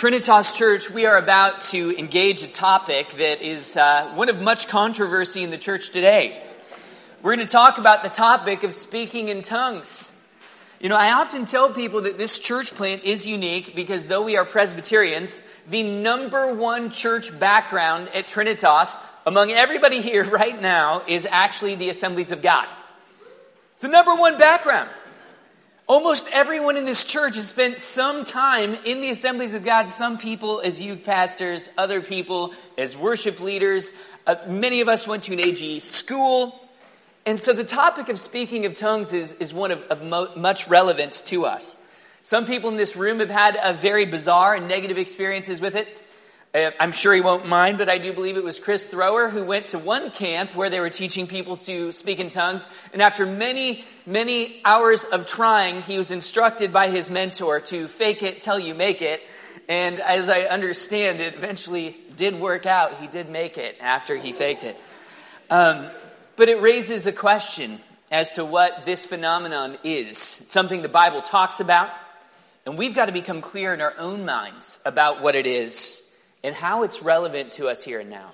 Trinitas 0.00 0.56
Church, 0.56 0.88
we 0.88 1.04
are 1.04 1.18
about 1.18 1.60
to 1.60 1.94
engage 1.98 2.42
a 2.42 2.46
topic 2.46 3.10
that 3.18 3.42
is 3.42 3.76
uh, 3.76 4.10
one 4.14 4.30
of 4.30 4.40
much 4.40 4.66
controversy 4.66 5.42
in 5.42 5.50
the 5.50 5.58
church 5.58 5.90
today. 5.90 6.42
We're 7.20 7.36
going 7.36 7.46
to 7.46 7.52
talk 7.52 7.76
about 7.76 8.02
the 8.02 8.08
topic 8.08 8.62
of 8.62 8.72
speaking 8.72 9.28
in 9.28 9.42
tongues. 9.42 10.10
You 10.80 10.88
know, 10.88 10.96
I 10.96 11.12
often 11.12 11.44
tell 11.44 11.70
people 11.70 12.00
that 12.04 12.16
this 12.16 12.38
church 12.38 12.72
plant 12.74 13.04
is 13.04 13.26
unique 13.26 13.76
because 13.76 14.06
though 14.06 14.22
we 14.22 14.38
are 14.38 14.46
Presbyterians, 14.46 15.42
the 15.68 15.82
number 15.82 16.54
one 16.54 16.88
church 16.88 17.38
background 17.38 18.08
at 18.14 18.26
Trinitas 18.26 18.96
among 19.26 19.50
everybody 19.50 20.00
here 20.00 20.24
right 20.30 20.58
now 20.58 21.02
is 21.06 21.28
actually 21.30 21.74
the 21.74 21.90
Assemblies 21.90 22.32
of 22.32 22.40
God. 22.40 22.68
It's 23.72 23.82
the 23.82 23.88
number 23.88 24.14
one 24.14 24.38
background. 24.38 24.88
Almost 25.90 26.28
everyone 26.30 26.76
in 26.76 26.84
this 26.84 27.04
church 27.04 27.34
has 27.34 27.48
spent 27.48 27.80
some 27.80 28.24
time 28.24 28.76
in 28.84 29.00
the 29.00 29.10
assemblies 29.10 29.54
of 29.54 29.64
God, 29.64 29.90
some 29.90 30.18
people 30.18 30.60
as 30.60 30.80
youth 30.80 31.02
pastors, 31.02 31.68
other 31.76 32.00
people 32.00 32.54
as 32.78 32.96
worship 32.96 33.40
leaders. 33.40 33.92
Uh, 34.24 34.36
many 34.46 34.82
of 34.82 34.88
us 34.88 35.08
went 35.08 35.24
to 35.24 35.32
an 35.32 35.40
AG 35.40 35.80
school. 35.80 36.60
And 37.26 37.40
so 37.40 37.52
the 37.52 37.64
topic 37.64 38.08
of 38.08 38.20
speaking 38.20 38.66
of 38.66 38.74
tongues 38.74 39.12
is, 39.12 39.32
is 39.40 39.52
one 39.52 39.72
of, 39.72 39.82
of 39.86 40.04
mo- 40.04 40.30
much 40.36 40.68
relevance 40.68 41.22
to 41.22 41.44
us. 41.44 41.76
Some 42.22 42.46
people 42.46 42.70
in 42.70 42.76
this 42.76 42.94
room 42.94 43.18
have 43.18 43.28
had 43.28 43.58
a 43.60 43.72
very 43.72 44.04
bizarre 44.04 44.54
and 44.54 44.68
negative 44.68 44.96
experiences 44.96 45.60
with 45.60 45.74
it. 45.74 45.88
Uh, 46.52 46.72
I'm 46.80 46.90
sure 46.90 47.14
he 47.14 47.20
won't 47.20 47.46
mind, 47.46 47.78
but 47.78 47.88
I 47.88 47.98
do 47.98 48.12
believe 48.12 48.36
it 48.36 48.42
was 48.42 48.58
Chris 48.58 48.84
Thrower 48.84 49.28
who 49.28 49.44
went 49.44 49.68
to 49.68 49.78
one 49.78 50.10
camp 50.10 50.56
where 50.56 50.68
they 50.68 50.80
were 50.80 50.90
teaching 50.90 51.28
people 51.28 51.56
to 51.58 51.92
speak 51.92 52.18
in 52.18 52.28
tongues. 52.28 52.66
And 52.92 53.00
after 53.00 53.24
many, 53.24 53.84
many 54.04 54.60
hours 54.64 55.04
of 55.04 55.26
trying, 55.26 55.80
he 55.82 55.96
was 55.96 56.10
instructed 56.10 56.72
by 56.72 56.90
his 56.90 57.08
mentor 57.08 57.60
to 57.60 57.86
fake 57.86 58.24
it 58.24 58.40
till 58.40 58.58
you 58.58 58.74
make 58.74 59.00
it. 59.00 59.22
And 59.68 60.00
as 60.00 60.28
I 60.28 60.40
understand 60.40 61.20
it, 61.20 61.36
eventually 61.36 61.96
did 62.16 62.40
work 62.40 62.66
out. 62.66 62.94
He 62.96 63.06
did 63.06 63.30
make 63.30 63.56
it 63.56 63.76
after 63.80 64.16
he 64.16 64.32
faked 64.32 64.64
it. 64.64 64.76
Um, 65.50 65.88
but 66.34 66.48
it 66.48 66.60
raises 66.60 67.06
a 67.06 67.12
question 67.12 67.78
as 68.10 68.32
to 68.32 68.44
what 68.44 68.84
this 68.84 69.06
phenomenon 69.06 69.78
is. 69.84 70.40
It's 70.42 70.52
something 70.52 70.82
the 70.82 70.88
Bible 70.88 71.22
talks 71.22 71.60
about, 71.60 71.90
and 72.66 72.76
we've 72.76 72.94
got 72.94 73.06
to 73.06 73.12
become 73.12 73.40
clear 73.40 73.72
in 73.72 73.80
our 73.80 73.94
own 73.98 74.24
minds 74.24 74.80
about 74.84 75.22
what 75.22 75.36
it 75.36 75.46
is 75.46 76.02
and 76.42 76.54
how 76.54 76.82
it's 76.82 77.02
relevant 77.02 77.52
to 77.52 77.68
us 77.68 77.84
here 77.84 78.00
and 78.00 78.10
now. 78.10 78.30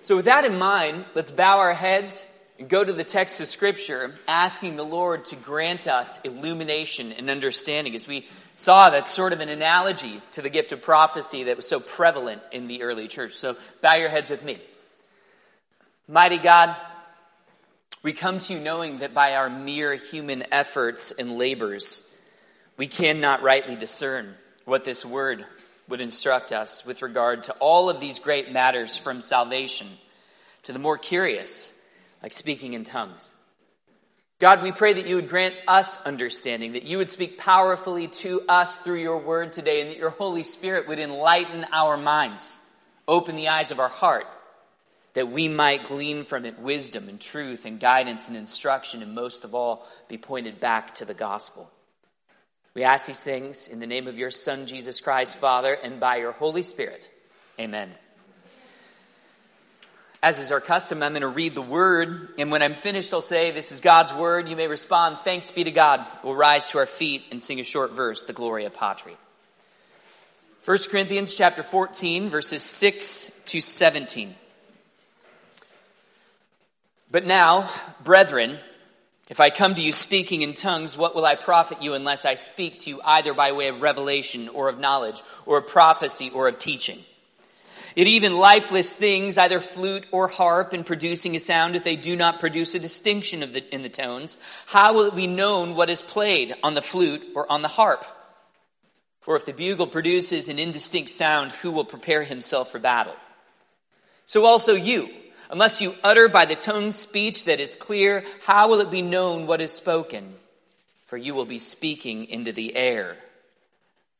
So, 0.00 0.16
with 0.16 0.26
that 0.26 0.44
in 0.44 0.58
mind, 0.58 1.04
let's 1.14 1.30
bow 1.30 1.58
our 1.58 1.74
heads 1.74 2.28
and 2.58 2.68
go 2.68 2.82
to 2.82 2.92
the 2.92 3.04
text 3.04 3.40
of 3.40 3.46
Scripture, 3.46 4.14
asking 4.26 4.76
the 4.76 4.84
Lord 4.84 5.24
to 5.26 5.36
grant 5.36 5.88
us 5.88 6.20
illumination 6.20 7.12
and 7.12 7.28
understanding. 7.28 7.94
As 7.94 8.06
we 8.06 8.26
saw, 8.54 8.90
that's 8.90 9.10
sort 9.10 9.32
of 9.32 9.40
an 9.40 9.48
analogy 9.48 10.20
to 10.32 10.42
the 10.42 10.48
gift 10.48 10.72
of 10.72 10.80
prophecy 10.80 11.44
that 11.44 11.56
was 11.56 11.68
so 11.68 11.80
prevalent 11.80 12.40
in 12.52 12.68
the 12.68 12.82
early 12.82 13.08
church. 13.08 13.32
So, 13.32 13.56
bow 13.80 13.94
your 13.94 14.08
heads 14.08 14.30
with 14.30 14.44
me. 14.44 14.58
Mighty 16.08 16.38
God, 16.38 16.76
we 18.02 18.12
come 18.12 18.38
to 18.38 18.54
you 18.54 18.60
knowing 18.60 18.98
that 18.98 19.12
by 19.12 19.34
our 19.34 19.50
mere 19.50 19.94
human 19.94 20.44
efforts 20.52 21.10
and 21.10 21.36
labors, 21.38 22.04
we 22.76 22.86
cannot 22.86 23.42
rightly 23.42 23.74
discern 23.74 24.34
what 24.64 24.84
this 24.84 25.04
word 25.04 25.44
would 25.88 26.00
instruct 26.00 26.52
us 26.52 26.84
with 26.84 27.02
regard 27.02 27.44
to 27.44 27.52
all 27.54 27.88
of 27.90 28.00
these 28.00 28.18
great 28.18 28.52
matters 28.52 28.96
from 28.96 29.20
salvation 29.20 29.86
to 30.64 30.72
the 30.72 30.78
more 30.78 30.98
curious, 30.98 31.72
like 32.22 32.32
speaking 32.32 32.74
in 32.74 32.84
tongues. 32.84 33.32
God, 34.38 34.62
we 34.62 34.72
pray 34.72 34.92
that 34.92 35.06
you 35.06 35.16
would 35.16 35.30
grant 35.30 35.54
us 35.66 35.98
understanding, 36.02 36.72
that 36.72 36.82
you 36.82 36.98
would 36.98 37.08
speak 37.08 37.38
powerfully 37.38 38.08
to 38.08 38.42
us 38.48 38.78
through 38.78 39.00
your 39.00 39.18
word 39.18 39.52
today, 39.52 39.80
and 39.80 39.90
that 39.90 39.96
your 39.96 40.10
Holy 40.10 40.42
Spirit 40.42 40.88
would 40.88 40.98
enlighten 40.98 41.64
our 41.72 41.96
minds, 41.96 42.58
open 43.08 43.36
the 43.36 43.48
eyes 43.48 43.70
of 43.70 43.80
our 43.80 43.88
heart, 43.88 44.26
that 45.14 45.30
we 45.30 45.48
might 45.48 45.86
glean 45.86 46.24
from 46.24 46.44
it 46.44 46.58
wisdom 46.58 47.08
and 47.08 47.18
truth 47.18 47.64
and 47.64 47.80
guidance 47.80 48.28
and 48.28 48.36
instruction, 48.36 49.02
and 49.02 49.14
most 49.14 49.44
of 49.46 49.54
all, 49.54 49.86
be 50.08 50.18
pointed 50.18 50.60
back 50.60 50.96
to 50.96 51.06
the 51.06 51.14
gospel. 51.14 51.70
We 52.76 52.84
ask 52.84 53.06
these 53.06 53.22
things 53.22 53.68
in 53.68 53.80
the 53.80 53.86
name 53.86 54.06
of 54.06 54.18
your 54.18 54.30
Son, 54.30 54.66
Jesus 54.66 55.00
Christ, 55.00 55.36
Father, 55.36 55.72
and 55.72 55.98
by 55.98 56.16
your 56.16 56.32
Holy 56.32 56.62
Spirit. 56.62 57.10
Amen. 57.58 57.90
As 60.22 60.38
is 60.38 60.52
our 60.52 60.60
custom, 60.60 61.02
I'm 61.02 61.12
going 61.12 61.22
to 61.22 61.28
read 61.28 61.54
the 61.54 61.62
word, 61.62 62.34
and 62.36 62.50
when 62.50 62.60
I'm 62.60 62.74
finished, 62.74 63.14
I'll 63.14 63.22
say, 63.22 63.50
This 63.50 63.72
is 63.72 63.80
God's 63.80 64.12
word. 64.12 64.50
You 64.50 64.56
may 64.56 64.68
respond, 64.68 65.16
Thanks 65.24 65.50
be 65.50 65.64
to 65.64 65.70
God. 65.70 66.04
We'll 66.22 66.34
rise 66.34 66.68
to 66.72 66.78
our 66.78 66.84
feet 66.84 67.24
and 67.30 67.42
sing 67.42 67.60
a 67.60 67.64
short 67.64 67.92
verse, 67.92 68.24
the 68.24 68.34
Gloria 68.34 68.68
Patri. 68.68 69.16
1 70.66 70.78
Corinthians 70.90 71.34
chapter 71.34 71.62
14, 71.62 72.28
verses 72.28 72.62
6 72.62 73.32
to 73.46 73.62
17. 73.62 74.34
But 77.10 77.24
now, 77.24 77.70
brethren, 78.04 78.58
if 79.28 79.40
I 79.40 79.50
come 79.50 79.74
to 79.74 79.82
you 79.82 79.92
speaking 79.92 80.42
in 80.42 80.54
tongues, 80.54 80.96
what 80.96 81.14
will 81.14 81.24
I 81.24 81.34
profit 81.34 81.82
you 81.82 81.94
unless 81.94 82.24
I 82.24 82.36
speak 82.36 82.78
to 82.80 82.90
you 82.90 83.00
either 83.04 83.34
by 83.34 83.52
way 83.52 83.68
of 83.68 83.82
revelation 83.82 84.48
or 84.48 84.68
of 84.68 84.78
knowledge 84.78 85.20
or 85.46 85.58
of 85.58 85.66
prophecy 85.66 86.30
or 86.30 86.46
of 86.46 86.58
teaching? 86.58 87.00
Yet 87.96 88.08
even 88.08 88.36
lifeless 88.36 88.92
things, 88.92 89.38
either 89.38 89.58
flute 89.58 90.04
or 90.12 90.28
harp, 90.28 90.74
in 90.74 90.84
producing 90.84 91.34
a 91.34 91.40
sound, 91.40 91.76
if 91.76 91.82
they 91.82 91.96
do 91.96 92.14
not 92.14 92.40
produce 92.40 92.74
a 92.74 92.78
distinction 92.78 93.40
the, 93.40 93.74
in 93.74 93.82
the 93.82 93.88
tones, 93.88 94.36
how 94.66 94.92
will 94.92 95.06
it 95.06 95.16
be 95.16 95.26
known 95.26 95.74
what 95.74 95.88
is 95.88 96.02
played 96.02 96.54
on 96.62 96.74
the 96.74 96.82
flute 96.82 97.22
or 97.34 97.50
on 97.50 97.62
the 97.62 97.68
harp? 97.68 98.04
For 99.22 99.34
if 99.34 99.46
the 99.46 99.54
bugle 99.54 99.86
produces 99.86 100.48
an 100.50 100.58
indistinct 100.58 101.10
sound, 101.10 101.52
who 101.52 101.72
will 101.72 101.86
prepare 101.86 102.22
himself 102.22 102.70
for 102.70 102.78
battle? 102.78 103.16
So 104.26 104.44
also 104.44 104.74
you, 104.74 105.08
Unless 105.50 105.80
you 105.80 105.94
utter 106.02 106.28
by 106.28 106.44
the 106.44 106.56
tongue 106.56 106.90
speech 106.90 107.44
that 107.44 107.60
is 107.60 107.76
clear, 107.76 108.24
how 108.44 108.68
will 108.68 108.80
it 108.80 108.90
be 108.90 109.02
known 109.02 109.46
what 109.46 109.60
is 109.60 109.72
spoken? 109.72 110.34
For 111.06 111.16
you 111.16 111.34
will 111.34 111.44
be 111.44 111.58
speaking 111.58 112.24
into 112.26 112.52
the 112.52 112.74
air. 112.74 113.16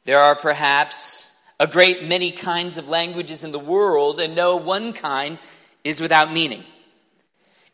There 0.05 0.21
are 0.21 0.37
perhaps 0.37 1.31
a 1.59 1.67
great 1.67 2.05
many 2.05 2.31
kinds 2.31 2.79
of 2.79 2.89
languages 2.89 3.43
in 3.43 3.51
the 3.51 3.59
world, 3.59 4.21
and 4.21 4.37
no 4.37 4.57
one 4.57 4.93
kind 4.93 5.39
is 5.83 6.01
without 6.01 6.33
meaning. 6.33 6.65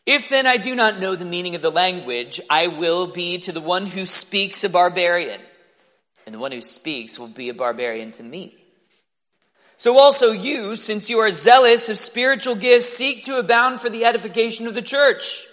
If 0.05 0.29
then 0.29 0.47
I 0.47 0.57
do 0.57 0.73
not 0.73 0.99
know 0.99 1.15
the 1.15 1.25
meaning 1.25 1.55
of 1.55 1.61
the 1.61 1.71
language, 1.71 2.41
I 2.49 2.67
will 2.67 3.07
be 3.07 3.37
to 3.39 3.51
the 3.51 3.61
one 3.61 3.85
who 3.85 4.05
speaks 4.05 4.63
a 4.63 4.69
barbarian, 4.69 5.41
and 6.25 6.33
the 6.33 6.39
one 6.39 6.51
who 6.51 6.61
speaks 6.61 7.19
will 7.19 7.27
be 7.27 7.49
a 7.49 7.53
barbarian 7.53 8.11
to 8.13 8.23
me. 8.23 8.62
So 9.83 9.99
also 9.99 10.31
you, 10.31 10.77
since 10.77 11.09
you 11.09 11.19
are 11.19 11.29
zealous 11.29 11.89
of 11.89 11.97
spiritual 11.97 12.55
gifts, 12.55 12.87
seek 12.87 13.25
to 13.25 13.37
abound 13.37 13.81
for 13.81 13.89
the 13.89 14.05
edification 14.05 14.65
of 14.65 14.75
the 14.75 14.81
church. 14.81 15.45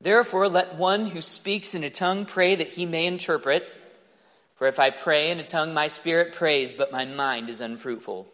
Therefore, 0.00 0.48
let 0.48 0.76
one 0.76 1.04
who 1.04 1.20
speaks 1.20 1.74
in 1.74 1.84
a 1.84 1.90
tongue 1.90 2.24
pray 2.24 2.54
that 2.54 2.68
he 2.68 2.86
may 2.86 3.04
interpret. 3.04 3.68
For 4.54 4.66
if 4.66 4.80
I 4.80 4.88
pray 4.88 5.30
in 5.30 5.40
a 5.40 5.44
tongue, 5.44 5.74
my 5.74 5.88
spirit 5.88 6.32
prays, 6.32 6.72
but 6.72 6.90
my 6.90 7.04
mind 7.04 7.50
is 7.50 7.60
unfruitful. 7.60 8.26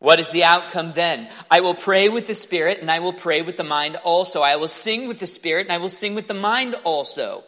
What 0.00 0.18
is 0.18 0.30
the 0.30 0.42
outcome 0.42 0.92
then? 0.92 1.28
I 1.48 1.60
will 1.60 1.76
pray 1.76 2.08
with 2.08 2.26
the 2.26 2.34
spirit, 2.34 2.80
and 2.80 2.90
I 2.90 2.98
will 2.98 3.12
pray 3.12 3.42
with 3.42 3.56
the 3.56 3.62
mind 3.62 3.94
also. 3.94 4.42
I 4.42 4.56
will 4.56 4.66
sing 4.66 5.06
with 5.06 5.20
the 5.20 5.28
spirit, 5.28 5.66
and 5.66 5.72
I 5.72 5.78
will 5.78 5.88
sing 5.88 6.16
with 6.16 6.26
the 6.26 6.34
mind 6.34 6.74
also. 6.82 7.44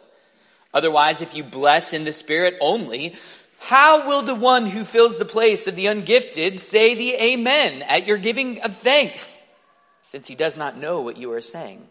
Otherwise, 0.73 1.21
if 1.21 1.35
you 1.35 1.43
bless 1.43 1.91
in 1.91 2.05
the 2.05 2.13
spirit 2.13 2.55
only, 2.61 3.17
how 3.59 4.07
will 4.07 4.21
the 4.21 4.35
one 4.35 4.65
who 4.65 4.85
fills 4.85 5.17
the 5.17 5.25
place 5.25 5.67
of 5.67 5.75
the 5.75 5.87
ungifted 5.87 6.59
say 6.59 6.95
the 6.95 7.13
Amen 7.15 7.81
at 7.83 8.07
your 8.07 8.17
giving 8.17 8.61
of 8.61 8.75
thanks, 8.75 9.43
since 10.05 10.27
he 10.27 10.35
does 10.35 10.57
not 10.57 10.77
know 10.77 11.01
what 11.01 11.17
you 11.17 11.31
are 11.33 11.41
saying? 11.41 11.85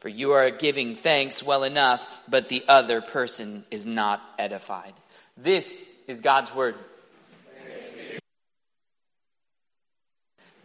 For 0.00 0.08
you 0.08 0.32
are 0.32 0.50
giving 0.50 0.94
thanks 0.94 1.42
well 1.42 1.64
enough, 1.64 2.22
but 2.28 2.48
the 2.48 2.64
other 2.68 3.00
person 3.00 3.64
is 3.70 3.86
not 3.86 4.20
edified. 4.38 4.94
This 5.36 5.92
is 6.06 6.20
God's 6.20 6.54
word. 6.54 6.74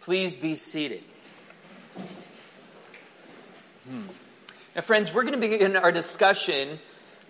Please 0.02 0.36
be 0.36 0.56
seated. 0.56 1.04
Hmm. 3.88 4.08
Now, 4.76 4.82
friends, 4.82 5.14
we're 5.14 5.24
going 5.24 5.40
to 5.40 5.40
begin 5.40 5.78
our 5.78 5.92
discussion 5.92 6.80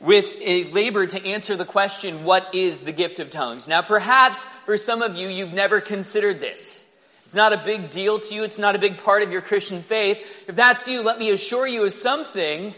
with 0.04 0.36
a 0.42 0.66
labor 0.66 1.08
to 1.08 1.26
answer 1.26 1.56
the 1.56 1.64
question, 1.64 2.26
what 2.26 2.54
is 2.54 2.82
the 2.82 2.92
gift 2.92 3.20
of 3.20 3.30
tongues? 3.30 3.70
Now, 3.70 3.82
perhaps 3.82 4.44
for 4.66 4.76
some 4.76 5.02
of 5.02 5.16
you, 5.16 5.30
you've 5.30 5.54
never 5.54 5.80
considered 5.80 6.42
this. 6.42 6.86
It's 7.24 7.34
not 7.34 7.54
a 7.54 7.58
big 7.58 7.90
deal 7.90 8.20
to 8.20 8.36
you. 8.36 8.44
It's 8.44 8.60
not 8.60 8.76
a 8.76 8.80
big 8.80 8.98
part 8.98 9.24
of 9.24 9.32
your 9.32 9.42
Christian 9.42 9.82
faith. 9.82 10.20
If 10.46 10.58
that's 10.58 10.90
you, 10.90 11.04
let 11.04 11.18
me 11.18 11.32
assure 11.32 11.66
you 11.66 11.86
of 11.86 11.94
something. 11.94 12.76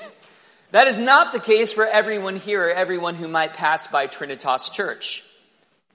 That 0.69 0.87
is 0.87 0.99
not 0.99 1.33
the 1.33 1.39
case 1.39 1.73
for 1.73 1.87
everyone 1.87 2.35
here 2.35 2.67
or 2.67 2.71
everyone 2.71 3.15
who 3.15 3.27
might 3.27 3.53
pass 3.53 3.87
by 3.87 4.05
Trinitas 4.05 4.71
Church. 4.71 5.23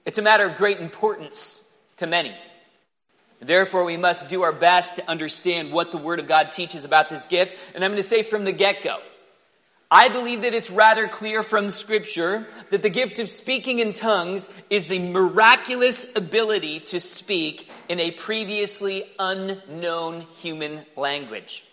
It's 0.05 0.17
a 0.17 0.21
matter 0.21 0.43
of 0.43 0.57
great 0.57 0.81
importance 0.81 1.63
to 1.97 2.07
many. 2.07 2.35
Therefore, 3.39 3.85
we 3.85 3.95
must 3.95 4.27
do 4.27 4.41
our 4.41 4.51
best 4.51 4.97
to 4.97 5.09
understand 5.09 5.71
what 5.71 5.91
the 5.91 5.97
Word 5.97 6.19
of 6.19 6.27
God 6.27 6.51
teaches 6.51 6.83
about 6.83 7.09
this 7.09 7.25
gift. 7.25 7.55
And 7.73 7.85
I'm 7.85 7.91
going 7.91 8.03
to 8.03 8.07
say 8.07 8.21
from 8.21 8.43
the 8.43 8.51
get 8.51 8.83
go, 8.83 8.97
I 9.93 10.07
believe 10.07 10.43
that 10.43 10.53
it's 10.53 10.71
rather 10.71 11.09
clear 11.09 11.43
from 11.43 11.69
Scripture 11.69 12.47
that 12.69 12.81
the 12.81 12.89
gift 12.89 13.19
of 13.19 13.29
speaking 13.29 13.79
in 13.79 13.91
tongues 13.91 14.47
is 14.69 14.87
the 14.87 14.99
miraculous 14.99 16.07
ability 16.15 16.79
to 16.79 17.01
speak 17.01 17.69
in 17.89 17.99
a 17.99 18.11
previously 18.11 19.03
unknown 19.19 20.21
human 20.37 20.85
language. 20.95 21.65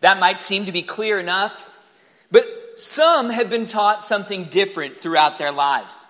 That 0.00 0.20
might 0.20 0.42
seem 0.42 0.66
to 0.66 0.72
be 0.72 0.82
clear 0.82 1.18
enough, 1.18 1.70
but 2.30 2.46
some 2.76 3.30
have 3.30 3.48
been 3.48 3.64
taught 3.64 4.04
something 4.04 4.44
different 4.44 4.98
throughout 4.98 5.38
their 5.38 5.50
lives. 5.50 6.04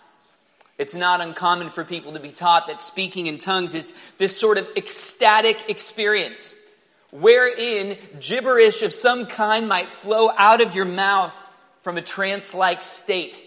It's 0.79 0.97
not 0.97 1.21
uncommon 1.21 1.71
for 1.71 1.85
people 1.85 2.15
to 2.15 2.21
be 2.21 2.33
taught 2.33 2.67
that 2.67 2.81
speaking 2.81 3.29
in 3.29 3.39
tongues 3.39 3.73
is 3.73 3.93
this 4.19 4.37
sort 4.37 4.59
of 4.59 4.69
ecstatic 4.77 5.71
experience 5.71 6.57
wherein 7.11 7.97
gibberish 8.21 8.83
of 8.83 8.93
some 8.93 9.27
kind 9.27 9.69
might 9.69 9.91
flow 9.91 10.31
out 10.37 10.61
of 10.61 10.75
your 10.75 10.85
mouth 10.85 11.35
from 11.81 11.97
a 11.97 12.03
trance 12.03 12.55
like 12.55 12.83
state. 12.83 13.45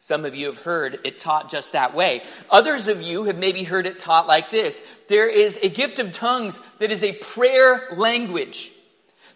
Some 0.00 0.24
of 0.24 0.34
you 0.34 0.46
have 0.46 0.58
heard 0.58 1.00
it 1.04 1.16
taught 1.16 1.50
just 1.50 1.72
that 1.72 1.94
way. 1.94 2.24
Others 2.50 2.88
of 2.88 3.00
you 3.00 3.24
have 3.24 3.38
maybe 3.38 3.62
heard 3.62 3.86
it 3.86 3.98
taught 3.98 4.26
like 4.26 4.50
this. 4.50 4.82
There 5.08 5.28
is 5.28 5.58
a 5.62 5.70
gift 5.70 5.98
of 5.98 6.12
tongues 6.12 6.60
that 6.78 6.90
is 6.90 7.02
a 7.02 7.12
prayer 7.12 7.88
language. 7.96 8.70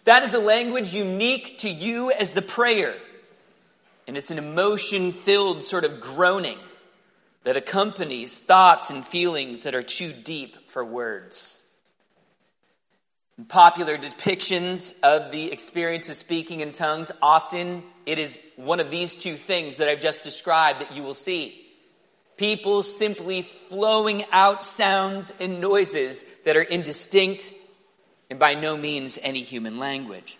That 0.03 0.23
is 0.23 0.33
a 0.33 0.39
language 0.39 0.93
unique 0.93 1.59
to 1.59 1.69
you 1.69 2.11
as 2.11 2.33
the 2.33 2.41
prayer. 2.41 2.95
And 4.05 4.17
it's 4.17 4.31
an 4.31 4.37
emotion 4.37 5.11
filled 5.11 5.63
sort 5.63 5.85
of 5.85 6.01
groaning 6.01 6.59
that 7.45 7.57
accompanies 7.57 8.37
thoughts 8.37 8.89
and 8.89 9.05
feelings 9.05 9.63
that 9.63 9.75
are 9.75 9.81
too 9.81 10.11
deep 10.11 10.69
for 10.69 10.83
words 10.83 11.61
popular 13.47 13.97
depictions 13.97 14.93
of 15.01 15.31
the 15.31 15.51
experience 15.51 16.09
of 16.09 16.15
speaking 16.15 16.59
in 16.59 16.71
tongues, 16.71 17.11
often 17.21 17.83
it 18.05 18.19
is 18.19 18.39
one 18.55 18.79
of 18.79 18.91
these 18.91 19.15
two 19.15 19.35
things 19.35 19.77
that 19.77 19.87
I've 19.87 20.01
just 20.01 20.23
described 20.23 20.81
that 20.81 20.93
you 20.93 21.03
will 21.03 21.13
see. 21.13 21.65
People 22.37 22.83
simply 22.83 23.43
flowing 23.69 24.25
out 24.31 24.63
sounds 24.63 25.33
and 25.39 25.61
noises 25.61 26.23
that 26.45 26.57
are 26.57 26.61
indistinct 26.61 27.53
and 28.29 28.39
by 28.39 28.53
no 28.53 28.77
means 28.77 29.19
any 29.21 29.41
human 29.41 29.79
language. 29.79 30.37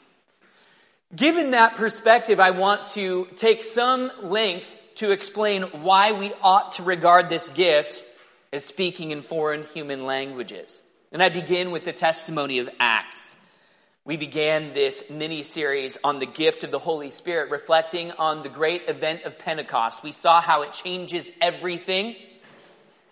Given 1.15 1.51
that 1.51 1.75
perspective, 1.75 2.39
I 2.39 2.51
want 2.51 2.87
to 2.87 3.27
take 3.35 3.63
some 3.63 4.11
length 4.21 4.75
to 4.95 5.11
explain 5.11 5.63
why 5.63 6.11
we 6.11 6.33
ought 6.41 6.73
to 6.73 6.83
regard 6.83 7.29
this 7.29 7.49
gift 7.49 8.05
as 8.53 8.63
speaking 8.63 9.11
in 9.11 9.21
foreign 9.21 9.63
human 9.63 10.05
languages. 10.05 10.81
And 11.11 11.23
I 11.23 11.29
begin 11.29 11.71
with 11.71 11.85
the 11.85 11.93
testimony 11.93 12.59
of 12.59 12.69
Acts. 12.79 13.31
We 14.05 14.15
began 14.15 14.73
this 14.73 15.09
mini 15.09 15.41
series 15.41 15.97
on 16.03 16.19
the 16.19 16.27
gift 16.27 16.63
of 16.63 16.69
the 16.69 16.77
Holy 16.77 17.09
Spirit, 17.09 17.49
reflecting 17.49 18.11
on 18.11 18.43
the 18.43 18.49
great 18.49 18.83
event 18.87 19.23
of 19.23 19.39
Pentecost. 19.39 20.03
We 20.03 20.11
saw 20.11 20.39
how 20.39 20.61
it 20.61 20.73
changes 20.73 21.31
everything. 21.41 22.15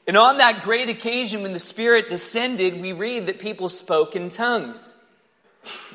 And 0.05 0.15
on 0.15 0.37
that 0.37 0.61
great 0.61 0.89
occasion, 0.89 1.41
when 1.41 1.53
the 1.53 1.59
Spirit 1.59 2.07
descended, 2.07 2.79
we 2.79 2.93
read 2.93 3.25
that 3.25 3.39
people 3.39 3.67
spoke 3.67 4.15
in 4.15 4.29
tongues. 4.29 4.95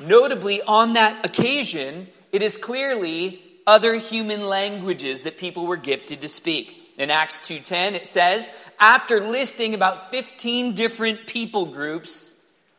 Notably, 0.01 0.61
on 0.61 0.93
that 0.93 1.25
occasion, 1.25 2.07
it 2.33 2.41
is 2.41 2.57
clearly 2.57 3.41
other 3.65 3.95
human 3.95 4.45
languages 4.47 5.21
that 5.21 5.37
people 5.37 5.65
were 5.65 5.77
gifted 5.77 6.19
to 6.21 6.27
speak. 6.27 6.82
In 6.97 7.09
Acts 7.09 7.39
2:10 7.39 7.95
it 7.95 8.07
says, 8.07 8.49
after 8.79 9.27
listing 9.27 9.73
about 9.73 10.11
15 10.11 10.73
different 10.73 11.25
people 11.25 11.65
groups 11.65 12.33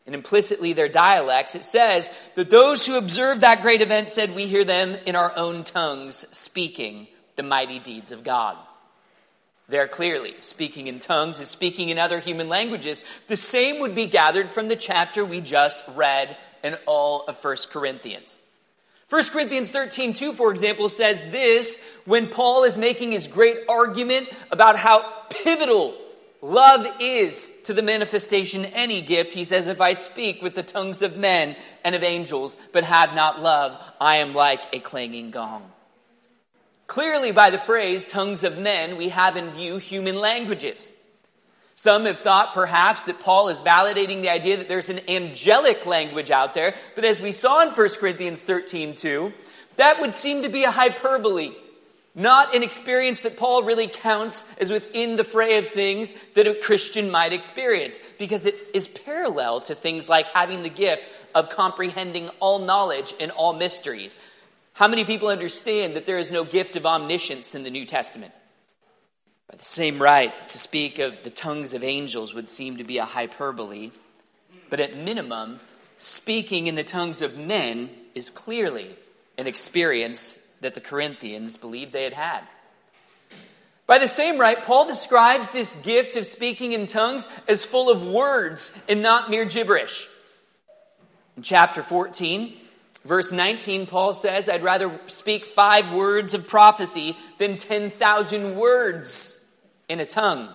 and 0.06 0.14
implicitly 0.14 0.72
their 0.72 0.88
dialects, 0.88 1.55
it 1.55 1.64
says 1.64 2.11
that 2.34 2.50
those 2.50 2.87
who 2.87 2.96
observed 2.96 3.40
that 3.40 3.62
great 3.62 3.82
event 3.82 4.08
said, 4.08 4.34
We 4.34 4.46
hear 4.46 4.64
them 4.64 4.96
in 5.06 5.16
our 5.16 5.37
own 5.37 5.64
tongues 5.64 6.26
speaking 6.37 7.08
the 7.37 7.43
mighty 7.43 7.78
deeds 7.78 8.12
of 8.12 8.22
God. 8.22 8.56
There 9.66 9.88
clearly, 9.88 10.34
speaking 10.40 10.88
in 10.88 10.99
tongues 10.99 11.40
is 11.40 11.49
speaking 11.49 11.88
in 11.88 11.99
other 11.99 12.20
human 12.20 12.49
languages. 12.49 13.02
The 13.28 13.37
same 13.37 13.81
would 13.81 13.94
be 13.94 14.06
gathered 14.06 14.50
from 14.50 14.69
the 14.69 14.76
chapter 14.76 15.25
we 15.25 15.40
just 15.40 15.82
read 15.94 16.37
in 16.62 16.76
all 16.87 17.25
of 17.26 17.43
1 17.43 17.56
Corinthians. 17.70 18.38
1 19.11 19.25
Corinthians 19.27 19.71
13, 19.71 20.15
2, 20.15 20.33
for 20.33 20.51
example, 20.51 20.89
says 20.89 21.25
this 21.27 21.79
when 22.05 22.29
Paul 22.29 22.65
is 22.65 22.79
making 22.79 23.12
his 23.12 23.27
great 23.27 23.59
argument 23.69 24.29
about 24.51 24.77
how 24.79 25.05
pivotal 25.29 25.95
love 26.41 26.87
is 27.01 27.51
to 27.65 27.75
the 27.75 27.83
manifestation 27.83 28.65
any 28.67 29.01
gift. 29.01 29.33
He 29.33 29.45
says, 29.45 29.69
If 29.69 29.81
I 29.81 29.93
speak 29.93 30.43
with 30.43 30.55
the 30.55 30.62
tongues 30.62 31.03
of 31.03 31.17
men 31.17 31.56
and 31.85 31.95
of 31.95 32.03
angels, 32.03 32.56
but 32.73 32.85
have 32.85 33.15
not 33.15 33.43
love, 33.43 33.79
I 34.01 34.17
am 34.17 34.35
like 34.35 34.62
a 34.73 34.79
clanging 34.79 35.31
gong. 35.31 35.71
Clearly, 36.87 37.33
by 37.33 37.51
the 37.51 37.59
phrase 37.59 38.05
tongues 38.05 38.45
of 38.45 38.59
men, 38.59 38.97
we 38.97 39.09
have 39.09 39.37
in 39.37 39.51
view 39.51 39.79
human 39.79 40.17
languages. 40.17 40.93
Some 41.76 42.05
have 42.05 42.21
thought 42.21 42.55
perhaps 42.55 43.05
that 43.05 43.21
Paul 43.21 43.49
is 43.49 43.61
validating 43.61 44.23
the 44.23 44.31
idea 44.31 44.59
that 44.59 44.69
there's 44.69 44.88
an 44.88 45.09
angelic 45.09 45.87
language 45.87 46.31
out 46.31 46.55
there, 46.55 46.76
but 46.94 47.05
as 47.05 47.21
we 47.21 47.32
saw 47.32 47.62
in 47.62 47.71
1 47.71 47.88
Corinthians 47.99 48.41
13 48.41 48.94
2, 48.94 49.32
that 49.76 50.00
would 50.00 50.15
seem 50.15 50.43
to 50.43 50.49
be 50.49 50.62
a 50.62 50.71
hyperbole, 50.71 51.53
not 52.15 52.55
an 52.55 52.62
experience 52.62 53.23
that 53.23 53.37
Paul 53.37 53.65
really 53.65 53.88
counts 53.88 54.44
as 54.59 54.71
within 54.71 55.17
the 55.17 55.25
fray 55.25 55.59
of 55.59 55.69
things 55.69 56.12
that 56.35 56.47
a 56.47 56.55
Christian 56.55 57.11
might 57.11 57.32
experience, 57.32 57.99
because 58.19 58.47
it 58.47 58.55
is 58.73 58.87
parallel 58.87 59.61
to 59.62 59.75
things 59.75 60.09
like 60.09 60.27
having 60.27 60.62
the 60.62 60.69
gift 60.69 61.09
of 61.35 61.49
comprehending 61.49 62.29
all 62.38 62.61
knowledge 62.61 63.15
and 63.19 63.32
all 63.32 63.53
mysteries. 63.53 64.15
How 64.75 64.87
many 64.87 65.05
people 65.05 65.27
understand 65.27 65.97
that 65.97 66.06
there 66.06 66.19
is 66.19 66.31
no 66.31 66.44
gift 66.44 66.77
of 66.77 66.87
omniscience 66.87 67.56
in 67.56 67.65
the 67.65 67.70
New 67.70 67.85
Testament? 67.85 68.32
The 69.59 69.65
same 69.65 70.03
right, 70.03 70.49
to 70.49 70.59
speak 70.59 70.99
of 70.99 71.23
the 71.23 71.31
tongues 71.31 71.75
of 71.75 71.85
angels 71.85 72.35
would 72.35 72.49
seem 72.49 72.79
to 72.79 72.85
be 72.85 72.99
a 72.99 73.05
hyperbole, 73.05 73.93
but 74.69 74.81
at 74.81 74.97
minimum, 74.97 75.61
speaking 75.97 76.67
in 76.67 76.75
the 76.75 76.83
tongues 76.83 77.23
of 77.23 77.37
men 77.37 77.91
is 78.17 78.31
clearly 78.31 78.97
an 79.39 79.47
experience 79.47 80.39
that 80.61 80.75
the 80.75 80.81
Corinthians 80.81 81.56
believed 81.56 81.93
they 81.93 82.03
had 82.03 82.15
had. 82.15 82.41
By 83.87 83.99
the 83.99 84.09
same 84.09 84.39
right, 84.39 84.61
Paul 84.61 84.89
describes 84.89 85.51
this 85.51 85.75
gift 85.83 86.17
of 86.17 86.27
speaking 86.27 86.73
in 86.73 86.87
tongues 86.87 87.29
as 87.47 87.65
full 87.65 87.91
of 87.91 88.05
words 88.05 88.73
and 88.89 89.03
not 89.03 89.31
mere 89.31 89.45
gibberish. 89.45 90.09
In 91.37 91.45
chapter 91.45 91.83
14, 91.83 92.56
verse 93.05 93.31
19, 93.31 93.87
Paul 93.87 94.15
says, 94.15 94.49
I'd 94.49 94.65
rather 94.65 94.99
speak 95.06 95.45
five 95.45 95.93
words 95.93 96.35
of 96.35 96.49
prophecy 96.49 97.17
than 97.39 97.56
10,000 97.56 98.56
words 98.56 99.33
in 99.88 100.00
a 100.00 100.06
tongue. 100.06 100.48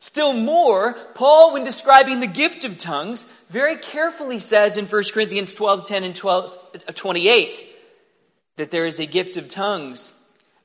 Still 0.00 0.32
more, 0.32 0.92
Paul, 1.14 1.52
when 1.52 1.64
describing 1.64 2.20
the 2.20 2.28
gift 2.28 2.64
of 2.64 2.78
tongues, 2.78 3.26
very 3.50 3.76
carefully 3.76 4.38
says 4.38 4.76
in 4.76 4.86
1 4.86 5.04
Corinthians 5.12 5.52
12 5.54 5.86
10 5.86 6.04
and 6.04 6.14
12, 6.14 6.58
uh, 6.88 6.92
28 6.92 7.66
that 8.56 8.70
there 8.70 8.86
is 8.86 9.00
a 9.00 9.06
gift 9.06 9.36
of 9.36 9.48
tongues 9.48 10.12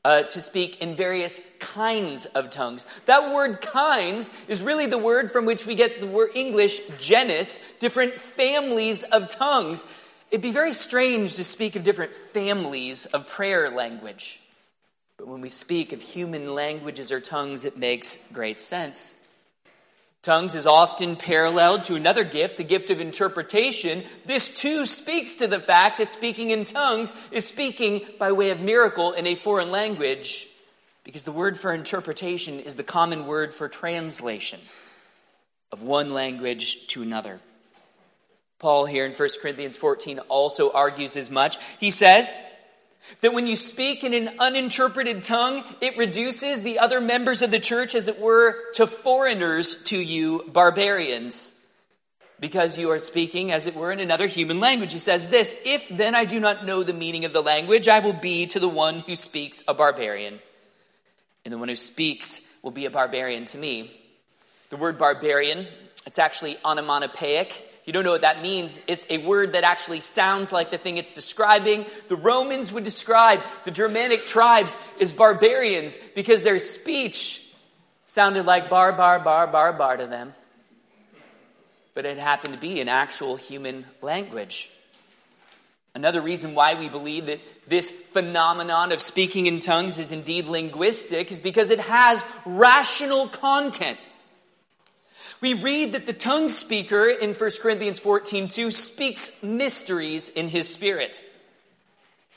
uh, 0.06 0.24
to 0.24 0.42
speak 0.42 0.82
in 0.82 0.96
various 0.96 1.40
kinds 1.60 2.26
of 2.26 2.50
tongues. 2.50 2.86
That 3.06 3.34
word 3.34 3.62
kinds 3.62 4.30
is 4.48 4.62
really 4.62 4.86
the 4.86 4.98
word 4.98 5.32
from 5.32 5.46
which 5.46 5.66
we 5.66 5.76
get 5.76 6.02
the 6.02 6.08
word 6.08 6.32
English 6.36 6.82
genus, 7.00 7.60
different 7.80 8.20
families 8.20 9.04
of 9.04 9.30
tongues. 9.30 9.86
It'd 10.30 10.42
be 10.42 10.52
very 10.52 10.74
strange 10.74 11.36
to 11.36 11.44
speak 11.44 11.76
of 11.76 11.84
different 11.84 12.14
families 12.14 13.06
of 13.08 13.28
prayer 13.28 13.70
language. 13.70 14.43
But 15.24 15.32
when 15.32 15.40
we 15.40 15.48
speak 15.48 15.94
of 15.94 16.02
human 16.02 16.54
languages 16.54 17.10
or 17.10 17.22
tongues, 17.22 17.64
it 17.64 17.78
makes 17.78 18.20
great 18.34 18.60
sense. 18.60 19.16
Tongues 20.22 20.54
is 20.54 20.68
often 20.68 21.16
paralleled 21.16 21.86
to 21.86 21.96
another 21.96 22.26
gift, 22.26 22.58
the 22.58 22.66
gift 22.66 22.90
of 22.90 23.00
interpretation. 23.00 24.04
This 24.26 24.50
too 24.50 24.86
speaks 24.86 25.36
to 25.36 25.48
the 25.48 25.62
fact 25.62 26.00
that 26.00 26.12
speaking 26.12 26.50
in 26.50 26.66
tongues 26.66 27.14
is 27.32 27.48
speaking 27.48 28.02
by 28.20 28.34
way 28.34 28.50
of 28.50 28.60
miracle 28.60 29.14
in 29.14 29.26
a 29.26 29.36
foreign 29.36 29.72
language, 29.72 30.50
because 31.06 31.24
the 31.24 31.32
word 31.32 31.58
for 31.58 31.74
interpretation 31.74 32.60
is 32.60 32.76
the 32.76 32.84
common 32.84 33.26
word 33.26 33.54
for 33.54 33.70
translation 33.70 34.60
of 35.72 35.84
one 35.84 36.14
language 36.14 36.86
to 36.88 37.02
another. 37.02 37.40
Paul 38.60 38.86
here 38.86 39.06
in 39.06 39.14
1 39.14 39.30
Corinthians 39.42 39.78
14 39.78 40.20
also 40.28 40.70
argues 40.74 41.16
as 41.16 41.30
much. 41.30 41.56
He 41.80 41.92
says, 41.92 42.34
that 43.22 43.34
when 43.34 43.48
you 43.48 43.56
speak 43.56 44.04
in 44.04 44.14
an 44.14 44.36
uninterpreted 44.40 45.24
tongue, 45.24 45.64
it 45.82 45.98
reduces 45.98 46.62
the 46.62 46.80
other 46.80 47.02
members 47.02 47.42
of 47.42 47.52
the 47.52 47.60
church, 47.60 47.96
as 47.96 48.08
it 48.08 48.20
were, 48.20 48.58
to 48.74 48.88
foreigners 48.88 49.76
to 49.84 49.98
you, 49.98 50.44
barbarians, 50.48 51.52
because 52.40 52.78
you 52.78 52.92
are 52.92 53.00
speaking, 53.00 53.52
as 53.52 53.68
it 53.68 53.76
were, 53.76 53.92
in 53.92 54.00
another 54.00 54.28
human 54.28 54.60
language. 54.60 54.94
He 54.94 55.00
says 55.00 55.28
this 55.28 55.54
If 55.66 55.88
then 55.90 56.16
I 56.16 56.26
do 56.26 56.40
not 56.40 56.66
know 56.66 56.84
the 56.84 56.94
meaning 56.94 57.26
of 57.26 57.34
the 57.34 57.44
language, 57.44 57.88
I 57.88 58.00
will 58.00 58.14
be 58.14 58.48
to 58.48 58.60
the 58.60 58.70
one 58.70 59.00
who 59.00 59.16
speaks 59.16 59.64
a 59.68 59.74
barbarian, 59.74 60.40
and 61.46 61.54
the 61.54 61.58
one 61.58 61.70
who 61.70 61.76
speaks 61.76 62.42
will 62.62 62.72
be 62.72 62.86
a 62.86 62.92
barbarian 62.92 63.46
to 63.46 63.58
me. 63.58 63.92
The 64.70 64.78
word 64.78 64.98
barbarian, 64.98 65.68
it's 66.06 66.20
actually 66.20 66.58
onomatopoeic. 66.66 67.70
If 67.84 67.88
you 67.88 67.92
don't 67.92 68.06
know 68.06 68.14
what 68.14 68.22
that 68.22 68.42
means, 68.42 68.82
it's 68.88 69.06
a 69.10 69.18
word 69.18 69.52
that 69.52 69.66
actually 69.66 70.00
sounds 70.00 70.54
like 70.54 70.72
the 70.72 70.78
thing 70.78 70.96
it's 70.96 71.14
describing. 71.14 71.86
The 72.08 72.16
Romans 72.16 72.72
would 72.72 72.86
describe 72.86 73.42
the 73.66 73.72
Germanic 73.72 74.26
tribes 74.26 74.78
as 75.02 75.12
barbarians 75.12 75.98
because 76.16 76.44
their 76.44 76.60
speech 76.60 77.46
sounded 78.06 78.46
like 78.46 78.70
bar, 78.70 78.94
bar, 78.94 79.20
bar, 79.20 79.48
bar, 79.48 79.74
bar 79.74 79.98
to 79.98 80.08
them. 80.08 80.34
But 81.94 82.06
it 82.06 82.18
happened 82.18 82.54
to 82.54 82.60
be 82.60 82.80
an 82.80 82.88
actual 82.88 83.36
human 83.36 83.86
language. 84.02 84.70
Another 85.94 86.22
reason 86.22 86.56
why 86.56 86.76
we 86.76 86.88
believe 86.88 87.26
that 87.26 87.42
this 87.68 87.90
phenomenon 87.90 88.94
of 88.94 89.02
speaking 89.02 89.46
in 89.46 89.60
tongues 89.60 90.00
is 90.00 90.14
indeed 90.14 90.46
linguistic 90.46 91.34
is 91.34 91.40
because 91.40 91.70
it 91.70 91.82
has 91.82 92.24
rational 92.46 93.28
content. 93.28 94.00
We 95.44 95.56
read 95.56 95.92
that 95.92 96.06
the 96.06 96.14
tongue 96.14 96.48
speaker 96.48 97.10
in 97.10 97.34
1 97.34 97.52
Corinthians 97.62 98.00
14 98.00 98.48
2 98.48 98.72
speaks 98.72 99.44
mysteries 99.44 100.30
in 100.30 100.48
his 100.48 100.70
spirit. 100.70 101.22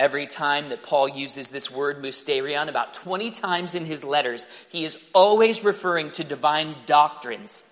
Every 0.00 0.26
time 0.26 0.70
that 0.70 0.82
Paul 0.82 1.10
uses 1.10 1.48
this 1.48 1.70
word 1.70 2.02
mysterion, 2.02 2.68
about 2.68 2.94
20 2.94 3.30
times 3.30 3.76
in 3.76 3.84
his 3.84 4.02
letters, 4.02 4.48
he 4.70 4.84
is 4.84 4.98
always 5.14 5.62
referring 5.62 6.10
to 6.12 6.24
divine 6.24 6.74
doctrines 6.86 7.62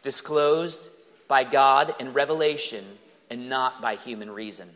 disclosed 0.00 0.90
by 1.28 1.44
God 1.44 1.94
in 2.00 2.14
revelation 2.14 2.82
and 3.28 3.50
not 3.50 3.82
by 3.82 3.96
human 3.96 4.30
reason. 4.30 4.70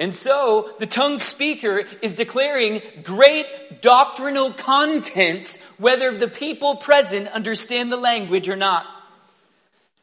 And 0.00 0.12
so 0.12 0.74
the 0.80 0.86
tongue 0.86 1.18
speaker 1.18 1.84
is 2.02 2.14
declaring 2.14 2.82
great 3.04 3.46
doctrinal 3.80 4.52
contents, 4.52 5.58
whether 5.78 6.16
the 6.16 6.28
people 6.28 6.76
present 6.76 7.28
understand 7.28 7.92
the 7.92 7.96
language 7.96 8.48
or 8.48 8.56
not. 8.56 8.86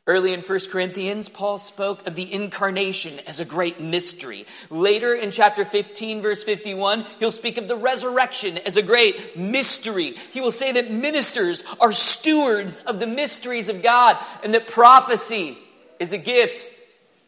Early 0.07 0.33
in 0.33 0.41
1 0.41 0.60
Corinthians, 0.71 1.29
Paul 1.29 1.57
spoke 1.60 2.07
of 2.07 2.15
the 2.15 2.33
incarnation 2.33 3.19
as 3.27 3.39
a 3.39 3.45
great 3.45 3.79
mystery. 3.79 4.48
Later 4.69 5.13
in 5.13 5.29
chapter 5.29 5.63
15, 5.63 6.21
verse 6.21 6.43
51, 6.43 7.05
he'll 7.19 7.29
speak 7.29 7.57
of 7.57 7.67
the 7.67 7.75
resurrection 7.75 8.57
as 8.60 8.77
a 8.77 8.81
great 8.81 9.38
mystery. 9.38 10.15
He 10.31 10.41
will 10.41 10.51
say 10.51 10.71
that 10.71 10.89
ministers 10.89 11.63
are 11.79 11.91
stewards 11.91 12.79
of 12.79 13.00
the 13.00 13.07
mysteries 13.07 13.69
of 13.69 13.83
God 13.83 14.17
and 14.43 14.55
that 14.55 14.67
prophecy 14.67 15.57
is 16.00 16.13
a 16.13 16.17
gift 16.17 16.67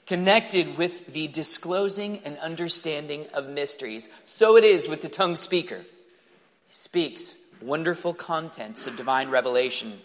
connected 0.05 0.77
with 0.77 1.13
the 1.13 1.27
disclosing 1.27 2.19
and 2.25 2.37
understanding 2.39 3.25
of 3.33 3.49
mysteries. 3.49 4.09
So 4.25 4.57
it 4.57 4.63
is 4.63 4.87
with 4.87 5.01
the 5.01 5.09
tongue 5.09 5.35
speaker. 5.35 5.77
He 6.67 6.73
speaks 6.73 7.37
wonderful 7.61 8.13
contents 8.13 8.87
of 8.87 8.97
divine 8.97 9.29
revelation 9.29 9.99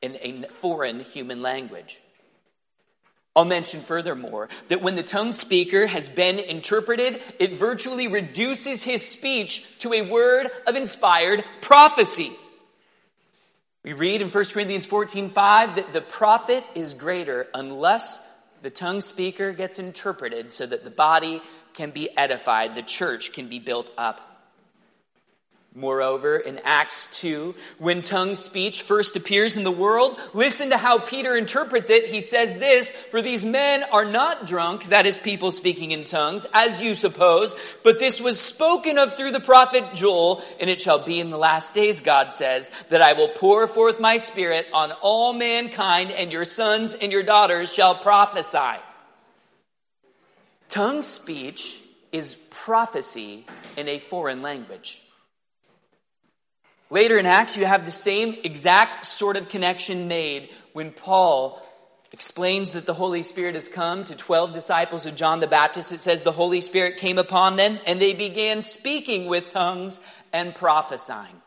in 0.00 0.16
a 0.20 0.48
foreign 0.48 1.00
human 1.00 1.42
language. 1.42 2.00
I'll 3.36 3.44
mention 3.44 3.80
furthermore 3.80 4.48
that 4.68 4.80
when 4.80 4.94
the 4.94 5.02
tongue 5.02 5.32
speaker 5.32 5.86
has 5.86 6.08
been 6.08 6.38
interpreted, 6.38 7.20
it 7.40 7.56
virtually 7.56 8.06
reduces 8.06 8.82
his 8.82 9.06
speech 9.06 9.78
to 9.80 9.92
a 9.92 10.02
word 10.02 10.48
of 10.66 10.76
inspired 10.76 11.44
prophecy. 11.60 12.30
We 13.82 13.92
read 13.92 14.22
in 14.22 14.30
1 14.30 14.44
Corinthians 14.46 14.86
14 14.86 15.30
5 15.30 15.76
that 15.76 15.92
the 15.92 16.00
prophet 16.00 16.64
is 16.74 16.94
greater 16.94 17.48
unless 17.52 18.20
the 18.64 18.70
tongue 18.70 19.02
speaker 19.02 19.52
gets 19.52 19.78
interpreted 19.78 20.50
so 20.50 20.64
that 20.64 20.84
the 20.84 20.90
body 20.90 21.42
can 21.74 21.90
be 21.90 22.08
edified, 22.16 22.74
the 22.74 22.82
church 22.82 23.34
can 23.34 23.46
be 23.46 23.58
built 23.58 23.90
up. 23.98 24.33
Moreover, 25.76 26.36
in 26.36 26.60
Acts 26.62 27.08
2, 27.10 27.52
when 27.78 28.00
tongue 28.00 28.36
speech 28.36 28.82
first 28.82 29.16
appears 29.16 29.56
in 29.56 29.64
the 29.64 29.72
world, 29.72 30.20
listen 30.32 30.70
to 30.70 30.78
how 30.78 31.00
Peter 31.00 31.34
interprets 31.34 31.90
it. 31.90 32.06
He 32.06 32.20
says 32.20 32.54
this, 32.58 32.92
for 33.10 33.20
these 33.20 33.44
men 33.44 33.82
are 33.90 34.04
not 34.04 34.46
drunk, 34.46 34.84
that 34.90 35.04
is 35.04 35.18
people 35.18 35.50
speaking 35.50 35.90
in 35.90 36.04
tongues, 36.04 36.46
as 36.54 36.80
you 36.80 36.94
suppose, 36.94 37.56
but 37.82 37.98
this 37.98 38.20
was 38.20 38.40
spoken 38.40 38.98
of 38.98 39.16
through 39.16 39.32
the 39.32 39.40
prophet 39.40 39.82
Joel, 39.94 40.44
and 40.60 40.70
it 40.70 40.80
shall 40.80 41.00
be 41.00 41.18
in 41.18 41.30
the 41.30 41.38
last 41.38 41.74
days, 41.74 42.00
God 42.00 42.32
says, 42.32 42.70
that 42.90 43.02
I 43.02 43.14
will 43.14 43.30
pour 43.30 43.66
forth 43.66 43.98
my 43.98 44.18
spirit 44.18 44.68
on 44.72 44.92
all 45.02 45.32
mankind, 45.32 46.12
and 46.12 46.30
your 46.30 46.44
sons 46.44 46.94
and 46.94 47.10
your 47.10 47.24
daughters 47.24 47.74
shall 47.74 47.96
prophesy. 47.96 48.80
Tongue 50.68 51.02
speech 51.02 51.82
is 52.12 52.36
prophecy 52.50 53.44
in 53.76 53.88
a 53.88 53.98
foreign 53.98 54.40
language. 54.40 55.00
Later 56.94 57.18
in 57.18 57.26
Acts, 57.26 57.56
you 57.56 57.66
have 57.66 57.84
the 57.84 57.90
same 57.90 58.36
exact 58.44 59.04
sort 59.04 59.36
of 59.36 59.48
connection 59.48 60.06
made 60.06 60.50
when 60.74 60.92
Paul 60.92 61.60
explains 62.12 62.70
that 62.70 62.86
the 62.86 62.94
Holy 62.94 63.24
Spirit 63.24 63.56
has 63.56 63.66
come 63.66 64.04
to 64.04 64.14
12 64.14 64.52
disciples 64.52 65.04
of 65.04 65.16
John 65.16 65.40
the 65.40 65.48
Baptist. 65.48 65.90
It 65.90 66.00
says 66.00 66.22
the 66.22 66.30
Holy 66.30 66.60
Spirit 66.60 66.98
came 66.98 67.18
upon 67.18 67.56
them 67.56 67.80
and 67.84 68.00
they 68.00 68.14
began 68.14 68.62
speaking 68.62 69.26
with 69.26 69.48
tongues 69.48 69.98
and 70.32 70.54
prophesying. 70.54 71.42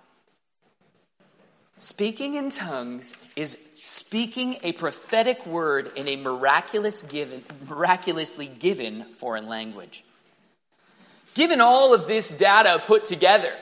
Speaking 1.78 2.34
in 2.34 2.50
tongues 2.50 3.14
is 3.38 3.58
speaking 3.86 4.58
a 4.64 4.74
prophetic 4.74 5.46
word 5.46 5.94
in 5.96 6.10
a 6.10 6.18
miraculous 6.18 7.04
given, 7.04 7.42
miraculously 7.70 8.48
given 8.48 9.06
foreign 9.14 9.48
language. 9.48 10.04
Given 11.36 11.62
all 11.62 11.94
of 11.94 12.06
this 12.06 12.30
data 12.30 12.84
put 12.86 13.06
together, 13.06 13.54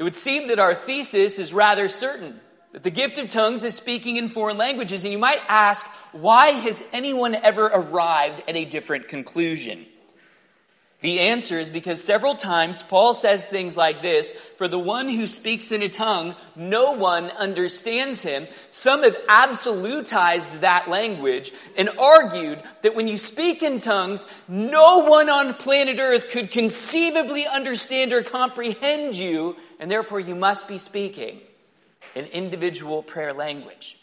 it 0.00 0.02
would 0.02 0.16
seem 0.16 0.48
that 0.48 0.58
our 0.58 0.74
thesis 0.74 1.38
is 1.38 1.52
rather 1.52 1.86
certain 1.90 2.40
that 2.72 2.82
the 2.82 2.90
gift 2.90 3.18
of 3.18 3.28
tongues 3.28 3.64
is 3.64 3.74
speaking 3.74 4.16
in 4.16 4.28
foreign 4.28 4.56
languages. 4.56 5.04
And 5.04 5.12
you 5.12 5.18
might 5.18 5.40
ask, 5.46 5.86
why 6.12 6.52
has 6.52 6.82
anyone 6.90 7.34
ever 7.34 7.66
arrived 7.66 8.44
at 8.48 8.56
a 8.56 8.64
different 8.64 9.08
conclusion? 9.08 9.84
The 11.00 11.20
answer 11.20 11.58
is 11.58 11.70
because 11.70 12.04
several 12.04 12.34
times 12.34 12.82
Paul 12.82 13.14
says 13.14 13.48
things 13.48 13.76
like 13.76 14.02
this 14.02 14.34
For 14.56 14.68
the 14.68 14.78
one 14.78 15.08
who 15.08 15.26
speaks 15.26 15.72
in 15.72 15.82
a 15.82 15.88
tongue, 15.88 16.34
no 16.54 16.92
one 16.92 17.30
understands 17.30 18.22
him. 18.22 18.46
Some 18.70 19.02
have 19.02 19.16
absolutized 19.26 20.60
that 20.60 20.90
language 20.90 21.52
and 21.76 21.88
argued 21.98 22.62
that 22.82 22.94
when 22.94 23.08
you 23.08 23.16
speak 23.16 23.62
in 23.62 23.78
tongues, 23.78 24.26
no 24.46 24.98
one 24.98 25.30
on 25.30 25.54
planet 25.54 25.98
Earth 25.98 26.28
could 26.28 26.50
conceivably 26.50 27.46
understand 27.46 28.12
or 28.12 28.22
comprehend 28.22 29.14
you, 29.14 29.56
and 29.78 29.90
therefore 29.90 30.20
you 30.20 30.34
must 30.34 30.68
be 30.68 30.76
speaking 30.76 31.40
an 32.14 32.26
individual 32.26 33.02
prayer 33.02 33.32
language. 33.32 33.96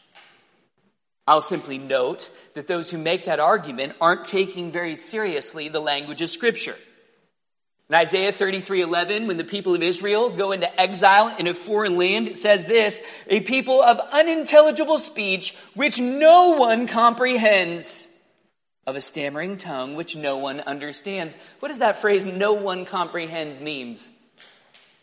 I'll 1.28 1.42
simply 1.42 1.78
note 1.78 2.32
that 2.54 2.68
those 2.68 2.90
who 2.90 2.98
make 2.98 3.26
that 3.26 3.40
argument 3.40 3.94
aren't 4.00 4.24
taking 4.24 4.72
very 4.72 4.96
seriously 4.96 5.68
the 5.68 5.82
language 5.82 6.22
of 6.22 6.30
Scripture. 6.30 6.76
In 7.90 7.96
Isaiah 7.96 8.32
33 8.32 8.82
11, 8.82 9.28
when 9.28 9.38
the 9.38 9.44
people 9.44 9.76
of 9.76 9.84
Israel 9.84 10.30
go 10.30 10.52
into 10.52 10.80
exile 10.80 11.34
in 11.38 11.48
a 11.48 11.54
foreign 11.54 11.98
land, 11.98 12.28
it 12.28 12.38
says 12.38 12.66
this 12.66 13.02
a 13.28 13.42
people 13.42 13.82
of 13.82 14.00
unintelligible 14.12 14.98
speech, 14.98 15.56
which 15.74 16.00
no 16.00 16.52
one 16.52 16.88
comprehends, 16.88 18.08
of 18.86 18.96
a 18.96 19.02
stammering 19.02 19.58
tongue, 19.58 19.96
which 19.96 20.16
no 20.16 20.38
one 20.38 20.62
understands. 20.62 21.38
What 21.60 21.70
does 21.70 21.80
that 21.80 22.00
phrase, 22.00 22.26
no 22.26 22.54
one 22.54 22.86
comprehends, 22.86 23.60
means? 23.60 24.12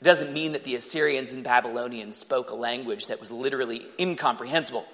It 0.00 0.04
doesn't 0.04 0.33
mean 0.33 0.52
that 0.52 0.64
the 0.64 0.75
Assyrians 0.75 1.33
and 1.33 1.45
Babylonians 1.45 2.16
spoke 2.16 2.50
a 2.50 2.54
language 2.54 3.07
that 3.07 3.21
was 3.21 3.31
literally 3.31 3.87
incomprehensible. 3.99 4.87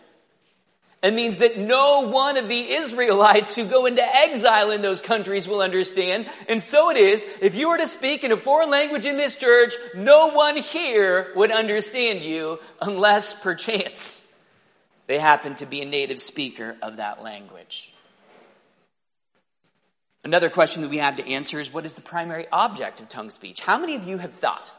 It 1.02 1.14
means 1.14 1.38
that 1.38 1.56
no 1.56 2.08
one 2.08 2.36
of 2.36 2.48
the 2.48 2.72
Israelites 2.72 3.56
who 3.56 3.64
go 3.64 3.86
into 3.86 4.02
exile 4.02 4.70
in 4.70 4.82
those 4.82 5.00
countries 5.00 5.48
will 5.48 5.62
understand. 5.62 6.28
And 6.46 6.62
so 6.62 6.90
it 6.90 6.98
is, 6.98 7.24
if 7.40 7.54
you 7.54 7.70
were 7.70 7.78
to 7.78 7.86
speak 7.86 8.22
in 8.22 8.32
a 8.32 8.36
foreign 8.36 8.68
language 8.68 9.06
in 9.06 9.16
this 9.16 9.36
church, 9.36 9.74
no 9.94 10.28
one 10.28 10.56
here 10.56 11.32
would 11.36 11.50
understand 11.50 12.20
you 12.20 12.58
unless 12.82 13.32
perchance 13.32 14.26
they 15.10 15.18
happen 15.18 15.56
to 15.56 15.66
be 15.66 15.82
a 15.82 15.84
native 15.84 16.20
speaker 16.20 16.76
of 16.82 16.98
that 16.98 17.20
language. 17.20 17.92
Another 20.22 20.48
question 20.48 20.82
that 20.82 20.88
we 20.88 20.98
have 20.98 21.16
to 21.16 21.26
answer 21.26 21.58
is 21.58 21.72
what 21.72 21.84
is 21.84 21.94
the 21.94 22.00
primary 22.00 22.46
object 22.52 23.00
of 23.00 23.08
tongue 23.08 23.30
speech? 23.30 23.58
How 23.58 23.76
many 23.76 23.96
of 23.96 24.04
you 24.04 24.18
have 24.18 24.32
thought 24.32 24.70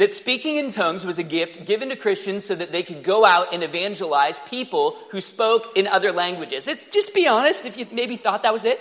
that 0.00 0.14
speaking 0.14 0.56
in 0.56 0.70
tongues 0.70 1.04
was 1.04 1.18
a 1.18 1.22
gift 1.22 1.66
given 1.66 1.90
to 1.90 1.94
Christians 1.94 2.46
so 2.46 2.54
that 2.54 2.72
they 2.72 2.82
could 2.82 3.02
go 3.02 3.26
out 3.26 3.52
and 3.52 3.62
evangelize 3.62 4.38
people 4.38 4.96
who 5.10 5.20
spoke 5.20 5.76
in 5.76 5.86
other 5.86 6.10
languages. 6.10 6.66
It, 6.68 6.90
just 6.90 7.12
be 7.12 7.28
honest 7.28 7.66
if 7.66 7.76
you 7.76 7.86
maybe 7.92 8.16
thought 8.16 8.44
that 8.44 8.54
was 8.54 8.64
it. 8.64 8.80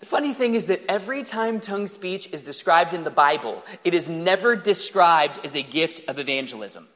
The 0.00 0.04
funny 0.04 0.34
thing 0.34 0.54
is 0.54 0.66
that 0.66 0.82
every 0.86 1.22
time 1.22 1.60
tongue 1.60 1.86
speech 1.86 2.28
is 2.30 2.42
described 2.42 2.92
in 2.92 3.04
the 3.04 3.10
Bible, 3.10 3.64
it 3.84 3.94
is 3.94 4.06
never 4.10 4.54
described 4.54 5.40
as 5.46 5.56
a 5.56 5.62
gift 5.62 6.02
of 6.08 6.18
evangelism. 6.18 6.86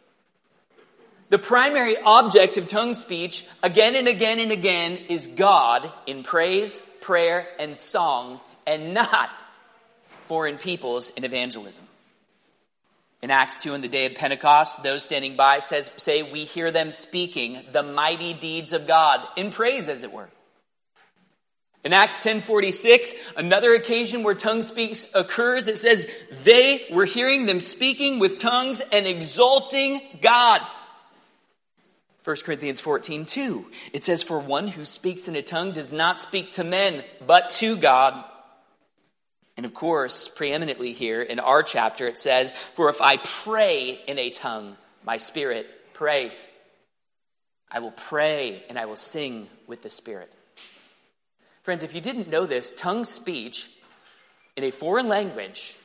The 1.31 1.39
primary 1.39 1.97
object 1.97 2.59
of 2.59 2.67
tongue 2.67 2.93
speech, 2.93 3.47
again 3.63 3.95
and 3.95 4.09
again 4.09 4.41
and 4.41 4.53
again, 4.53 4.99
is 5.09 5.27
God 5.27 5.91
in 6.07 6.23
praise, 6.23 6.83
prayer, 7.01 7.49
and 7.59 7.75
song, 7.79 8.41
and 8.67 8.93
not 8.93 9.31
foreign 10.27 10.59
peoples 10.59 11.09
in 11.09 11.25
evangelism. 11.25 11.87
In 13.23 13.31
Acts 13.31 13.57
2, 13.59 13.73
on 13.73 13.81
the 13.81 13.89
day 13.89 14.07
of 14.07 14.15
Pentecost, 14.15 14.83
those 14.83 15.03
standing 15.03 15.37
by 15.37 15.59
says, 15.59 15.91
say, 15.97 16.23
We 16.23 16.45
hear 16.45 16.71
them 16.71 16.91
speaking 16.91 17.65
the 17.73 17.83
mighty 17.83 18.35
deeds 18.35 18.73
of 18.73 18.87
God, 18.87 19.27
in 19.37 19.51
praise, 19.51 19.89
as 19.89 20.03
it 20.03 20.13
were. 20.13 20.29
In 21.87 21.93
Acts 21.93 22.19
10:46, 22.19 23.13
another 23.37 23.73
occasion 23.73 24.25
where 24.25 24.35
tongue 24.35 24.63
speaks 24.63 25.07
occurs, 25.15 25.69
it 25.69 25.79
says 25.79 26.09
they 26.43 26.85
were 26.91 27.05
hearing 27.05 27.47
them 27.47 27.61
speaking 27.61 28.19
with 28.19 28.39
tongues 28.39 28.83
and 28.91 29.07
exalting 29.07 30.01
God. 30.21 30.63
1 32.25 32.37
Corinthians 32.45 32.81
14, 32.81 33.25
2. 33.25 33.67
It 33.93 34.03
says, 34.03 34.25
For 34.25 34.41
one 34.41 34.67
who 34.67 34.85
speaks 34.85 35.29
in 35.29 35.37
a 35.37 35.43
tongue 35.43 35.71
does 35.71 35.93
not 35.93 36.21
speak 36.21 36.51
to 36.53 36.65
men, 36.65 37.05
but 37.25 37.51
to 37.51 37.77
God. 37.77 38.25
And 39.57 39.65
of 39.65 39.73
course, 39.73 40.29
preeminently 40.29 40.93
here 40.93 41.23
in 41.23 41.39
our 41.41 41.63
chapter, 41.63 42.07
it 42.07 42.19
says, 42.19 42.53
For 42.75 42.91
if 42.91 43.01
I 43.01 43.17
pray 43.17 44.01
in 44.07 44.19
a 44.19 44.31
tongue, 44.31 44.77
my 45.05 45.17
spirit 45.17 45.67
prays. 45.95 46.49
I 47.71 47.81
will 47.81 47.93
pray 47.93 48.63
and 48.69 48.79
I 48.79 48.87
will 48.87 48.97
sing 48.97 49.49
with 49.67 49.83
the 49.83 49.89
Spirit. 49.89 50.33
Friends, 51.63 51.83
if 51.83 51.95
you 51.95 52.01
didn't 52.01 52.29
know 52.29 52.47
this, 52.47 52.73
tongue 52.73 53.05
speech 53.05 53.69
in 54.57 54.65
a 54.65 54.71
foreign 54.71 55.09
language 55.09 55.77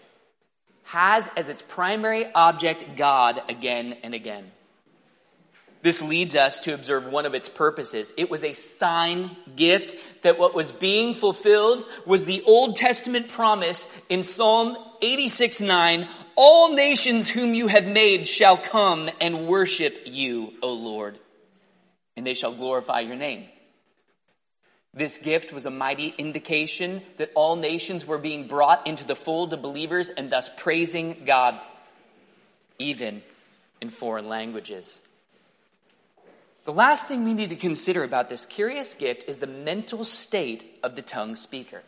has 0.83 1.29
as 1.35 1.49
its 1.49 1.61
primary 1.61 2.31
object 2.33 2.95
God 2.95 3.41
again 3.49 3.97
and 4.03 4.13
again. 4.13 4.51
This 5.81 6.01
leads 6.01 6.35
us 6.35 6.59
to 6.61 6.73
observe 6.73 7.07
one 7.07 7.25
of 7.25 7.33
its 7.33 7.49
purposes. 7.49 8.13
It 8.15 8.29
was 8.29 8.43
a 8.43 8.53
sign 8.53 9.35
gift 9.55 9.95
that 10.21 10.37
what 10.37 10.53
was 10.53 10.71
being 10.71 11.15
fulfilled 11.15 11.85
was 12.05 12.25
the 12.25 12.43
Old 12.43 12.75
Testament 12.75 13.29
promise 13.29 13.87
in 14.07 14.23
Psalm 14.23 14.77
86 15.01 15.61
9 15.61 16.07
All 16.35 16.73
nations 16.75 17.29
whom 17.29 17.55
you 17.55 17.67
have 17.67 17.87
made 17.87 18.27
shall 18.27 18.57
come 18.57 19.09
and 19.19 19.47
worship 19.47 20.03
you, 20.05 20.53
O 20.61 20.71
Lord, 20.73 21.17
and 22.15 22.27
they 22.27 22.35
shall 22.35 22.53
glorify 22.53 22.99
your 22.99 23.15
name. 23.15 23.45
This 24.93 25.17
gift 25.17 25.53
was 25.53 25.65
a 25.65 25.71
mighty 25.71 26.13
indication 26.17 27.01
that 27.17 27.31
all 27.33 27.55
nations 27.55 28.05
were 28.05 28.17
being 28.17 28.47
brought 28.47 28.85
into 28.85 29.05
the 29.05 29.15
fold 29.15 29.53
of 29.53 29.61
believers 29.61 30.09
and 30.09 30.29
thus 30.29 30.49
praising 30.57 31.23
God, 31.25 31.59
even 32.77 33.23
in 33.81 33.89
foreign 33.89 34.27
languages. 34.27 35.01
The 36.63 36.73
last 36.73 37.07
thing 37.07 37.23
we 37.23 37.33
need 37.33 37.49
to 37.49 37.55
consider 37.55 38.03
about 38.03 38.29
this 38.29 38.45
curious 38.45 38.93
gift 38.93 39.23
is 39.27 39.37
the 39.37 39.47
mental 39.47 40.05
state 40.05 40.79
of 40.83 40.95
the 40.95 41.01
tongue 41.01 41.35
speaker. 41.35 41.81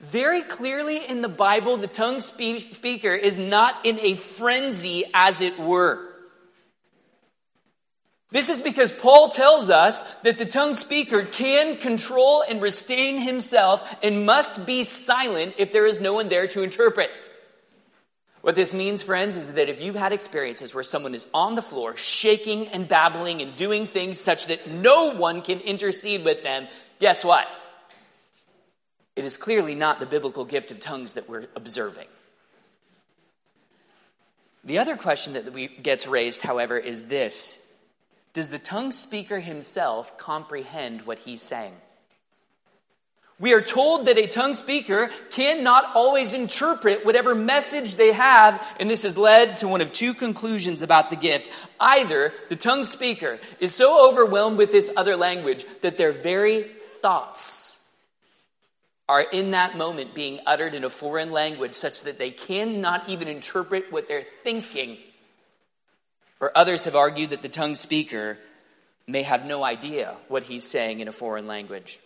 Very 0.00 0.42
clearly 0.42 1.04
in 1.04 1.20
the 1.20 1.28
Bible, 1.28 1.76
the 1.76 1.86
tongue 1.86 2.20
speaker 2.20 3.14
is 3.14 3.36
not 3.38 3.84
in 3.84 3.98
a 4.00 4.14
frenzy, 4.14 5.04
as 5.12 5.40
it 5.40 5.58
were. 5.58 6.12
This 8.30 8.48
is 8.48 8.60
because 8.60 8.90
Paul 8.90 9.28
tells 9.28 9.70
us 9.70 10.02
that 10.22 10.36
the 10.38 10.46
tongue 10.46 10.74
speaker 10.74 11.22
can 11.22 11.76
control 11.76 12.42
and 12.42 12.60
restrain 12.60 13.18
himself 13.18 13.88
and 14.02 14.26
must 14.26 14.66
be 14.66 14.82
silent 14.84 15.54
if 15.58 15.72
there 15.72 15.86
is 15.86 16.00
no 16.00 16.14
one 16.14 16.28
there 16.28 16.46
to 16.48 16.62
interpret. 16.62 17.10
What 18.46 18.54
this 18.54 18.72
means, 18.72 19.02
friends, 19.02 19.34
is 19.34 19.54
that 19.54 19.68
if 19.68 19.80
you've 19.80 19.96
had 19.96 20.12
experiences 20.12 20.72
where 20.72 20.84
someone 20.84 21.16
is 21.16 21.26
on 21.34 21.56
the 21.56 21.62
floor, 21.62 21.96
shaking 21.96 22.68
and 22.68 22.86
babbling 22.86 23.42
and 23.42 23.56
doing 23.56 23.88
things 23.88 24.20
such 24.20 24.46
that 24.46 24.70
no 24.70 25.14
one 25.16 25.42
can 25.42 25.58
intercede 25.58 26.24
with 26.24 26.44
them, 26.44 26.68
guess 27.00 27.24
what? 27.24 27.50
It 29.16 29.24
is 29.24 29.36
clearly 29.36 29.74
not 29.74 29.98
the 29.98 30.06
biblical 30.06 30.44
gift 30.44 30.70
of 30.70 30.78
tongues 30.78 31.14
that 31.14 31.28
we're 31.28 31.48
observing. 31.56 32.06
The 34.62 34.78
other 34.78 34.96
question 34.96 35.32
that 35.32 35.52
we, 35.52 35.66
gets 35.66 36.06
raised, 36.06 36.40
however, 36.40 36.78
is 36.78 37.06
this 37.06 37.58
does 38.32 38.48
the 38.48 38.60
tongue 38.60 38.92
speaker 38.92 39.40
himself 39.40 40.16
comprehend 40.18 41.02
what 41.02 41.18
he's 41.18 41.42
saying? 41.42 41.74
We 43.38 43.52
are 43.52 43.60
told 43.60 44.06
that 44.06 44.16
a 44.16 44.26
tongue 44.26 44.54
speaker 44.54 45.10
cannot 45.30 45.94
always 45.94 46.32
interpret 46.32 47.04
whatever 47.04 47.34
message 47.34 47.96
they 47.96 48.12
have, 48.12 48.66
and 48.80 48.88
this 48.88 49.02
has 49.02 49.18
led 49.18 49.58
to 49.58 49.68
one 49.68 49.82
of 49.82 49.92
two 49.92 50.14
conclusions 50.14 50.82
about 50.82 51.10
the 51.10 51.16
gift. 51.16 51.50
Either 51.78 52.32
the 52.48 52.56
tongue 52.56 52.84
speaker 52.84 53.38
is 53.60 53.74
so 53.74 54.08
overwhelmed 54.08 54.56
with 54.56 54.72
this 54.72 54.90
other 54.96 55.16
language 55.16 55.66
that 55.82 55.98
their 55.98 56.12
very 56.12 56.70
thoughts 57.02 57.78
are 59.08 59.20
in 59.20 59.50
that 59.50 59.76
moment 59.76 60.14
being 60.14 60.40
uttered 60.46 60.74
in 60.74 60.82
a 60.82 60.90
foreign 60.90 61.30
language 61.30 61.74
such 61.74 62.02
that 62.04 62.18
they 62.18 62.30
cannot 62.30 63.08
even 63.08 63.28
interpret 63.28 63.92
what 63.92 64.08
they're 64.08 64.24
thinking 64.42 64.96
or 66.40 66.56
others 66.56 66.84
have 66.84 66.96
argued 66.96 67.30
that 67.30 67.42
the 67.42 67.48
tongue 67.48 67.76
speaker 67.76 68.38
may 69.06 69.22
have 69.22 69.44
no 69.44 69.64
idea 69.64 70.16
what 70.28 70.42
he's 70.42 70.64
saying 70.64 71.00
in 71.00 71.08
a 71.08 71.12
foreign 71.12 71.46
language. 71.46 72.00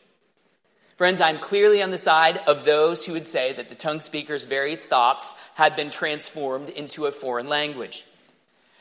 Friends, 1.00 1.22
I'm 1.22 1.38
clearly 1.38 1.82
on 1.82 1.88
the 1.88 1.96
side 1.96 2.40
of 2.46 2.66
those 2.66 3.06
who 3.06 3.14
would 3.14 3.26
say 3.26 3.54
that 3.54 3.70
the 3.70 3.74
tongue 3.74 4.00
speaker's 4.00 4.44
very 4.44 4.76
thoughts 4.76 5.32
had 5.54 5.74
been 5.74 5.88
transformed 5.88 6.68
into 6.68 7.06
a 7.06 7.10
foreign 7.10 7.48
language. 7.48 8.04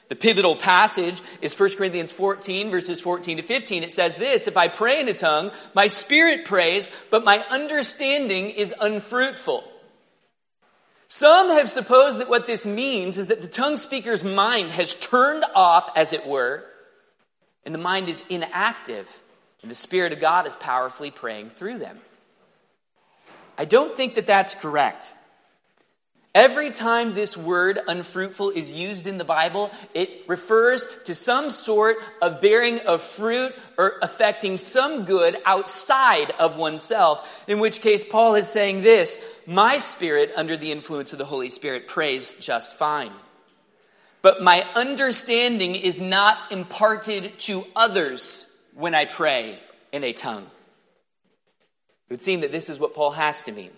The 0.10 0.18
pivotal 0.18 0.58
passage 0.58 1.22
is 1.42 1.58
1 1.58 1.76
Corinthians 1.78 2.12
14, 2.12 2.72
verses 2.72 3.00
14 3.00 3.38
to 3.38 3.44
15. 3.44 3.84
It 3.84 3.94
says 3.94 4.18
this 4.18 4.48
If 4.48 4.58
I 4.58 4.68
pray 4.68 5.00
in 5.00 5.08
a 5.08 5.14
tongue, 5.14 5.52
my 5.74 5.88
spirit 5.88 6.44
prays, 6.44 6.90
but 7.10 7.24
my 7.24 7.38
understanding 7.50 8.50
is 8.50 8.76
unfruitful. 8.82 9.64
Some 11.08 11.52
have 11.52 11.70
supposed 11.70 12.20
that 12.20 12.28
what 12.28 12.48
this 12.48 12.66
means 12.66 13.18
is 13.18 13.28
that 13.28 13.42
the 13.42 13.48
tongue 13.48 13.78
speaker's 13.78 14.26
mind 14.26 14.72
has 14.72 14.94
turned 14.94 15.46
off, 15.56 15.90
as 15.96 16.12
it 16.12 16.28
were, 16.28 16.66
and 17.64 17.74
the 17.74 17.80
mind 17.80 18.10
is 18.10 18.22
inactive, 18.28 19.22
and 19.62 19.72
the 19.72 19.76
Spirit 19.76 20.12
of 20.12 20.20
God 20.20 20.48
is 20.48 20.56
powerfully 20.58 21.12
praying 21.12 21.52
through 21.52 21.78
them. 21.78 21.98
I 23.60 23.66
don't 23.66 23.98
think 23.98 24.16
that 24.16 24.26
that's 24.26 24.56
correct. 24.56 25.14
Every 26.34 26.72
time 26.72 27.14
this 27.14 27.36
word 27.36 27.78
unfruitful 27.88 28.52
is 28.52 28.72
used 28.72 29.06
in 29.06 29.18
the 29.18 29.26
Bible, 29.26 29.70
it 29.94 30.24
refers 30.28 30.88
to 31.06 31.14
some 31.14 31.50
sort 31.50 31.98
of 32.22 32.40
bearing 32.40 32.80
of 32.80 33.04
fruit 33.04 33.54
or 33.78 33.96
affecting 34.02 34.58
some 34.58 35.04
good 35.04 35.36
outside 35.44 36.32
of 36.40 36.56
oneself. 36.56 37.44
In 37.50 37.60
which 37.60 37.82
case, 37.82 38.06
Paul 38.06 38.36
is 38.36 38.48
saying 38.48 38.82
this 38.82 39.18
My 39.46 39.80
spirit, 39.80 40.32
under 40.38 40.56
the 40.56 40.72
influence 40.72 41.12
of 41.12 41.20
the 41.20 41.26
Holy 41.26 41.50
Spirit, 41.50 41.86
prays 41.86 42.36
just 42.36 42.78
fine. 42.78 43.12
But 44.22 44.42
my 44.42 44.66
understanding 44.74 45.76
is 45.76 46.00
not 46.00 46.54
imparted 46.54 47.38
to 47.40 47.66
others 47.76 48.46
when 48.74 48.96
I 48.96 49.04
pray 49.04 49.60
in 49.92 50.06
a 50.06 50.14
tongue. 50.14 50.48
It 52.10 52.14
would 52.14 52.22
seem 52.24 52.42
that 52.42 52.52
this 52.52 52.70
is 52.70 52.80
what 52.80 52.96
Paul 52.96 53.12
has 53.12 53.44
to 53.44 53.52
mean. 53.52 53.70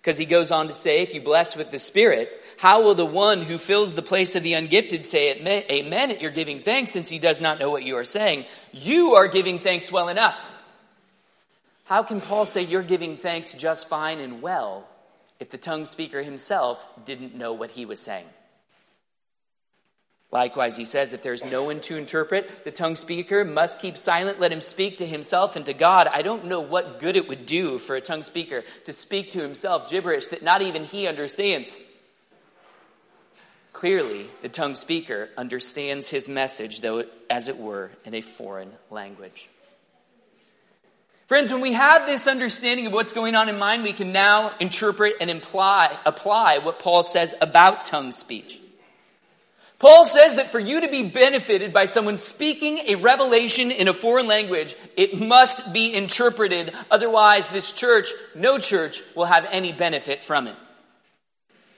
Because 0.00 0.18
he 0.18 0.26
goes 0.26 0.50
on 0.50 0.68
to 0.68 0.74
say, 0.74 1.02
if 1.02 1.14
you 1.14 1.20
bless 1.20 1.56
with 1.56 1.70
the 1.70 1.78
Spirit, 1.78 2.30
how 2.58 2.82
will 2.82 2.94
the 2.94 3.06
one 3.06 3.42
who 3.42 3.58
fills 3.58 3.94
the 3.94 4.02
place 4.02 4.34
of 4.34 4.42
the 4.42 4.52
ungifted 4.52 5.04
say 5.04 5.30
amen 5.70 6.10
at 6.10 6.20
your 6.20 6.30
giving 6.30 6.60
thanks 6.60 6.92
since 6.92 7.08
he 7.08 7.18
does 7.18 7.40
not 7.40 7.58
know 7.58 7.70
what 7.70 7.82
you 7.82 7.96
are 7.96 8.04
saying? 8.04 8.46
You 8.72 9.14
are 9.14 9.28
giving 9.28 9.58
thanks 9.58 9.90
well 9.90 10.08
enough. 10.08 10.38
How 11.84 12.02
can 12.02 12.20
Paul 12.20 12.46
say 12.46 12.62
you're 12.62 12.82
giving 12.82 13.16
thanks 13.16 13.54
just 13.54 13.88
fine 13.88 14.18
and 14.18 14.42
well 14.42 14.88
if 15.38 15.50
the 15.50 15.58
tongue 15.58 15.84
speaker 15.84 16.22
himself 16.22 16.88
didn't 17.04 17.36
know 17.36 17.52
what 17.52 17.70
he 17.70 17.84
was 17.84 18.00
saying? 18.00 18.26
Likewise, 20.32 20.76
he 20.76 20.84
says, 20.84 21.12
if 21.12 21.22
there's 21.22 21.44
no 21.44 21.64
one 21.64 21.80
to 21.80 21.96
interpret, 21.96 22.64
the 22.64 22.72
tongue 22.72 22.96
speaker 22.96 23.44
must 23.44 23.78
keep 23.78 23.96
silent. 23.96 24.40
Let 24.40 24.52
him 24.52 24.60
speak 24.60 24.96
to 24.98 25.06
himself 25.06 25.54
and 25.54 25.64
to 25.66 25.72
God. 25.72 26.08
I 26.08 26.22
don't 26.22 26.46
know 26.46 26.60
what 26.60 26.98
good 26.98 27.16
it 27.16 27.28
would 27.28 27.46
do 27.46 27.78
for 27.78 27.94
a 27.94 28.00
tongue 28.00 28.24
speaker 28.24 28.64
to 28.86 28.92
speak 28.92 29.30
to 29.32 29.40
himself 29.40 29.88
gibberish 29.88 30.26
that 30.28 30.42
not 30.42 30.62
even 30.62 30.84
he 30.84 31.06
understands. 31.06 31.76
Clearly, 33.72 34.26
the 34.42 34.48
tongue 34.48 34.74
speaker 34.74 35.28
understands 35.36 36.08
his 36.08 36.28
message, 36.28 36.80
though, 36.80 37.04
as 37.30 37.48
it 37.48 37.58
were, 37.58 37.90
in 38.04 38.14
a 38.14 38.20
foreign 38.20 38.72
language. 38.90 39.48
Friends, 41.26 41.52
when 41.52 41.60
we 41.60 41.72
have 41.72 42.06
this 42.06 42.26
understanding 42.26 42.86
of 42.86 42.92
what's 42.92 43.12
going 43.12 43.34
on 43.34 43.48
in 43.48 43.58
mind, 43.58 43.82
we 43.82 43.92
can 43.92 44.12
now 44.12 44.52
interpret 44.60 45.16
and 45.20 45.28
imply, 45.28 45.96
apply 46.06 46.58
what 46.58 46.78
Paul 46.78 47.02
says 47.02 47.34
about 47.40 47.84
tongue 47.84 48.12
speech. 48.12 48.60
Paul 49.78 50.06
says 50.06 50.36
that 50.36 50.50
for 50.50 50.58
you 50.58 50.80
to 50.80 50.88
be 50.88 51.02
benefited 51.02 51.72
by 51.72 51.84
someone 51.84 52.16
speaking 52.16 52.78
a 52.86 52.94
revelation 52.94 53.70
in 53.70 53.88
a 53.88 53.92
foreign 53.92 54.26
language, 54.26 54.74
it 54.96 55.20
must 55.20 55.72
be 55.72 55.92
interpreted. 55.92 56.72
Otherwise, 56.90 57.48
this 57.48 57.72
church, 57.72 58.08
no 58.34 58.58
church, 58.58 59.02
will 59.14 59.26
have 59.26 59.46
any 59.50 59.72
benefit 59.72 60.22
from 60.22 60.46
it. 60.46 60.56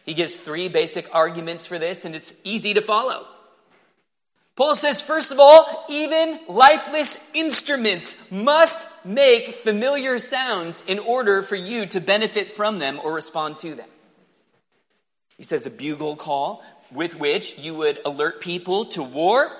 He 0.04 0.14
gives 0.14 0.36
three 0.36 0.68
basic 0.68 1.12
arguments 1.12 1.66
for 1.66 1.78
this, 1.78 2.04
and 2.04 2.14
it's 2.14 2.32
easy 2.44 2.72
to 2.74 2.80
follow. 2.80 3.26
Paul 4.54 4.74
says, 4.74 5.00
first 5.00 5.30
of 5.30 5.38
all, 5.38 5.84
even 5.88 6.40
lifeless 6.48 7.18
instruments 7.34 8.16
must 8.30 8.86
make 9.04 9.56
familiar 9.56 10.18
sounds 10.18 10.82
in 10.86 10.98
order 10.98 11.42
for 11.42 11.56
you 11.56 11.86
to 11.86 12.00
benefit 12.00 12.52
from 12.52 12.78
them 12.78 13.00
or 13.02 13.12
respond 13.12 13.58
to 13.60 13.74
them. 13.74 13.88
He 15.36 15.44
says 15.44 15.66
a 15.66 15.70
bugle 15.70 16.16
call 16.16 16.64
with 16.92 17.14
which 17.14 17.58
you 17.58 17.74
would 17.74 18.00
alert 18.04 18.40
people 18.40 18.86
to 18.86 19.02
war. 19.02 19.50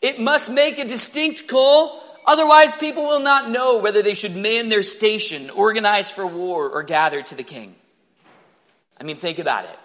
It 0.00 0.20
must 0.20 0.50
make 0.50 0.78
a 0.78 0.84
distinct 0.84 1.46
call, 1.46 2.02
otherwise, 2.26 2.74
people 2.74 3.04
will 3.04 3.20
not 3.20 3.50
know 3.50 3.78
whether 3.78 4.02
they 4.02 4.14
should 4.14 4.34
man 4.34 4.68
their 4.68 4.82
station, 4.82 5.50
organize 5.50 6.10
for 6.10 6.26
war, 6.26 6.68
or 6.68 6.82
gather 6.82 7.22
to 7.22 7.34
the 7.34 7.44
king. 7.44 7.76
I 8.98 9.04
mean, 9.04 9.16
think 9.16 9.38
about 9.38 9.64
it. 9.64 9.78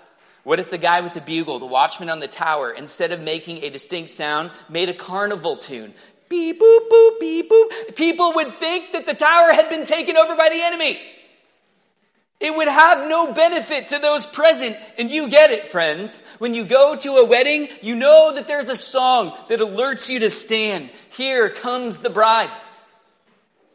What 0.43 0.59
if 0.59 0.69
the 0.69 0.77
guy 0.77 1.01
with 1.01 1.13
the 1.13 1.21
bugle, 1.21 1.59
the 1.59 1.65
watchman 1.65 2.09
on 2.09 2.19
the 2.19 2.27
tower, 2.27 2.71
instead 2.71 3.11
of 3.11 3.19
making 3.19 3.63
a 3.63 3.69
distinct 3.69 4.09
sound, 4.09 4.51
made 4.69 4.89
a 4.89 4.93
carnival 4.93 5.57
tune? 5.57 5.93
Beep, 6.29 6.59
boop, 6.59 6.89
boop, 6.89 7.19
beep, 7.19 7.49
boop. 7.49 7.95
People 7.95 8.33
would 8.35 8.49
think 8.49 8.91
that 8.93 9.05
the 9.05 9.13
tower 9.13 9.53
had 9.53 9.69
been 9.69 9.83
taken 9.83 10.17
over 10.17 10.35
by 10.35 10.49
the 10.49 10.61
enemy. 10.61 10.99
It 12.39 12.55
would 12.55 12.67
have 12.67 13.07
no 13.07 13.33
benefit 13.33 13.87
to 13.89 13.99
those 13.99 14.25
present. 14.25 14.77
And 14.97 15.09
you 15.09 15.27
get 15.27 15.51
it, 15.51 15.67
friends. 15.67 16.21
When 16.37 16.53
you 16.53 16.65
go 16.65 16.95
to 16.95 17.15
a 17.15 17.25
wedding, 17.25 17.69
you 17.81 17.95
know 17.95 18.33
that 18.35 18.47
there's 18.47 18.69
a 18.69 18.75
song 18.75 19.35
that 19.49 19.59
alerts 19.59 20.09
you 20.09 20.19
to 20.19 20.29
stand. 20.29 20.91
Here 21.09 21.49
comes 21.49 21.99
the 21.99 22.11
bride. 22.11 22.51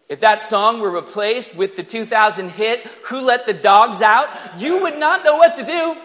If 0.09 0.20
that 0.20 0.42
song 0.42 0.81
were 0.81 0.90
replaced 0.90 1.57
with 1.57 1.75
the 1.75 1.83
2000 1.83 2.51
hit, 2.51 2.87
Who 3.07 3.22
Let 3.22 3.46
the 3.46 3.53
Dogs 3.53 4.03
Out, 4.03 4.61
you 4.61 4.83
would 4.83 4.98
not 4.98 5.25
know 5.25 5.37
what 5.37 5.57
to 5.57 5.64
do 5.64 5.96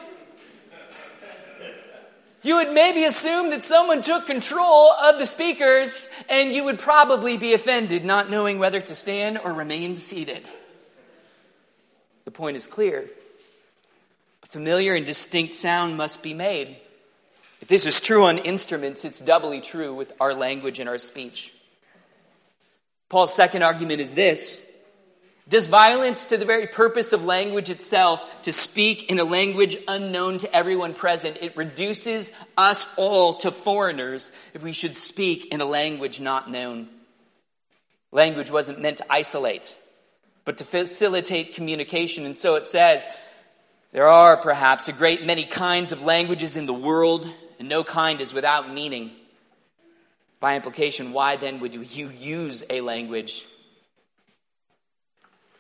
you 2.48 2.56
would 2.56 2.72
maybe 2.72 3.04
assume 3.04 3.50
that 3.50 3.66
someone 3.66 4.02
took 4.02 4.26
control 4.26 4.92
of 4.94 5.20
the 5.20 5.26
speakers 5.26 6.10
and 6.30 6.54
you 6.54 6.64
would 6.64 6.80
probably 6.80 7.36
be 7.36 7.54
offended, 7.54 8.06
not 8.06 8.30
knowing 8.30 8.58
whether 8.58 8.80
to 8.80 8.96
stand 8.96 9.38
or 9.44 9.52
remain 9.52 9.98
seated. 9.98 10.48
The 12.28 12.32
point 12.32 12.58
is 12.58 12.68
clear. 12.68 13.10
A 14.44 14.48
familiar 14.48 14.96
and 14.96 15.06
distinct 15.06 15.54
sound 15.54 15.96
must 15.96 16.22
be 16.22 16.34
made. 16.34 16.76
If 17.62 17.70
this 17.70 17.86
is 17.86 18.02
true 18.02 18.26
on 18.26 18.40
instruments, 18.40 19.06
it's 19.06 19.22
doubly 19.22 19.62
true 19.62 19.94
with 19.94 20.12
our 20.20 20.34
language 20.34 20.80
and 20.80 20.90
our 20.90 20.98
speech. 20.98 21.54
Paul's 23.08 23.34
second 23.34 23.64
argument 23.64 24.02
is 24.02 24.12
this 24.12 24.66
does 25.48 25.68
violence 25.68 26.26
to 26.26 26.38
the 26.38 26.44
very 26.44 26.68
purpose 26.68 27.14
of 27.14 27.24
language 27.24 27.70
itself 27.70 28.26
to 28.42 28.52
speak 28.52 29.10
in 29.10 29.20
a 29.20 29.24
language 29.24 29.78
unknown 29.88 30.40
to 30.40 30.54
everyone 30.54 30.94
present. 30.94 31.38
It 31.40 31.56
reduces 31.56 32.30
us 32.58 32.90
all 32.98 33.36
to 33.36 33.52
foreigners 33.52 34.34
if 34.54 34.64
we 34.64 34.74
should 34.74 34.98
speak 34.98 35.46
in 35.46 35.62
a 35.62 35.66
language 35.66 36.20
not 36.20 36.52
known. 36.52 36.90
Language 38.12 38.52
wasn't 38.52 38.82
meant 38.82 38.98
to 38.98 39.06
isolate, 39.10 39.80
but 40.48 40.58
to 40.58 40.64
facilitate 40.64 41.54
communication. 41.54 42.26
And 42.26 42.36
so 42.36 42.56
it 42.56 42.66
says, 42.66 43.06
there 43.92 44.08
are 44.08 44.38
perhaps 44.38 44.88
a 44.88 44.94
great 44.94 45.26
many 45.26 45.44
kinds 45.44 45.92
of 45.92 46.04
languages 46.04 46.56
in 46.56 46.66
the 46.66 46.74
world, 46.74 47.30
and 47.60 47.70
no 47.70 47.84
kind 47.84 48.22
is 48.22 48.34
without 48.34 48.74
meaning. 48.74 49.12
By 50.40 50.56
implication, 50.56 51.14
why 51.14 51.36
then 51.36 51.60
would 51.60 51.76
you 51.76 52.10
use 52.10 52.64
a 52.70 52.82
language 52.82 53.46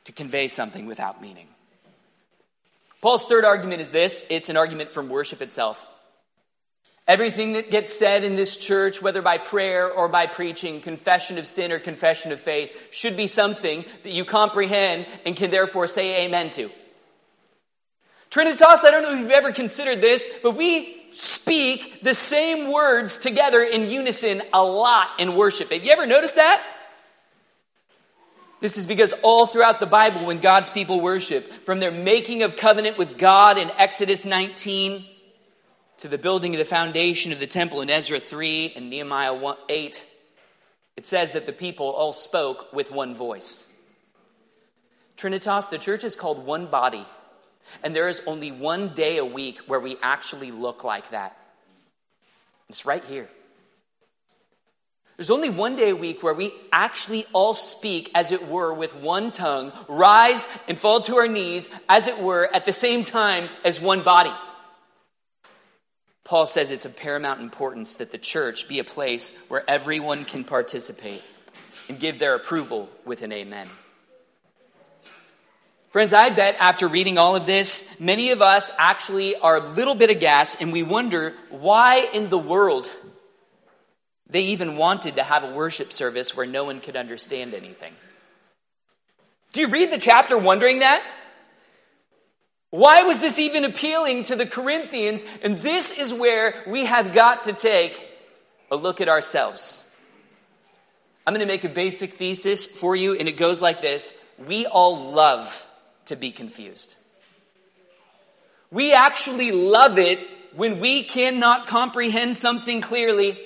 to 0.07 0.13
convey 0.13 0.47
something 0.47 0.85
without 0.85 1.21
meaning. 1.21 1.47
Paul's 3.01 3.25
third 3.25 3.43
argument 3.43 3.81
is 3.81 3.89
this 3.89 4.23
it's 4.29 4.47
an 4.47 4.55
argument 4.55 4.89
from 4.91 5.09
worship 5.09 5.41
itself. 5.41 5.85
Everything 7.07 7.53
that 7.53 7.71
gets 7.71 7.97
said 7.97 8.25
in 8.25 8.35
this 8.35 8.57
church, 8.57 9.01
whether 9.01 9.21
by 9.21 9.37
prayer 9.37 9.89
or 9.89 10.09
by 10.09 10.27
preaching, 10.27 10.81
confession 10.81 11.37
of 11.37 11.47
sin 11.47 11.71
or 11.71 11.79
confession 11.79 12.33
of 12.33 12.41
faith, 12.41 12.69
should 12.91 13.15
be 13.15 13.27
something 13.27 13.85
that 14.03 14.11
you 14.11 14.25
comprehend 14.25 15.07
and 15.25 15.35
can 15.35 15.49
therefore 15.49 15.87
say 15.87 16.25
amen 16.25 16.49
to. 16.49 16.69
Trinitas, 18.29 18.83
I 18.83 18.91
don't 18.91 19.03
know 19.03 19.13
if 19.13 19.19
you've 19.19 19.31
ever 19.31 19.53
considered 19.53 20.01
this, 20.01 20.27
but 20.43 20.57
we 20.57 21.01
speak 21.11 22.03
the 22.03 22.13
same 22.13 22.73
words 22.73 23.19
together 23.19 23.63
in 23.63 23.89
unison 23.89 24.41
a 24.53 24.61
lot 24.61 25.07
in 25.17 25.33
worship. 25.33 25.71
Have 25.71 25.85
you 25.85 25.91
ever 25.91 26.05
noticed 26.05 26.35
that? 26.35 26.61
This 28.59 28.77
is 28.77 28.85
because 28.85 29.13
all 29.21 29.45
throughout 29.45 29.79
the 29.79 29.85
Bible, 29.85 30.25
when 30.25 30.39
God's 30.39 30.69
people 30.69 30.99
worship, 30.99 31.65
from 31.65 31.79
their 31.79 31.91
making 31.91 32.43
of 32.43 32.57
covenant 32.57 32.97
with 32.97 33.17
God 33.17 33.57
in 33.57 33.71
Exodus 33.77 34.25
19 34.25 35.05
to 35.99 36.07
the 36.07 36.17
building 36.17 36.53
of 36.53 36.59
the 36.59 36.65
foundation 36.65 37.31
of 37.31 37.39
the 37.39 37.47
temple 37.47 37.81
in 37.81 37.89
Ezra 37.89 38.19
3 38.19 38.73
and 38.75 38.89
Nehemiah 38.89 39.33
1, 39.33 39.57
8, 39.67 40.07
it 40.95 41.05
says 41.05 41.31
that 41.31 41.45
the 41.45 41.53
people 41.53 41.87
all 41.87 42.13
spoke 42.13 42.71
with 42.73 42.91
one 42.91 43.15
voice. 43.15 43.67
Trinitas, 45.17 45.69
the 45.69 45.77
church 45.77 46.03
is 46.03 46.15
called 46.15 46.45
one 46.45 46.67
body, 46.67 47.05
and 47.83 47.95
there 47.95 48.07
is 48.07 48.21
only 48.27 48.51
one 48.51 48.89
day 48.93 49.17
a 49.17 49.25
week 49.25 49.59
where 49.67 49.79
we 49.79 49.97
actually 50.03 50.51
look 50.51 50.83
like 50.83 51.09
that. 51.09 51.35
It's 52.69 52.85
right 52.85 53.03
here. 53.05 53.27
There's 55.15 55.31
only 55.31 55.49
one 55.49 55.75
day 55.75 55.89
a 55.89 55.95
week 55.95 56.21
where 56.21 56.35
we 56.35 56.53
actually 56.71 57.25
all 57.33 57.55
speak, 57.55 58.11
as 58.13 58.31
it 58.31 58.47
were, 58.47 58.71
with 58.71 58.95
one 58.95 59.31
tongue, 59.31 59.71
rise 59.87 60.45
and 60.67 60.77
fall 60.77 61.01
to 61.01 61.15
our 61.15 61.27
knees, 61.27 61.69
as 61.89 62.05
it 62.05 62.19
were, 62.19 62.47
at 62.53 62.65
the 62.65 62.73
same 62.73 63.03
time 63.03 63.49
as 63.63 63.81
one 63.81 64.03
body. 64.03 64.31
Paul 66.27 66.45
says 66.45 66.71
it's 66.71 66.83
of 66.83 66.97
paramount 66.97 67.39
importance 67.39 67.95
that 67.95 68.11
the 68.11 68.17
church 68.17 68.67
be 68.67 68.79
a 68.79 68.83
place 68.83 69.31
where 69.47 69.63
everyone 69.65 70.25
can 70.25 70.43
participate 70.43 71.23
and 71.87 71.97
give 71.97 72.19
their 72.19 72.35
approval 72.35 72.89
with 73.05 73.21
an 73.21 73.31
amen. 73.31 73.65
Friends, 75.87 76.11
I 76.11 76.29
bet 76.31 76.57
after 76.59 76.89
reading 76.89 77.17
all 77.17 77.37
of 77.37 77.45
this, 77.45 77.89
many 77.97 78.31
of 78.31 78.41
us 78.41 78.69
actually 78.77 79.37
are 79.37 79.55
a 79.55 79.69
little 79.69 79.95
bit 79.95 80.09
aghast 80.09 80.57
and 80.59 80.73
we 80.73 80.83
wonder 80.83 81.33
why 81.49 82.05
in 82.13 82.27
the 82.27 82.37
world 82.37 82.91
they 84.29 84.41
even 84.47 84.75
wanted 84.75 85.15
to 85.15 85.23
have 85.23 85.45
a 85.45 85.53
worship 85.53 85.93
service 85.93 86.35
where 86.35 86.45
no 86.45 86.65
one 86.65 86.81
could 86.81 86.97
understand 86.97 87.53
anything. 87.53 87.93
Do 89.53 89.61
you 89.61 89.69
read 89.69 89.91
the 89.91 89.97
chapter 89.97 90.37
wondering 90.37 90.79
that? 90.79 91.01
Why 92.69 93.03
was 93.03 93.19
this 93.19 93.39
even 93.39 93.63
appealing 93.63 94.23
to 94.23 94.35
the 94.35 94.45
Corinthians? 94.45 95.23
And 95.41 95.57
this 95.59 95.91
is 95.91 96.13
where 96.13 96.63
we 96.67 96.85
have 96.85 97.13
got 97.13 97.45
to 97.45 97.53
take 97.53 98.05
a 98.69 98.75
look 98.75 98.99
at 98.99 99.07
ourselves. 99.07 99.83
I'm 101.25 101.33
going 101.33 101.45
to 101.45 101.51
make 101.51 101.63
a 101.63 101.69
basic 101.69 102.13
thesis 102.13 102.65
for 102.65 102.95
you, 102.95 103.15
and 103.15 103.27
it 103.27 103.37
goes 103.37 103.61
like 103.61 103.81
this 103.81 104.13
We 104.47 104.65
all 104.65 105.11
love 105.11 105.65
to 106.05 106.15
be 106.15 106.31
confused. 106.31 106.95
We 108.69 108.93
actually 108.93 109.51
love 109.51 109.97
it 109.97 110.19
when 110.53 110.79
we 110.79 111.03
cannot 111.03 111.67
comprehend 111.67 112.35
something 112.35 112.81
clearly 112.81 113.39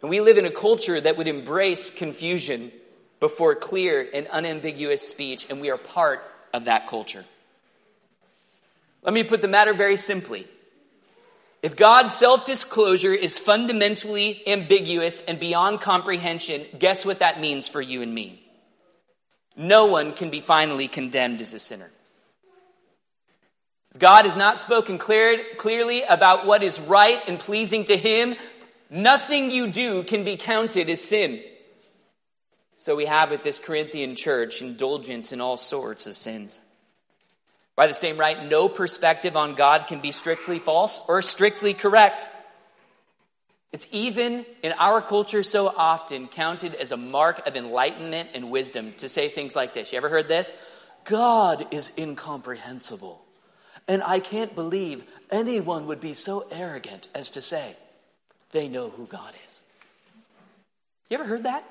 and 0.00 0.10
we 0.10 0.20
live 0.20 0.38
in 0.38 0.44
a 0.44 0.50
culture 0.50 1.00
that 1.00 1.16
would 1.16 1.26
embrace 1.26 1.90
confusion 1.90 2.70
before 3.20 3.56
clear 3.56 4.06
and 4.14 4.28
unambiguous 4.28 5.06
speech, 5.06 5.46
and 5.50 5.60
we 5.60 5.70
are 5.70 5.76
part 5.76 6.22
of 6.54 6.66
that 6.66 6.86
culture. 6.86 7.24
Let 9.02 9.14
me 9.14 9.24
put 9.24 9.42
the 9.42 9.48
matter 9.48 9.74
very 9.74 9.96
simply. 9.96 10.46
If 11.62 11.76
God's 11.76 12.14
self 12.14 12.44
disclosure 12.44 13.12
is 13.12 13.38
fundamentally 13.38 14.42
ambiguous 14.46 15.20
and 15.20 15.40
beyond 15.40 15.80
comprehension, 15.80 16.66
guess 16.78 17.04
what 17.04 17.18
that 17.20 17.40
means 17.40 17.68
for 17.68 17.80
you 17.80 18.02
and 18.02 18.14
me? 18.14 18.42
No 19.56 19.86
one 19.86 20.12
can 20.12 20.30
be 20.30 20.40
finally 20.40 20.86
condemned 20.86 21.40
as 21.40 21.52
a 21.52 21.58
sinner. 21.58 21.90
If 23.92 23.98
God 23.98 24.24
has 24.24 24.36
not 24.36 24.60
spoken 24.60 24.98
clear, 24.98 25.42
clearly 25.56 26.02
about 26.02 26.46
what 26.46 26.62
is 26.62 26.78
right 26.78 27.20
and 27.26 27.40
pleasing 27.40 27.86
to 27.86 27.96
Him, 27.96 28.36
Nothing 28.90 29.50
you 29.50 29.70
do 29.70 30.02
can 30.02 30.24
be 30.24 30.36
counted 30.36 30.88
as 30.88 31.02
sin. 31.02 31.42
So 32.78 32.96
we 32.96 33.06
have 33.06 33.30
with 33.30 33.42
this 33.42 33.58
Corinthian 33.58 34.14
church 34.14 34.62
indulgence 34.62 35.32
in 35.32 35.40
all 35.40 35.56
sorts 35.56 36.06
of 36.06 36.14
sins. 36.14 36.60
By 37.78 37.86
the 37.86 37.94
same 37.94 38.18
right, 38.18 38.44
no 38.44 38.68
perspective 38.68 39.36
on 39.36 39.54
God 39.54 39.86
can 39.86 40.00
be 40.00 40.10
strictly 40.10 40.58
false 40.58 41.00
or 41.06 41.22
strictly 41.22 41.74
correct. 41.74 42.28
It's 43.70 43.86
even 43.92 44.44
in 44.64 44.72
our 44.72 45.00
culture 45.00 45.44
so 45.44 45.68
often 45.68 46.26
counted 46.26 46.74
as 46.74 46.90
a 46.90 46.96
mark 46.96 47.46
of 47.46 47.54
enlightenment 47.54 48.30
and 48.34 48.50
wisdom 48.50 48.94
to 48.96 49.08
say 49.08 49.28
things 49.28 49.54
like 49.54 49.74
this. 49.74 49.92
You 49.92 49.98
ever 49.98 50.08
heard 50.08 50.26
this? 50.26 50.52
God 51.04 51.72
is 51.72 51.92
incomprehensible. 51.96 53.24
And 53.86 54.02
I 54.02 54.18
can't 54.18 54.56
believe 54.56 55.04
anyone 55.30 55.86
would 55.86 56.00
be 56.00 56.14
so 56.14 56.48
arrogant 56.50 57.06
as 57.14 57.30
to 57.30 57.40
say, 57.40 57.76
they 58.50 58.66
know 58.66 58.90
who 58.90 59.06
God 59.06 59.34
is. 59.46 59.62
You 61.10 61.18
ever 61.18 61.24
heard 61.26 61.44
that? 61.44 61.62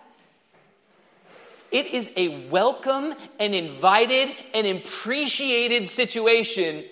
It 1.72 1.88
is 1.88 2.10
a 2.16 2.48
welcome 2.50 3.14
and 3.40 3.54
invited 3.54 4.36
and 4.54 4.66
appreciated 4.68 5.90
situation 5.90 6.86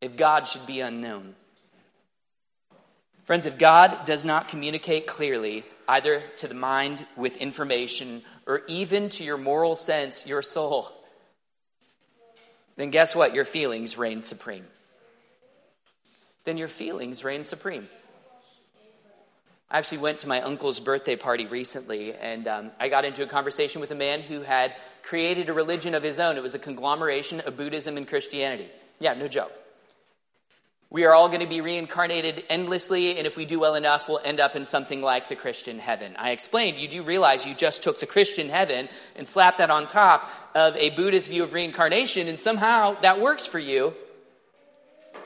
if 0.00 0.16
God 0.16 0.46
should 0.46 0.66
be 0.66 0.80
unknown. 0.80 1.34
Friends, 3.24 3.46
if 3.46 3.58
God 3.58 4.04
does 4.04 4.24
not 4.24 4.48
communicate 4.48 5.06
clearly, 5.06 5.64
either 5.86 6.22
to 6.38 6.48
the 6.48 6.54
mind 6.54 7.06
with 7.16 7.36
information 7.36 8.22
or 8.46 8.62
even 8.66 9.08
to 9.10 9.24
your 9.24 9.36
moral 9.36 9.76
sense, 9.76 10.26
your 10.26 10.42
soul, 10.42 10.90
then 12.76 12.90
guess 12.90 13.14
what? 13.14 13.34
Your 13.34 13.44
feelings 13.44 13.98
reign 13.98 14.22
supreme. 14.22 14.64
then 16.44 16.56
your 16.56 16.68
feelings 16.68 17.22
reign 17.22 17.44
supreme. 17.44 17.86
I 19.72 19.78
actually 19.78 19.98
went 19.98 20.18
to 20.18 20.28
my 20.28 20.42
uncle's 20.42 20.78
birthday 20.78 21.16
party 21.16 21.46
recently, 21.46 22.12
and 22.12 22.46
um, 22.46 22.70
I 22.78 22.90
got 22.90 23.06
into 23.06 23.22
a 23.22 23.26
conversation 23.26 23.80
with 23.80 23.90
a 23.90 23.94
man 23.94 24.20
who 24.20 24.42
had 24.42 24.74
created 25.02 25.48
a 25.48 25.54
religion 25.54 25.94
of 25.94 26.02
his 26.02 26.20
own. 26.20 26.36
It 26.36 26.42
was 26.42 26.54
a 26.54 26.58
conglomeration 26.58 27.40
of 27.40 27.56
Buddhism 27.56 27.96
and 27.96 28.06
Christianity. 28.06 28.68
Yeah, 29.00 29.14
no 29.14 29.28
joke. 29.28 29.50
We 30.90 31.06
are 31.06 31.14
all 31.14 31.28
going 31.28 31.40
to 31.40 31.46
be 31.46 31.62
reincarnated 31.62 32.44
endlessly, 32.50 33.16
and 33.16 33.26
if 33.26 33.34
we 33.34 33.46
do 33.46 33.58
well 33.58 33.74
enough, 33.74 34.10
we'll 34.10 34.20
end 34.22 34.40
up 34.40 34.56
in 34.56 34.66
something 34.66 35.00
like 35.00 35.30
the 35.30 35.36
Christian 35.36 35.78
heaven. 35.78 36.16
I 36.18 36.32
explained, 36.32 36.76
you 36.76 36.86
do 36.86 37.02
realize 37.02 37.46
you 37.46 37.54
just 37.54 37.82
took 37.82 37.98
the 37.98 38.04
Christian 38.04 38.50
heaven 38.50 38.90
and 39.16 39.26
slapped 39.26 39.56
that 39.56 39.70
on 39.70 39.86
top 39.86 40.28
of 40.54 40.76
a 40.76 40.90
Buddhist 40.90 41.30
view 41.30 41.44
of 41.44 41.54
reincarnation, 41.54 42.28
and 42.28 42.38
somehow 42.38 43.00
that 43.00 43.22
works 43.22 43.46
for 43.46 43.58
you. 43.58 43.94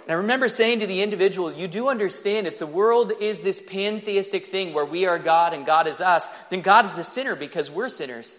And 0.06 0.12
I 0.12 0.18
remember 0.18 0.46
saying 0.46 0.80
to 0.80 0.86
the 0.86 1.02
individual, 1.02 1.52
you 1.52 1.66
do 1.66 1.88
understand 1.88 2.46
if 2.46 2.60
the 2.60 2.66
world 2.66 3.10
is 3.20 3.40
this 3.40 3.60
pantheistic 3.60 4.46
thing 4.52 4.72
where 4.72 4.84
we 4.84 5.04
are 5.04 5.18
God 5.18 5.52
and 5.52 5.66
God 5.66 5.88
is 5.88 6.00
us, 6.00 6.28
then 6.48 6.60
God 6.60 6.84
is 6.84 6.94
the 6.94 7.02
sinner 7.02 7.34
because 7.34 7.72
we're 7.72 7.88
sinners. 7.88 8.38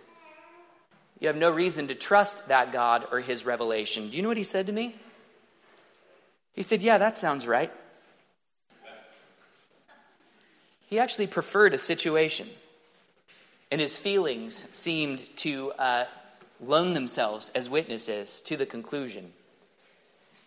You 1.19 1.27
have 1.27 1.35
no 1.35 1.51
reason 1.51 1.89
to 1.89 1.95
trust 1.95 2.47
that 2.47 2.71
God 2.71 3.07
or 3.11 3.19
his 3.19 3.45
revelation. 3.45 4.09
Do 4.09 4.15
you 4.15 4.21
know 4.23 4.29
what 4.29 4.37
he 4.37 4.43
said 4.43 4.67
to 4.67 4.71
me? 4.71 4.95
He 6.53 6.63
said, 6.63 6.81
Yeah, 6.81 6.99
that 6.99 7.17
sounds 7.17 7.45
right. 7.45 7.71
He 10.85 10.99
actually 10.99 11.27
preferred 11.27 11.73
a 11.73 11.77
situation, 11.77 12.47
and 13.69 13.81
his 13.81 13.97
feelings 13.97 14.65
seemed 14.71 15.19
to 15.37 15.73
uh, 15.73 16.05
loan 16.61 16.93
themselves 16.93 17.51
as 17.53 17.69
witnesses 17.69 18.39
to 18.45 18.55
the 18.55 18.65
conclusion 18.65 19.33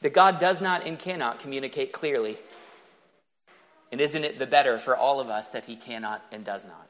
that 0.03 0.13
God 0.13 0.39
does 0.39 0.61
not 0.61 0.87
and 0.87 0.99
cannot 0.99 1.41
communicate 1.41 1.93
clearly. 1.93 2.39
And 3.93 4.01
isn't 4.01 4.25
it 4.25 4.39
the 4.39 4.47
better 4.47 4.79
for 4.79 4.97
all 4.97 5.21
of 5.21 5.29
us 5.29 5.51
that 5.51 5.65
he 5.65 5.77
cannot 5.77 6.25
and 6.33 6.45
does 6.45 6.65
not? 6.65 6.87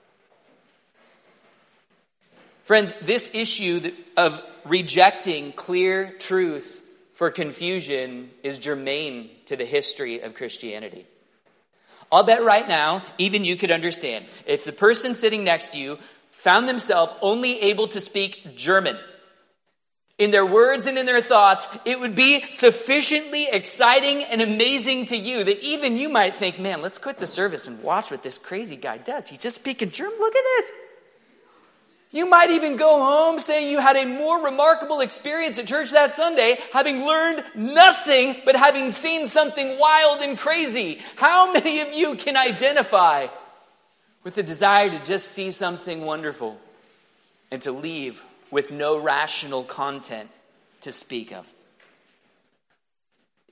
Friends, 2.65 2.95
this 3.03 3.31
issue 3.33 3.91
of 4.17 4.45
rejecting 4.65 5.53
clear 5.53 6.13
truth 6.19 6.83
for 7.15 7.31
confusion 7.31 8.31
is 8.43 8.59
germane 8.59 9.31
to 9.47 9.57
the 9.57 9.65
history 9.65 10.21
of 10.21 10.35
Christianity. 10.35 11.07
I'll 12.13 12.23
bet 12.23 12.45
right 12.45 12.67
now, 12.67 13.05
even 13.19 13.45
you 13.45 13.57
could 13.57 13.71
understand, 13.71 14.27
if 14.47 14.65
the 14.65 14.73
person 14.73 15.15
sitting 15.15 15.45
next 15.45 15.71
to 15.71 15.79
you 15.79 15.99
found 16.33 16.69
themselves 16.69 17.13
only 17.21 17.61
able 17.63 17.89
to 17.89 18.01
speak 18.01 18.57
German, 18.57 18.99
in 20.21 20.31
their 20.31 20.45
words 20.45 20.87
and 20.87 20.99
in 20.99 21.07
their 21.07 21.23
thoughts, 21.23 21.67
it 21.87 21.99
would 21.99 22.15
be 22.15 22.45
sufficiently 22.51 23.49
exciting 23.51 24.23
and 24.23 24.43
amazing 24.43 25.07
to 25.07 25.17
you 25.17 25.43
that 25.43 25.61
even 25.65 25.97
you 25.97 26.11
might 26.11 26.35
think, 26.37 26.61
man, 26.61 26.83
let's 26.83 26.99
quit 26.99 27.19
the 27.19 27.27
service 27.27 27.67
and 27.67 27.83
watch 27.83 28.11
what 28.11 28.23
this 28.23 28.37
crazy 28.37 28.77
guy 28.77 28.99
does. 28.99 29.29
He's 29.29 29.39
just 29.39 29.57
speaking 29.57 29.91
German. 29.91 30.19
Look 30.19 30.37
at 30.37 30.45
this. 30.59 30.73
You 32.13 32.29
might 32.29 32.51
even 32.51 32.77
go 32.77 33.03
home 33.03 33.39
saying 33.39 33.71
you 33.71 33.79
had 33.79 33.97
a 33.97 34.05
more 34.05 34.45
remarkable 34.45 35.01
experience 35.01 35.59
at 35.59 35.67
church 35.67 35.93
that 35.93 36.13
Sunday, 36.13 36.59
having 36.73 37.07
learned 37.07 37.43
nothing 37.55 38.37
but 38.45 38.57
having 38.57 38.91
seen 38.91 39.27
something 39.27 39.79
wild 39.79 40.21
and 40.21 40.37
crazy. 40.37 40.99
How 41.17 41.53
many 41.53 41.81
of 41.81 41.95
you 41.95 42.17
can 42.17 42.37
identify 42.37 43.29
with 44.23 44.35
the 44.35 44.43
desire 44.43 44.91
to 44.91 44.99
just 44.99 45.29
see 45.29 45.51
something 45.51 46.03
wonderful 46.03 46.61
and 47.51 47.63
to 47.63 47.73
leave 47.73 48.23
with 48.51 48.71
no 48.71 48.99
rational 48.99 49.63
content 49.63 50.31
to 50.83 50.93
speak 50.93 51.33
of. 51.33 51.47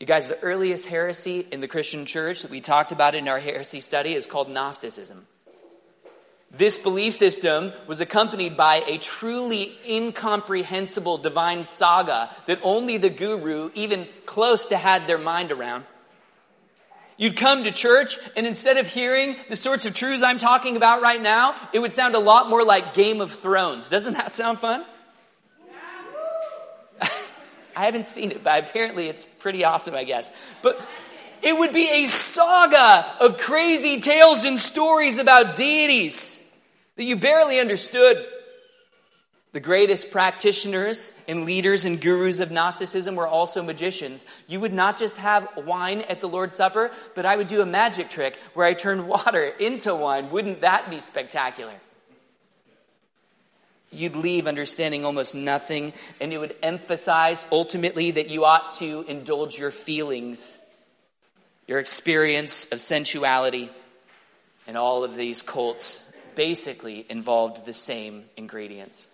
You 0.00 0.06
guys, 0.06 0.28
the 0.28 0.40
earliest 0.40 0.86
heresy 0.86 1.46
in 1.50 1.60
the 1.60 1.68
Christian 1.68 2.06
church 2.06 2.42
that 2.42 2.50
we 2.50 2.60
talked 2.60 2.92
about 2.92 3.14
in 3.14 3.26
our 3.26 3.40
heresy 3.40 3.80
study 3.80 4.14
is 4.14 4.26
called 4.28 4.48
Gnosticism. 4.48 5.26
This 6.50 6.78
belief 6.78 7.14
system 7.14 7.72
was 7.86 8.00
accompanied 8.00 8.56
by 8.56 8.76
a 8.86 8.98
truly 8.98 9.76
incomprehensible 9.86 11.18
divine 11.18 11.64
saga 11.64 12.34
that 12.46 12.60
only 12.62 12.96
the 12.96 13.10
guru, 13.10 13.70
even 13.74 14.08
close 14.24 14.66
to, 14.66 14.76
had 14.76 15.06
their 15.06 15.18
mind 15.18 15.52
around. 15.52 15.84
You'd 17.20 17.36
come 17.36 17.64
to 17.64 17.72
church, 17.72 18.16
and 18.36 18.46
instead 18.46 18.76
of 18.76 18.86
hearing 18.86 19.34
the 19.48 19.56
sorts 19.56 19.84
of 19.86 19.92
truths 19.92 20.22
I'm 20.22 20.38
talking 20.38 20.76
about 20.76 21.02
right 21.02 21.20
now, 21.20 21.56
it 21.72 21.80
would 21.80 21.92
sound 21.92 22.14
a 22.14 22.20
lot 22.20 22.48
more 22.48 22.64
like 22.64 22.94
Game 22.94 23.20
of 23.20 23.32
Thrones. 23.32 23.90
Doesn't 23.90 24.14
that 24.14 24.36
sound 24.36 24.60
fun? 24.60 24.84
I 27.02 27.84
haven't 27.84 28.06
seen 28.06 28.30
it, 28.30 28.44
but 28.44 28.68
apparently 28.68 29.08
it's 29.08 29.24
pretty 29.40 29.64
awesome, 29.64 29.96
I 29.96 30.04
guess. 30.04 30.30
But 30.62 30.80
it 31.42 31.58
would 31.58 31.72
be 31.72 31.90
a 31.90 32.06
saga 32.06 33.16
of 33.20 33.36
crazy 33.36 34.00
tales 34.00 34.44
and 34.44 34.56
stories 34.56 35.18
about 35.18 35.56
deities 35.56 36.38
that 36.94 37.04
you 37.04 37.16
barely 37.16 37.58
understood. 37.58 38.24
The 39.52 39.60
greatest 39.60 40.10
practitioners 40.10 41.10
and 41.26 41.46
leaders 41.46 41.86
and 41.86 41.98
gurus 41.98 42.38
of 42.38 42.50
Gnosticism 42.50 43.16
were 43.16 43.26
also 43.26 43.62
magicians. 43.62 44.26
You 44.46 44.60
would 44.60 44.74
not 44.74 44.98
just 44.98 45.16
have 45.16 45.48
wine 45.56 46.02
at 46.02 46.20
the 46.20 46.28
Lord's 46.28 46.56
Supper, 46.56 46.90
but 47.14 47.24
I 47.24 47.36
would 47.36 47.48
do 47.48 47.62
a 47.62 47.66
magic 47.66 48.10
trick 48.10 48.38
where 48.52 48.66
I 48.66 48.74
turn 48.74 49.06
water 49.08 49.44
into 49.44 49.94
wine. 49.94 50.30
Wouldn't 50.30 50.60
that 50.60 50.90
be 50.90 51.00
spectacular? 51.00 51.72
You'd 53.90 54.16
leave 54.16 54.46
understanding 54.46 55.06
almost 55.06 55.34
nothing, 55.34 55.94
and 56.20 56.30
it 56.30 56.36
would 56.36 56.54
emphasize 56.62 57.46
ultimately 57.50 58.10
that 58.10 58.28
you 58.28 58.44
ought 58.44 58.72
to 58.72 59.02
indulge 59.08 59.58
your 59.58 59.70
feelings, 59.70 60.58
your 61.66 61.78
experience 61.78 62.66
of 62.66 62.82
sensuality, 62.82 63.70
and 64.66 64.76
all 64.76 65.04
of 65.04 65.14
these 65.14 65.40
cults 65.40 66.04
basically 66.34 67.06
involved 67.08 67.64
the 67.64 67.72
same 67.72 68.26
ingredients. 68.36 69.08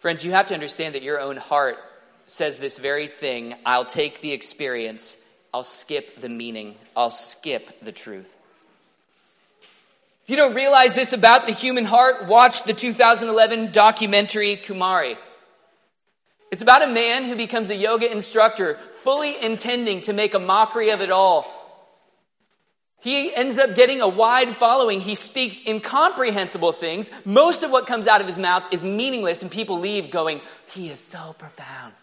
Friends, 0.00 0.24
you 0.24 0.32
have 0.32 0.46
to 0.48 0.54
understand 0.54 0.94
that 0.94 1.02
your 1.02 1.20
own 1.20 1.36
heart 1.36 1.78
says 2.26 2.58
this 2.58 2.78
very 2.78 3.08
thing 3.08 3.54
I'll 3.64 3.86
take 3.86 4.20
the 4.20 4.32
experience, 4.32 5.16
I'll 5.54 5.62
skip 5.62 6.20
the 6.20 6.28
meaning, 6.28 6.76
I'll 6.94 7.10
skip 7.10 7.80
the 7.82 7.92
truth. 7.92 8.32
If 10.24 10.30
you 10.30 10.36
don't 10.36 10.54
realize 10.54 10.94
this 10.94 11.12
about 11.12 11.46
the 11.46 11.52
human 11.52 11.84
heart, 11.84 12.26
watch 12.26 12.64
the 12.64 12.74
2011 12.74 13.70
documentary 13.70 14.56
Kumaré. 14.56 15.16
It's 16.50 16.62
about 16.62 16.82
a 16.82 16.88
man 16.88 17.24
who 17.24 17.36
becomes 17.36 17.70
a 17.70 17.76
yoga 17.76 18.10
instructor, 18.10 18.78
fully 19.02 19.40
intending 19.40 20.02
to 20.02 20.12
make 20.12 20.34
a 20.34 20.38
mockery 20.38 20.90
of 20.90 21.00
it 21.00 21.10
all. 21.10 21.55
He 23.06 23.32
ends 23.32 23.56
up 23.56 23.76
getting 23.76 24.00
a 24.00 24.08
wide 24.08 24.56
following. 24.56 25.00
He 25.00 25.14
speaks 25.14 25.60
incomprehensible 25.64 26.72
things. 26.72 27.08
Most 27.24 27.62
of 27.62 27.70
what 27.70 27.86
comes 27.86 28.08
out 28.08 28.20
of 28.20 28.26
his 28.26 28.36
mouth 28.36 28.64
is 28.72 28.82
meaningless, 28.82 29.42
and 29.42 29.50
people 29.50 29.78
leave 29.78 30.10
going, 30.10 30.40
He 30.74 30.88
is 30.88 30.98
so 30.98 31.36
profound. 31.38 31.94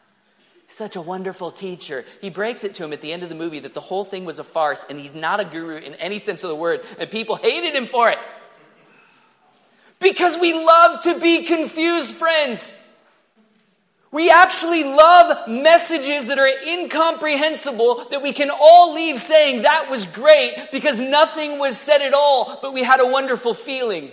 Such 0.70 0.96
a 0.96 1.02
wonderful 1.02 1.52
teacher. 1.52 2.06
He 2.22 2.30
breaks 2.30 2.64
it 2.64 2.76
to 2.76 2.86
him 2.86 2.94
at 2.94 3.02
the 3.02 3.12
end 3.12 3.22
of 3.22 3.28
the 3.28 3.36
movie 3.36 3.60
that 3.60 3.74
the 3.74 3.82
whole 3.82 4.06
thing 4.06 4.24
was 4.24 4.40
a 4.40 4.46
farce, 4.46 4.86
and 4.90 4.98
he's 4.98 5.14
not 5.14 5.42
a 5.42 5.44
guru 5.44 5.76
in 5.76 5.94
any 5.96 6.20
sense 6.20 6.42
of 6.46 6.50
the 6.50 6.56
word, 6.56 6.86
and 6.98 7.12
people 7.12 7.36
hated 7.36 7.76
him 7.76 7.88
for 7.88 8.10
it. 8.10 8.18
Because 10.00 10.40
we 10.40 10.54
love 10.54 11.02
to 11.02 11.20
be 11.20 11.44
confused, 11.44 12.12
friends. 12.12 12.82
We 14.14 14.30
actually 14.30 14.84
love 14.84 15.48
messages 15.48 16.28
that 16.28 16.38
are 16.38 16.48
incomprehensible 16.48 18.06
that 18.12 18.22
we 18.22 18.32
can 18.32 18.52
all 18.52 18.94
leave 18.94 19.18
saying 19.18 19.64
that 19.64 19.90
was 19.90 20.06
great 20.06 20.68
because 20.72 21.00
nothing 21.00 21.58
was 21.58 21.80
said 21.80 22.04
at 22.04 22.14
all, 22.14 22.60
but 22.62 22.74
we 22.74 22.84
had 22.84 23.02
a 23.02 23.08
wonderful 23.08 23.56
feeling. 23.56 24.12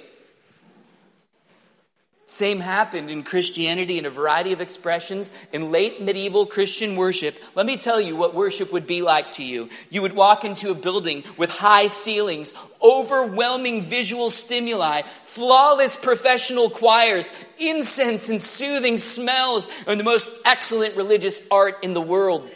Same 2.30 2.60
happened 2.60 3.10
in 3.10 3.24
Christianity 3.24 3.98
in 3.98 4.06
a 4.06 4.10
variety 4.10 4.52
of 4.52 4.60
expressions. 4.60 5.32
In 5.52 5.72
late 5.72 6.00
medieval 6.00 6.46
Christian 6.46 6.94
worship, 6.94 7.34
let 7.56 7.66
me 7.66 7.76
tell 7.76 8.00
you 8.00 8.14
what 8.14 8.36
worship 8.36 8.72
would 8.72 8.86
be 8.86 9.02
like 9.02 9.32
to 9.32 9.42
you. 9.42 9.68
You 9.88 10.02
would 10.02 10.14
walk 10.14 10.44
into 10.44 10.70
a 10.70 10.74
building 10.76 11.24
with 11.36 11.50
high 11.50 11.88
ceilings, 11.88 12.54
overwhelming 12.80 13.82
visual 13.82 14.30
stimuli, 14.30 15.02
flawless 15.24 15.96
professional 15.96 16.70
choirs, 16.70 17.28
incense 17.58 18.28
and 18.28 18.40
soothing 18.40 18.98
smells, 18.98 19.66
and 19.88 19.98
the 19.98 20.04
most 20.04 20.30
excellent 20.44 20.96
religious 20.96 21.42
art 21.50 21.82
in 21.82 21.94
the 21.94 22.00
world 22.00 22.48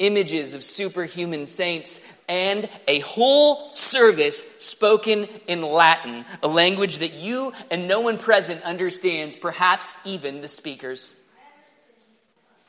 images 0.00 0.54
of 0.54 0.64
superhuman 0.64 1.46
saints, 1.46 2.00
and 2.28 2.68
a 2.88 2.98
whole 3.00 3.72
service 3.72 4.44
spoken 4.58 5.28
in 5.46 5.62
Latin, 5.62 6.24
a 6.42 6.48
language 6.48 6.98
that 6.98 7.12
you 7.12 7.52
and 7.70 7.86
no 7.86 8.00
one 8.00 8.18
present 8.18 8.62
understands, 8.64 9.36
perhaps 9.36 9.92
even 10.04 10.40
the 10.40 10.48
speakers. 10.48 11.14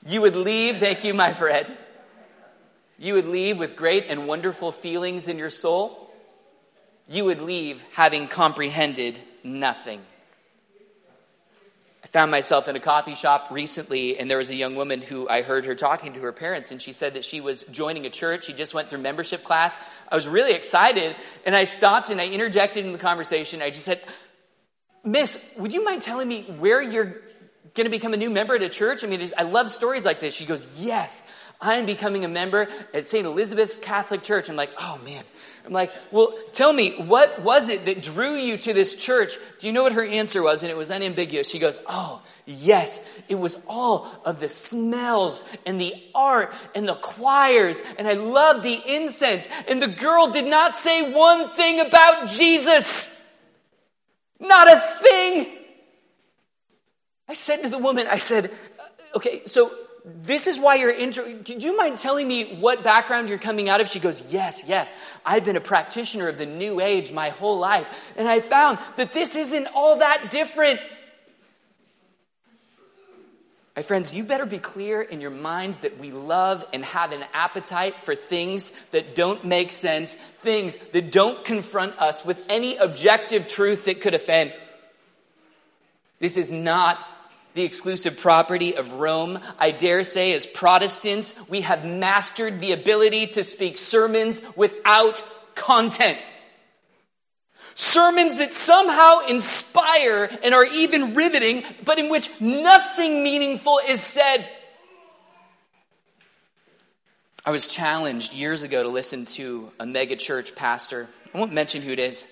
You 0.06 0.22
would 0.22 0.36
leave, 0.36 0.78
thank 0.78 1.04
you, 1.04 1.14
my 1.14 1.34
friend. 1.34 1.68
You 3.00 3.16
would 3.16 3.28
leave 3.28 3.58
with 3.58 3.76
great 3.76 4.06
and 4.10 4.28
wonderful 4.28 4.72
feelings 4.72 5.28
in 5.28 5.40
your 5.40 5.50
soul. 5.50 6.12
You 7.08 7.26
would 7.26 7.42
leave 7.42 7.84
having 7.94 8.28
comprehended 8.28 9.20
nothing. 9.44 10.02
Found 12.12 12.30
myself 12.30 12.68
in 12.68 12.76
a 12.76 12.80
coffee 12.82 13.16
shop 13.16 13.48
recently, 13.52 14.20
and 14.20 14.30
there 14.30 14.38
was 14.38 14.50
a 14.50 14.56
young 14.56 14.76
woman 14.76 15.02
who 15.02 15.30
I 15.30 15.44
heard 15.44 15.64
her 15.66 15.76
talking 15.76 16.14
to 16.14 16.20
her 16.22 16.34
parents, 16.34 16.72
and 16.72 16.82
she 16.82 16.92
said 16.92 17.14
that 17.14 17.24
she 17.24 17.40
was 17.40 17.64
joining 17.64 18.06
a 18.06 18.10
church. 18.10 18.46
She 18.46 18.54
just 18.54 18.74
went 18.74 18.90
through 18.90 19.00
membership 19.00 19.46
class. 19.46 19.74
I 20.10 20.16
was 20.16 20.28
really 20.28 20.52
excited, 20.52 21.16
and 21.46 21.56
I 21.56 21.64
stopped 21.64 22.10
and 22.10 22.20
I 22.20 22.28
interjected 22.28 22.86
in 22.86 22.92
the 22.92 22.98
conversation. 22.98 23.62
I 23.62 23.70
just 23.70 23.86
said, 23.86 24.02
Miss, 25.06 25.40
would 25.58 25.72
you 25.72 25.86
mind 25.86 26.02
telling 26.02 26.28
me 26.28 26.44
where 26.60 26.82
you're 26.82 27.22
going 27.76 27.86
to 27.86 27.90
become 27.90 28.14
a 28.14 28.18
new 28.18 28.30
member 28.30 28.56
at 28.56 28.62
a 28.62 28.70
church? 28.70 29.06
I 29.06 29.08
mean, 29.08 29.26
I 29.38 29.44
love 29.44 29.72
stories 29.72 30.04
like 30.04 30.20
this. 30.20 30.36
She 30.36 30.46
goes, 30.46 30.68
Yes, 30.78 31.24
I 31.62 31.76
am 31.76 31.86
becoming 31.86 32.26
a 32.26 32.28
member 32.28 32.68
at 32.94 33.06
St. 33.06 33.26
Elizabeth's 33.26 33.78
Catholic 33.78 34.24
Church. 34.24 34.50
I'm 34.50 34.56
like, 34.56 34.72
Oh 34.80 35.00
man. 35.06 35.24
I'm 35.64 35.74
like, 35.74 35.94
Well, 36.12 36.36
tell 36.54 36.74
me, 36.74 36.94
what 36.98 37.42
was 37.42 37.70
it 37.70 37.86
that 37.86 38.02
drew 38.02 38.36
you 38.36 38.58
to 38.58 38.74
this 38.74 38.96
church? 38.96 39.34
Do 39.60 39.68
you 39.68 39.74
know 39.74 39.84
what 39.84 39.94
her 39.94 40.04
answer 40.04 40.42
was? 40.42 40.64
And 40.64 40.72
it 40.72 40.76
was 40.76 40.90
unambiguous. 40.90 41.50
She 41.50 41.60
goes, 41.60 41.78
Oh, 41.88 42.22
yes, 42.48 43.00
it 43.30 43.36
was 43.36 43.58
all 43.68 44.12
of 44.26 44.40
the 44.40 44.50
smells 44.50 45.44
and 45.66 45.80
the 45.80 45.94
art 46.16 46.52
and 46.74 46.88
the 46.88 46.96
choirs. 46.96 47.82
And 48.00 48.08
I 48.08 48.14
loved 48.14 48.64
the 48.64 48.82
incense. 48.96 49.48
And 49.68 49.82
the 49.82 49.88
girl 49.88 50.30
did 50.30 50.48
not 50.48 50.78
say 50.78 51.12
one 51.12 51.54
thing 51.54 51.80
about 51.80 52.30
Jesus. 52.30 53.16
Not 54.40 54.72
a 54.72 54.80
thing. 54.80 55.58
I 57.28 57.34
said 57.34 57.62
to 57.62 57.70
the 57.70 57.78
woman, 57.78 58.08
I 58.10 58.18
said, 58.18 58.52
okay, 59.16 59.44
so 59.46 59.72
this 60.04 60.48
is 60.48 60.60
why 60.60 60.76
you're 60.76 60.92
intro. 60.92 61.32
Do 61.32 61.54
you 61.54 61.78
mind 61.78 61.98
telling 61.98 62.28
me 62.28 62.56
what 62.56 62.84
background 62.84 63.30
you're 63.30 63.38
coming 63.38 63.70
out 63.70 63.82
of? 63.82 63.88
She 63.88 64.00
goes, 64.00 64.22
Yes, 64.32 64.64
yes. 64.66 64.92
I've 65.24 65.46
been 65.46 65.58
a 65.58 65.62
practitioner 65.62 66.28
of 66.28 66.38
the 66.40 66.48
new 66.48 66.82
age 66.82 67.12
my 67.12 67.30
whole 67.30 67.60
life. 67.60 67.86
And 68.18 68.28
I 68.28 68.40
found 68.40 68.80
that 68.96 69.14
this 69.14 69.36
isn't 69.36 69.68
all 69.76 70.00
that 70.00 70.32
different. 70.32 70.80
My 73.76 73.84
friends, 73.84 74.14
you 74.14 74.24
better 74.24 74.46
be 74.46 74.58
clear 74.58 75.02
in 75.02 75.22
your 75.22 75.30
minds 75.30 75.80
that 75.80 75.98
we 75.98 76.12
love 76.12 76.66
and 76.74 76.84
have 76.84 77.12
an 77.14 77.24
appetite 77.34 78.02
for 78.02 78.16
things 78.16 78.74
that 78.90 79.16
don't 79.16 79.46
make 79.46 79.72
sense, 79.72 80.16
things 80.42 80.78
that 80.94 81.12
don't 81.12 81.46
confront 81.46 81.98
us 82.00 82.26
with 82.26 82.44
any 82.50 82.76
objective 82.76 83.48
truth 83.48 83.86
that 83.86 84.02
could 84.02 84.14
offend. 84.14 84.54
This 86.20 86.38
is 86.38 86.52
not 86.52 87.00
the 87.54 87.64
exclusive 87.64 88.18
property 88.18 88.76
of 88.76 88.94
Rome. 88.94 89.40
I 89.60 89.72
dare 89.72 90.04
say, 90.04 90.34
as 90.34 90.46
Protestants, 90.46 91.34
we 91.50 91.62
have 91.62 91.86
mastered 91.86 92.60
the 92.60 92.72
ability 92.72 93.28
to 93.28 93.44
speak 93.44 93.78
sermons 93.78 94.42
without 94.56 95.24
content. 95.56 96.18
Sermons 97.76 98.38
that 98.38 98.54
somehow 98.54 99.20
inspire 99.28 100.30
and 100.44 100.54
are 100.54 100.66
even 100.66 101.14
riveting, 101.14 101.64
but 101.86 102.00
in 102.00 102.10
which 102.10 102.30
nothing 102.42 103.24
meaningful 103.24 103.80
is 103.88 104.02
said. 104.02 104.48
I 107.46 107.52
was 107.52 107.68
challenged 107.68 108.34
years 108.34 108.62
ago 108.62 108.84
to 108.84 108.90
listen 108.90 109.26
to 109.26 109.72
a 109.80 109.86
megachurch 109.86 110.56
pastor. 110.56 111.08
I 111.34 111.38
won't 111.40 111.54
mention 111.54 111.82
who 111.82 111.92
it 111.92 112.00
is. 112.00 112.26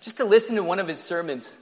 Just 0.00 0.16
to 0.16 0.24
listen 0.24 0.56
to 0.56 0.64
one 0.64 0.78
of 0.78 0.88
his 0.88 0.98
sermons. 0.98 1.56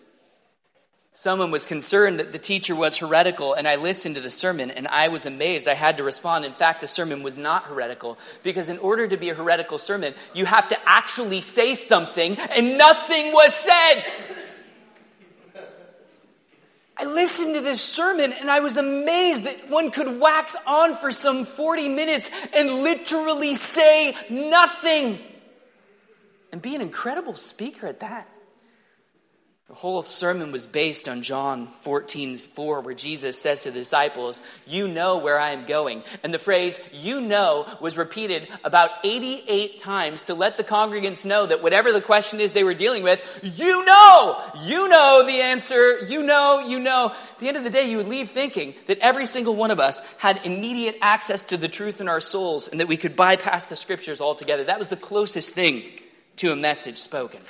Someone 1.19 1.51
was 1.51 1.67
concerned 1.67 2.21
that 2.21 2.31
the 2.31 2.39
teacher 2.39 2.77
was 2.77 2.97
heretical, 2.97 3.53
and 3.53 3.67
I 3.67 3.75
listened 3.75 4.15
to 4.15 4.21
the 4.21 4.31
sermon 4.31 4.71
and 4.71 4.87
I 4.87 5.09
was 5.09 5.27
amazed. 5.27 5.67
I 5.67 5.75
had 5.75 5.97
to 5.97 6.05
respond. 6.05 6.45
In 6.45 6.53
fact, 6.53 6.81
the 6.81 6.87
sermon 6.87 7.25
was 7.25 7.37
not 7.37 7.65
heretical 7.65 8.21
because, 8.45 8.69
in 8.69 8.79
order 8.79 9.09
to 9.09 9.17
be 9.17 9.29
a 9.31 9.35
heretical 9.35 9.79
sermon, 9.79 10.15
you 10.33 10.45
have 10.45 10.69
to 10.69 10.79
actually 10.87 11.41
say 11.41 11.75
something, 11.75 12.39
and 12.39 12.79
nothing 12.79 13.33
was 13.33 13.53
said. 13.53 14.05
I 16.97 17.05
listened 17.07 17.57
to 17.57 17.63
this 17.63 17.81
sermon 17.81 18.33
and 18.33 18.49
I 18.49 18.61
was 18.61 18.77
amazed 18.77 19.43
that 19.43 19.69
one 19.69 19.91
could 19.91 20.21
wax 20.21 20.57
on 20.69 20.95
for 20.95 21.11
some 21.11 21.45
40 21.45 21.89
minutes 21.89 22.31
and 22.55 22.71
literally 22.71 23.57
say 23.57 24.15
nothing 24.31 25.19
and 26.53 26.63
be 26.63 26.77
an 26.77 26.81
incredible 26.81 27.35
speaker 27.35 27.89
at 27.89 27.99
that. 27.99 28.29
The 29.69 29.75
whole 29.75 30.03
sermon 30.03 30.51
was 30.51 30.67
based 30.67 31.11
on 31.11 31.21
John 31.21 31.67
14, 31.67 32.39
4, 32.39 32.81
where 32.81 32.95
Jesus 32.95 33.39
says 33.39 33.65
to 33.65 33.71
the 33.71 33.81
disciples, 33.81 34.41
You 34.67 34.89
know 34.89 35.19
where 35.19 35.39
I 35.39 35.51
am 35.51 35.67
going. 35.67 36.05
And 36.23 36.33
the 36.33 36.39
phrase, 36.39 36.81
you 36.91 37.21
know, 37.21 37.67
was 37.79 37.99
repeated 37.99 38.49
about 38.65 38.89
88 39.05 39.79
times 39.79 40.23
to 40.23 40.35
let 40.35 40.57
the 40.57 40.65
congregants 40.65 41.27
know 41.27 41.45
that 41.45 41.63
whatever 41.63 41.93
the 41.93 42.01
question 42.01 42.41
is 42.41 42.53
they 42.53 42.65
were 42.65 42.73
dealing 42.73 43.03
with, 43.03 43.21
you 43.43 43.85
know, 43.85 44.43
you 44.65 44.89
know 44.89 45.25
the 45.27 45.43
answer, 45.43 45.99
you 45.99 46.23
know, 46.23 46.65
you 46.67 46.79
know. 46.79 47.11
At 47.11 47.39
the 47.39 47.49
end 47.49 47.59
of 47.59 47.65
the 47.65 47.69
day, 47.69 47.91
you 47.91 47.99
would 47.99 48.09
leave 48.09 48.31
thinking 48.31 48.75
that 48.87 49.01
every 49.01 49.27
single 49.27 49.55
one 49.55 49.71
of 49.71 49.81
us 49.81 50.01
had 50.17 50.47
immediate 50.47 50.97
access 51.03 51.45
to 51.45 51.59
the 51.59 51.69
truth 51.69 52.01
in 52.01 52.09
our 52.09 52.23
souls 52.23 52.69
and 52.69 52.81
that 52.81 52.89
we 52.89 52.97
could 52.97 53.17
bypass 53.17 53.67
the 53.67 53.77
scriptures 53.77 54.23
altogether. 54.23 54.65
That 54.65 54.79
was 54.79 54.89
the 54.89 54.97
closest 54.97 55.55
thing 55.55 55.85
to 56.37 56.53
a 56.53 56.57
message 56.57 56.97
spoken. 56.97 57.43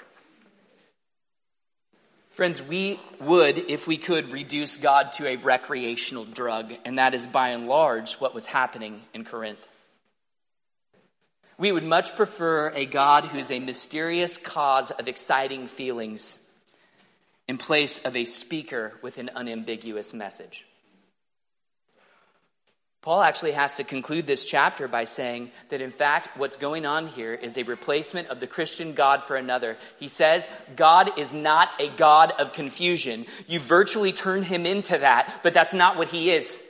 Friends, 2.38 2.62
we 2.62 3.00
would, 3.18 3.58
if 3.68 3.88
we 3.88 3.96
could, 3.96 4.30
reduce 4.30 4.76
God 4.76 5.12
to 5.14 5.26
a 5.26 5.34
recreational 5.34 6.24
drug, 6.24 6.72
and 6.84 7.00
that 7.00 7.12
is 7.12 7.26
by 7.26 7.48
and 7.48 7.66
large 7.66 8.14
what 8.14 8.32
was 8.32 8.46
happening 8.46 9.02
in 9.12 9.24
Corinth. 9.24 9.68
We 11.58 11.72
would 11.72 11.82
much 11.82 12.14
prefer 12.14 12.70
a 12.70 12.86
God 12.86 13.24
who's 13.24 13.50
a 13.50 13.58
mysterious 13.58 14.38
cause 14.38 14.92
of 14.92 15.08
exciting 15.08 15.66
feelings 15.66 16.38
in 17.48 17.58
place 17.58 17.98
of 18.04 18.14
a 18.14 18.24
speaker 18.24 18.92
with 19.02 19.18
an 19.18 19.30
unambiguous 19.34 20.14
message. 20.14 20.64
Paul 23.00 23.22
actually 23.22 23.52
has 23.52 23.76
to 23.76 23.84
conclude 23.84 24.26
this 24.26 24.44
chapter 24.44 24.88
by 24.88 25.04
saying 25.04 25.52
that 25.68 25.80
in 25.80 25.90
fact 25.90 26.36
what's 26.36 26.56
going 26.56 26.84
on 26.84 27.06
here 27.06 27.32
is 27.32 27.56
a 27.56 27.62
replacement 27.62 28.28
of 28.28 28.40
the 28.40 28.48
Christian 28.48 28.92
God 28.92 29.22
for 29.22 29.36
another. 29.36 29.76
He 29.98 30.08
says 30.08 30.48
God 30.74 31.16
is 31.16 31.32
not 31.32 31.68
a 31.78 31.88
God 31.90 32.32
of 32.32 32.52
confusion. 32.52 33.26
You 33.46 33.60
virtually 33.60 34.12
turn 34.12 34.42
him 34.42 34.66
into 34.66 34.98
that, 34.98 35.40
but 35.44 35.54
that's 35.54 35.72
not 35.72 35.96
what 35.96 36.08
he 36.08 36.32
is. 36.32 36.60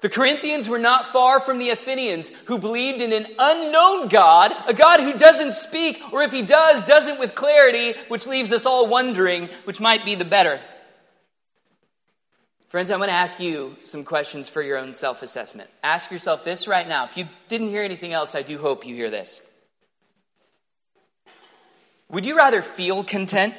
The 0.00 0.08
Corinthians 0.08 0.68
were 0.68 0.78
not 0.78 1.08
far 1.08 1.40
from 1.40 1.58
the 1.58 1.70
Athenians 1.70 2.32
who 2.46 2.58
believed 2.58 3.02
in 3.02 3.12
an 3.12 3.26
unknown 3.38 4.08
God, 4.08 4.52
a 4.66 4.72
God 4.72 5.00
who 5.00 5.12
doesn't 5.12 5.52
speak, 5.52 6.00
or 6.10 6.22
if 6.22 6.32
he 6.32 6.40
does, 6.40 6.80
doesn't 6.82 7.20
with 7.20 7.34
clarity, 7.34 7.92
which 8.08 8.26
leaves 8.26 8.52
us 8.52 8.64
all 8.64 8.88
wondering 8.88 9.50
which 9.64 9.78
might 9.78 10.06
be 10.06 10.14
the 10.14 10.24
better. 10.24 10.58
Friends, 12.70 12.92
I'm 12.92 12.98
going 12.98 13.08
to 13.08 13.14
ask 13.14 13.40
you 13.40 13.74
some 13.82 14.04
questions 14.04 14.48
for 14.48 14.62
your 14.62 14.78
own 14.78 14.94
self 14.94 15.22
assessment. 15.22 15.68
Ask 15.82 16.12
yourself 16.12 16.44
this 16.44 16.68
right 16.68 16.86
now. 16.86 17.02
If 17.02 17.16
you 17.16 17.28
didn't 17.48 17.70
hear 17.70 17.82
anything 17.82 18.12
else, 18.12 18.36
I 18.36 18.42
do 18.42 18.58
hope 18.58 18.86
you 18.86 18.94
hear 18.94 19.10
this. 19.10 19.42
Would 22.10 22.24
you 22.24 22.36
rather 22.36 22.62
feel 22.62 23.02
content 23.02 23.54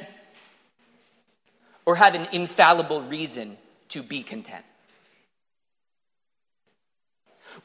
or 1.85 1.97
have 1.97 2.15
an 2.15 2.29
infallible 2.31 3.01
reason 3.01 3.57
to 3.89 4.01
be 4.01 4.23
content? 4.23 4.63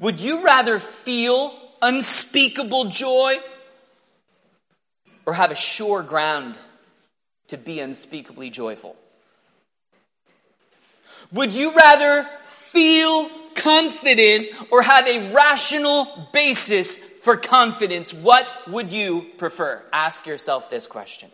Would 0.01 0.19
you 0.19 0.45
rather 0.45 0.81
feel 0.81 1.57
unspeakable 1.81 2.87
joy 2.87 3.37
or 5.25 5.35
have 5.35 5.53
a 5.53 5.57
sure 5.57 6.03
ground 6.03 6.59
to 7.49 7.57
be 7.57 7.79
unspeakably 7.79 8.51
joyful? 8.51 8.97
Would 11.37 11.53
you 11.53 11.75
rather 11.75 12.27
feel 12.47 13.31
confident 13.55 14.49
or 14.73 14.81
have 14.81 15.07
a 15.07 15.33
rational 15.33 16.29
basis 16.33 16.97
for 16.97 17.37
confidence? 17.37 18.13
What 18.15 18.47
would 18.69 18.91
you 18.91 19.27
prefer? 19.37 19.83
Ask 19.93 20.27
yourself 20.27 20.71
this 20.71 20.87
question. 20.87 21.31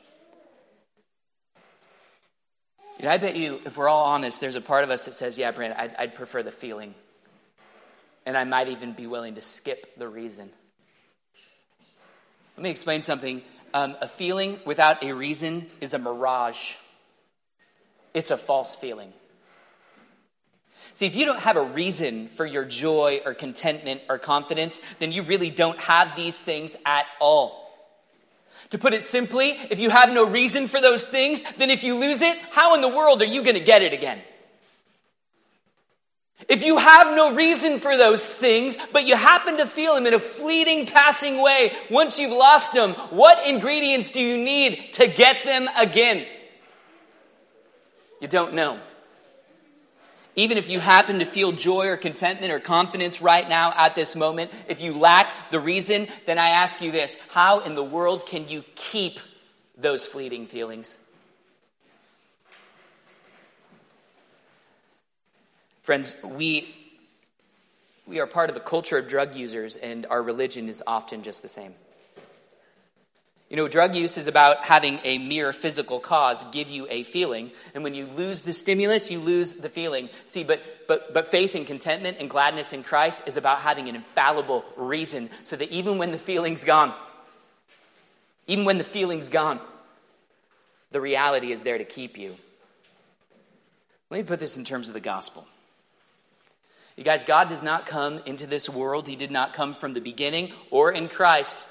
And 2.98 3.08
I 3.08 3.16
bet 3.16 3.36
you, 3.36 3.60
if 3.64 3.76
we're 3.76 3.88
all 3.88 4.04
honest, 4.04 4.40
there's 4.40 4.56
a 4.56 4.60
part 4.60 4.82
of 4.82 4.90
us 4.90 5.04
that 5.04 5.14
says, 5.14 5.38
yeah, 5.38 5.52
Brandon, 5.52 5.78
I'd, 5.78 5.94
I'd 5.96 6.14
prefer 6.16 6.42
the 6.42 6.52
feeling. 6.52 6.94
And 8.26 8.36
I 8.36 8.42
might 8.42 8.68
even 8.68 8.92
be 8.92 9.06
willing 9.06 9.36
to 9.36 9.40
skip 9.40 9.96
the 9.98 10.08
reason. 10.08 10.50
Let 12.56 12.62
me 12.62 12.70
explain 12.70 13.02
something. 13.02 13.42
Um, 13.72 13.96
a 14.00 14.08
feeling 14.08 14.58
without 14.64 15.02
a 15.04 15.12
reason 15.12 15.68
is 15.80 15.94
a 15.94 15.98
mirage, 15.98 16.74
it's 18.14 18.32
a 18.32 18.36
false 18.36 18.74
feeling. 18.74 19.12
See, 20.94 21.06
if 21.06 21.16
you 21.16 21.24
don't 21.24 21.40
have 21.40 21.56
a 21.56 21.64
reason 21.64 22.28
for 22.28 22.44
your 22.44 22.64
joy 22.64 23.20
or 23.24 23.34
contentment 23.34 24.02
or 24.08 24.18
confidence, 24.18 24.80
then 24.98 25.12
you 25.12 25.22
really 25.22 25.50
don't 25.50 25.78
have 25.80 26.16
these 26.16 26.40
things 26.40 26.76
at 26.84 27.06
all. 27.20 27.62
To 28.70 28.78
put 28.78 28.94
it 28.94 29.02
simply, 29.02 29.50
if 29.70 29.80
you 29.80 29.90
have 29.90 30.12
no 30.12 30.26
reason 30.26 30.68
for 30.68 30.80
those 30.80 31.08
things, 31.08 31.42
then 31.56 31.70
if 31.70 31.84
you 31.84 31.96
lose 31.98 32.22
it, 32.22 32.38
how 32.50 32.74
in 32.74 32.80
the 32.80 32.88
world 32.88 33.22
are 33.22 33.26
you 33.26 33.42
going 33.42 33.56
to 33.56 33.64
get 33.64 33.82
it 33.82 33.92
again? 33.92 34.20
If 36.48 36.64
you 36.64 36.78
have 36.78 37.14
no 37.14 37.34
reason 37.34 37.78
for 37.78 37.96
those 37.96 38.36
things, 38.36 38.76
but 38.92 39.06
you 39.06 39.16
happen 39.16 39.58
to 39.58 39.66
feel 39.66 39.94
them 39.94 40.06
in 40.06 40.14
a 40.14 40.18
fleeting, 40.18 40.86
passing 40.86 41.40
way, 41.40 41.72
once 41.90 42.18
you've 42.18 42.32
lost 42.32 42.72
them, 42.72 42.92
what 43.10 43.46
ingredients 43.46 44.10
do 44.10 44.20
you 44.20 44.36
need 44.36 44.92
to 44.94 45.06
get 45.06 45.44
them 45.44 45.68
again? 45.76 46.26
You 48.20 48.28
don't 48.28 48.54
know. 48.54 48.80
Even 50.34 50.56
if 50.56 50.68
you 50.68 50.80
happen 50.80 51.18
to 51.18 51.26
feel 51.26 51.52
joy 51.52 51.88
or 51.88 51.96
contentment 51.96 52.52
or 52.52 52.58
confidence 52.58 53.20
right 53.20 53.46
now 53.46 53.72
at 53.76 53.94
this 53.94 54.16
moment, 54.16 54.50
if 54.66 54.80
you 54.80 54.94
lack 54.94 55.50
the 55.50 55.60
reason, 55.60 56.08
then 56.24 56.38
I 56.38 56.50
ask 56.50 56.80
you 56.80 56.90
this 56.90 57.16
how 57.28 57.60
in 57.60 57.74
the 57.74 57.84
world 57.84 58.26
can 58.26 58.48
you 58.48 58.64
keep 58.74 59.20
those 59.76 60.06
fleeting 60.06 60.46
feelings? 60.46 60.98
Friends, 65.82 66.16
we, 66.24 66.74
we 68.06 68.20
are 68.20 68.26
part 68.26 68.48
of 68.48 68.56
a 68.56 68.60
culture 68.60 68.96
of 68.96 69.08
drug 69.08 69.34
users, 69.34 69.74
and 69.74 70.06
our 70.06 70.22
religion 70.22 70.68
is 70.68 70.82
often 70.86 71.22
just 71.22 71.42
the 71.42 71.48
same. 71.48 71.74
You 73.52 73.58
know, 73.58 73.68
drug 73.68 73.94
use 73.94 74.16
is 74.16 74.28
about 74.28 74.64
having 74.64 74.98
a 75.04 75.18
mere 75.18 75.52
physical 75.52 76.00
cause 76.00 76.42
give 76.52 76.70
you 76.70 76.86
a 76.88 77.02
feeling, 77.02 77.50
and 77.74 77.84
when 77.84 77.92
you 77.92 78.06
lose 78.06 78.40
the 78.40 78.52
stimulus, 78.54 79.10
you 79.10 79.20
lose 79.20 79.52
the 79.52 79.68
feeling. 79.68 80.08
See, 80.26 80.42
but 80.42 80.62
but 80.88 81.12
but 81.12 81.28
faith 81.28 81.54
and 81.54 81.66
contentment 81.66 82.16
and 82.18 82.30
gladness 82.30 82.72
in 82.72 82.82
Christ 82.82 83.22
is 83.26 83.36
about 83.36 83.58
having 83.58 83.90
an 83.90 83.94
infallible 83.94 84.64
reason, 84.74 85.28
so 85.44 85.54
that 85.56 85.70
even 85.70 85.98
when 85.98 86.12
the 86.12 86.18
feeling's 86.18 86.64
gone, 86.64 86.94
even 88.46 88.64
when 88.64 88.78
the 88.78 88.84
feeling's 88.84 89.28
gone, 89.28 89.60
the 90.90 91.02
reality 91.02 91.52
is 91.52 91.62
there 91.62 91.76
to 91.76 91.84
keep 91.84 92.16
you. 92.16 92.36
Let 94.08 94.16
me 94.16 94.24
put 94.24 94.40
this 94.40 94.56
in 94.56 94.64
terms 94.64 94.88
of 94.88 94.94
the 94.94 95.00
gospel. 95.00 95.46
You 96.96 97.04
guys, 97.04 97.22
God 97.22 97.50
does 97.50 97.62
not 97.62 97.84
come 97.84 98.22
into 98.24 98.46
this 98.46 98.66
world. 98.70 99.06
He 99.06 99.16
did 99.16 99.30
not 99.30 99.52
come 99.52 99.74
from 99.74 99.92
the 99.92 100.00
beginning 100.00 100.52
or 100.70 100.90
in 100.90 101.10
Christ 101.10 101.66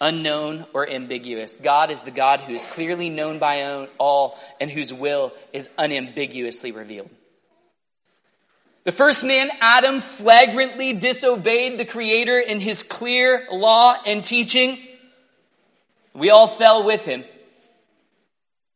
unknown 0.00 0.66
or 0.72 0.88
ambiguous. 0.88 1.56
God 1.56 1.90
is 1.90 2.02
the 2.02 2.10
God 2.10 2.40
who 2.40 2.54
is 2.54 2.66
clearly 2.66 3.10
known 3.10 3.38
by 3.38 3.88
all 3.98 4.38
and 4.60 4.70
whose 4.70 4.92
will 4.92 5.32
is 5.52 5.68
unambiguously 5.78 6.72
revealed. 6.72 7.10
The 8.84 8.92
first 8.92 9.24
man, 9.24 9.50
Adam, 9.60 10.02
flagrantly 10.02 10.92
disobeyed 10.92 11.78
the 11.78 11.86
Creator 11.86 12.38
in 12.38 12.60
his 12.60 12.82
clear 12.82 13.46
law 13.50 13.94
and 14.04 14.22
teaching. 14.22 14.78
We 16.12 16.28
all 16.30 16.46
fell 16.46 16.84
with 16.84 17.04
him. 17.04 17.24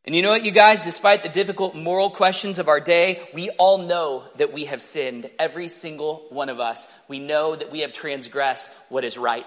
And 0.07 0.15
you 0.15 0.23
know 0.23 0.31
what, 0.31 0.47
you 0.47 0.53
guys? 0.53 0.81
Despite 0.81 1.23
the 1.23 1.29
difficult 1.29 1.75
moral 1.75 2.09
questions 2.09 2.59
of 2.59 2.69
our 2.69 2.81
day, 2.81 3.29
we 3.35 3.51
all 3.51 3.77
know 3.77 4.25
that 4.37 4.55
we 4.55 4.65
have 4.65 4.81
sinned. 4.81 5.29
Every 5.39 5.69
single 5.69 6.25
one 6.31 6.49
of 6.49 6.59
us. 6.59 6.87
We 7.09 7.19
know 7.19 7.55
that 7.55 7.71
we 7.71 7.81
have 7.81 7.93
transgressed 7.93 8.67
what 8.89 9.05
is 9.05 9.19
right. 9.19 9.45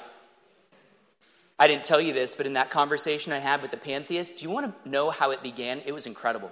I 1.62 1.68
didn't 1.68 1.84
tell 1.84 2.02
you 2.02 2.12
this, 2.12 2.34
but 2.34 2.48
in 2.48 2.54
that 2.54 2.72
conversation 2.72 3.32
I 3.32 3.38
had 3.38 3.62
with 3.62 3.70
the 3.70 3.78
pantheist, 3.78 4.38
do 4.38 4.44
you 4.46 4.50
want 4.50 4.84
to 4.84 4.90
know 4.90 5.12
how 5.12 5.30
it 5.30 5.44
began? 5.44 5.84
It 5.86 5.92
was 5.92 6.08
incredible. 6.08 6.50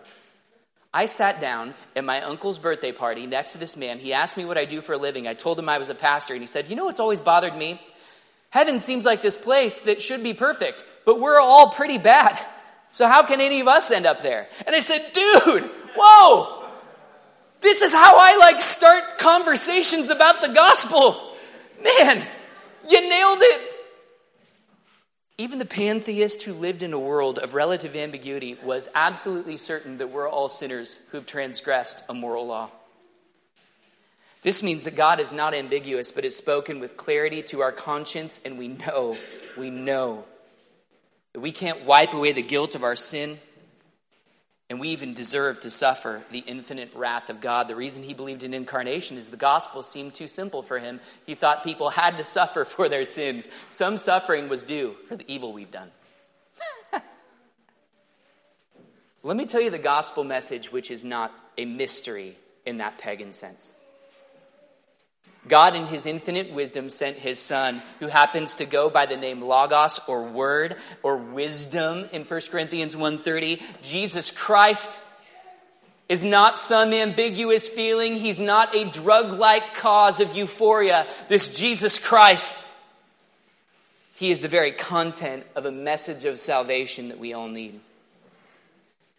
I 0.93 1.07
sat 1.07 1.41
down 1.41 1.73
at 1.95 2.03
my 2.03 2.21
uncle's 2.21 2.59
birthday 2.59 2.91
party 2.91 3.25
next 3.25 3.53
to 3.53 3.57
this 3.57 3.75
man. 3.75 3.97
He 3.97 4.13
asked 4.13 4.37
me 4.37 4.45
what 4.45 4.55
I 4.55 4.65
do 4.65 4.81
for 4.81 4.93
a 4.93 4.99
living. 4.99 5.27
I 5.27 5.33
told 5.33 5.57
him 5.57 5.67
I 5.67 5.79
was 5.79 5.89
a 5.89 5.95
pastor, 5.95 6.35
and 6.35 6.43
he 6.43 6.45
said, 6.45 6.69
You 6.69 6.75
know 6.75 6.85
what's 6.85 6.99
always 6.99 7.19
bothered 7.19 7.57
me? 7.57 7.81
Heaven 8.51 8.79
seems 8.79 9.03
like 9.03 9.23
this 9.23 9.35
place 9.35 9.79
that 9.79 9.99
should 9.99 10.21
be 10.21 10.35
perfect, 10.35 10.83
but 11.05 11.19
we're 11.19 11.41
all 11.41 11.71
pretty 11.71 11.97
bad. 11.97 12.39
So 12.91 13.07
how 13.07 13.23
can 13.23 13.41
any 13.41 13.61
of 13.61 13.67
us 13.67 13.89
end 13.89 14.05
up 14.05 14.21
there? 14.21 14.47
And 14.67 14.75
I 14.75 14.79
said, 14.79 15.11
Dude, 15.11 15.71
whoa! 15.97 16.69
This 17.61 17.81
is 17.81 17.93
how 17.93 18.13
I 18.15 18.37
like 18.37 18.61
start 18.61 19.17
conversations 19.17 20.11
about 20.11 20.43
the 20.43 20.49
gospel. 20.49 21.35
Man, 21.83 22.23
you 22.87 23.09
nailed 23.09 23.39
it. 23.41 23.68
Even 25.39 25.57
the 25.57 25.63
pantheist 25.63 26.43
who 26.43 26.53
lived 26.53 26.83
in 26.83 26.91
a 26.91 26.99
world 26.99 27.39
of 27.39 27.53
relative 27.53 27.95
ambiguity 27.95 28.57
was 28.61 28.89
absolutely 28.93 29.55
certain 29.55 29.97
that 29.99 30.11
we're 30.11 30.29
all 30.29 30.49
sinners 30.49 30.99
who've 31.11 31.25
transgressed 31.25 32.03
a 32.09 32.13
moral 32.13 32.45
law. 32.45 32.69
This 34.41 34.61
means 34.61 34.83
that 34.83 34.97
God 34.97 35.21
is 35.21 35.31
not 35.31 35.53
ambiguous, 35.53 36.11
but 36.11 36.25
is 36.25 36.35
spoken 36.35 36.81
with 36.81 36.97
clarity 36.97 37.41
to 37.43 37.61
our 37.61 37.71
conscience, 37.71 38.41
and 38.43 38.57
we 38.57 38.67
know, 38.67 39.15
we 39.57 39.69
know 39.69 40.25
that 41.31 41.39
we 41.39 41.53
can't 41.53 41.85
wipe 41.85 42.13
away 42.13 42.33
the 42.33 42.41
guilt 42.41 42.75
of 42.75 42.83
our 42.83 42.97
sin 42.97 43.39
and 44.69 44.79
we 44.79 44.89
even 44.89 45.15
deserve 45.15 45.59
to 45.61 45.71
suffer 45.71 46.21
the 46.31 46.39
infinite 46.39 46.93
wrath 46.93 47.29
of 47.29 47.41
God. 47.41 47.67
The 47.67 47.75
reason 47.75 48.03
he 48.03 48.13
believed 48.13 48.43
in 48.43 48.53
incarnation 48.53 49.17
is 49.17 49.29
the 49.29 49.37
gospel 49.37 49.81
seemed 49.81 50.13
too 50.13 50.27
simple 50.27 50.61
for 50.61 50.77
him. 50.77 50.99
He 51.25 51.33
thought 51.33 51.63
people 51.63 51.89
had 51.89 52.17
to 52.17 52.23
suffer 52.23 52.65
for 52.65 52.87
their 52.87 53.05
sins. 53.05 53.47
Some 53.71 53.97
suffering 53.97 54.47
was 54.47 54.61
due 54.61 54.95
for 55.07 55.15
the 55.15 55.25
evil 55.31 55.53
we've 55.53 55.71
done. 55.71 55.89
Let 59.23 59.37
me 59.37 59.47
tell 59.47 59.61
you 59.61 59.71
the 59.71 59.79
gospel 59.79 60.23
message, 60.23 60.71
which 60.71 60.91
is 60.91 61.03
not 61.03 61.33
a 61.57 61.65
mystery 61.65 62.37
in 62.65 62.77
that 62.77 62.99
pagan 62.99 63.31
sense. 63.31 63.71
God, 65.49 65.75
in 65.75 65.87
his 65.87 66.05
infinite 66.05 66.53
wisdom, 66.53 66.89
sent 66.89 67.17
his 67.17 67.39
son, 67.39 67.81
who 67.99 68.07
happens 68.07 68.55
to 68.55 68.65
go 68.65 68.89
by 68.89 69.05
the 69.05 69.17
name 69.17 69.41
Logos 69.41 69.99
or 70.07 70.23
Word 70.23 70.77
or 71.03 71.17
Wisdom 71.17 72.07
in 72.13 72.23
1 72.23 72.41
Corinthians 72.49 72.95
1.30. 72.95 73.61
Jesus 73.81 74.31
Christ 74.31 75.01
is 76.07 76.23
not 76.23 76.59
some 76.59 76.93
ambiguous 76.93 77.67
feeling. 77.67 78.15
He's 78.15 78.39
not 78.39 78.75
a 78.75 78.85
drug-like 78.85 79.75
cause 79.75 80.19
of 80.19 80.35
euphoria. 80.35 81.07
This 81.27 81.49
Jesus 81.49 81.99
Christ, 81.99 82.65
he 84.15 84.31
is 84.31 84.41
the 84.41 84.47
very 84.47 84.71
content 84.71 85.45
of 85.55 85.65
a 85.65 85.71
message 85.71 86.25
of 86.25 86.39
salvation 86.39 87.09
that 87.09 87.19
we 87.19 87.33
all 87.33 87.47
need. 87.47 87.79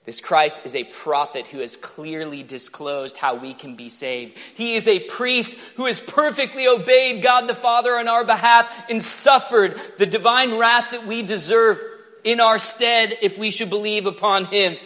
This 0.07 0.20
Christ 0.20 0.62
is 0.64 0.74
a 0.74 0.84
prophet 0.84 1.46
who 1.46 1.59
has 1.59 1.76
clearly 1.76 2.42
disclosed 2.42 3.16
how 3.16 3.34
we 3.34 3.53
can 3.53 3.76
be 3.76 3.90
saved. 3.90 4.38
He 4.55 4.74
is 4.74 4.88
a 4.88 4.98
priest 5.01 5.55
who 5.76 5.84
has 5.86 6.01
perfectly 6.01 6.66
obeyed 6.66 7.22
God 7.22 7.46
the 7.46 7.55
Father 7.55 7.96
on 7.96 8.09
our 8.09 8.24
behalf 8.24 8.66
and 8.88 9.03
suffered 9.03 9.80
the 9.98 10.07
divine 10.07 10.59
wrath 10.59 10.92
that 10.92 11.07
we 11.07 11.22
deserve 11.22 11.80
in 12.24 12.40
our 12.40 12.59
stead 12.59 13.18
if 13.20 13.36
we 13.36 13.51
should 13.51 13.68
believe 13.68 14.07
upon 14.07 14.46
him. 14.46 14.76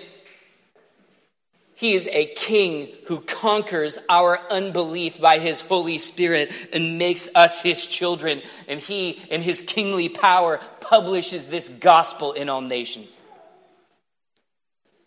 He 1.76 1.94
is 1.94 2.08
a 2.10 2.26
king 2.26 2.88
who 3.06 3.20
conquers 3.20 3.98
our 4.08 4.40
unbelief 4.50 5.20
by 5.20 5.38
his 5.38 5.60
Holy 5.60 5.98
Spirit 5.98 6.52
and 6.72 6.98
makes 6.98 7.28
us 7.34 7.60
his 7.60 7.86
children. 7.86 8.42
And 8.68 8.80
he, 8.80 9.10
in 9.30 9.42
his 9.42 9.60
kingly 9.60 10.08
power, 10.08 10.60
publishes 10.80 11.48
this 11.48 11.68
gospel 11.68 12.32
in 12.32 12.48
all 12.48 12.60
nations. 12.60 13.18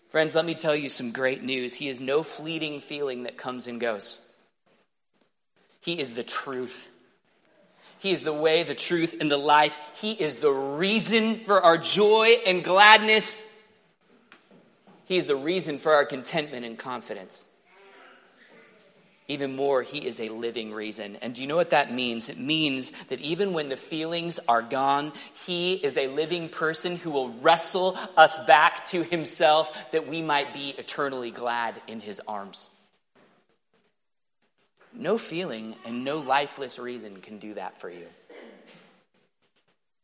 Friends, 0.10 0.36
let 0.36 0.46
me 0.46 0.56
tell 0.56 0.76
you 0.76 0.90
some 0.90 1.12
great 1.12 1.44
news. 1.44 1.74
He 1.74 1.90
is 1.90 2.00
no 2.00 2.24
fleeting 2.24 2.80
feeling 2.80 3.24
that 3.24 3.38
comes 3.38 3.68
and 3.68 3.80
goes. 3.80 4.20
He 5.82 6.00
is 6.00 6.14
the 6.14 6.24
truth. 6.24 6.90
He 8.00 8.12
is 8.12 8.24
the 8.24 8.34
way, 8.34 8.64
the 8.64 8.76
truth, 8.76 9.16
and 9.20 9.30
the 9.30 9.38
life. 9.38 9.78
He 9.96 10.12
is 10.12 10.38
the 10.38 10.52
reason 10.52 11.40
for 11.40 11.62
our 11.62 11.78
joy 11.78 12.36
and 12.46 12.64
gladness. 12.64 13.44
He 15.06 15.18
is 15.18 15.26
the 15.26 15.36
reason 15.36 15.78
for 15.78 15.94
our 15.94 16.06
contentment 16.06 16.66
and 16.66 16.78
confidence. 16.78 17.48
Even 19.30 19.56
more, 19.56 19.82
He 19.82 20.06
is 20.06 20.20
a 20.20 20.30
living 20.30 20.72
reason. 20.72 21.18
And 21.18 21.36
do 21.36 21.42
you 21.42 21.48
know 21.48 21.58
what 21.58 21.72
that 21.72 21.94
means? 21.94 22.30
It 22.30 22.40
means 22.40 22.94
that 23.10 23.20
even 23.20 23.52
when 23.52 23.68
the 23.68 23.76
feelings 23.76 24.40
are 24.48 24.62
gone, 24.62 25.12
He 25.46 25.74
is 25.74 25.98
a 25.98 26.08
living 26.08 26.48
person 26.48 26.96
who 26.96 27.12
will 27.12 27.30
wrestle 27.30 27.98
us 28.16 28.38
back 28.46 28.86
to 28.86 29.04
Himself 29.04 29.76
that 29.92 30.08
we 30.08 30.22
might 30.22 30.54
be 30.54 30.70
eternally 30.78 31.32
glad 31.32 31.82
in 31.88 32.00
His 32.00 32.22
arms. 32.26 32.70
No 34.94 35.18
feeling 35.18 35.76
and 35.86 36.06
no 36.06 36.20
lifeless 36.20 36.80
reason 36.80 37.18
can 37.22 37.38
do 37.38 37.54
that 37.56 37.82
for 37.82 37.90
you. 37.90 38.08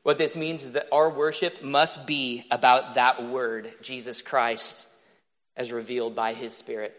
What 0.04 0.18
this 0.18 0.36
means 0.36 0.64
is 0.64 0.74
that 0.74 0.90
our 0.92 1.10
worship 1.10 1.64
must 1.64 2.06
be 2.06 2.44
about 2.52 2.96
that 2.96 3.24
word, 3.24 3.72
Jesus 3.82 4.22
Christ, 4.22 4.86
as 5.56 5.72
revealed 5.72 6.14
by 6.14 6.34
His 6.34 6.54
Spirit. 6.54 6.94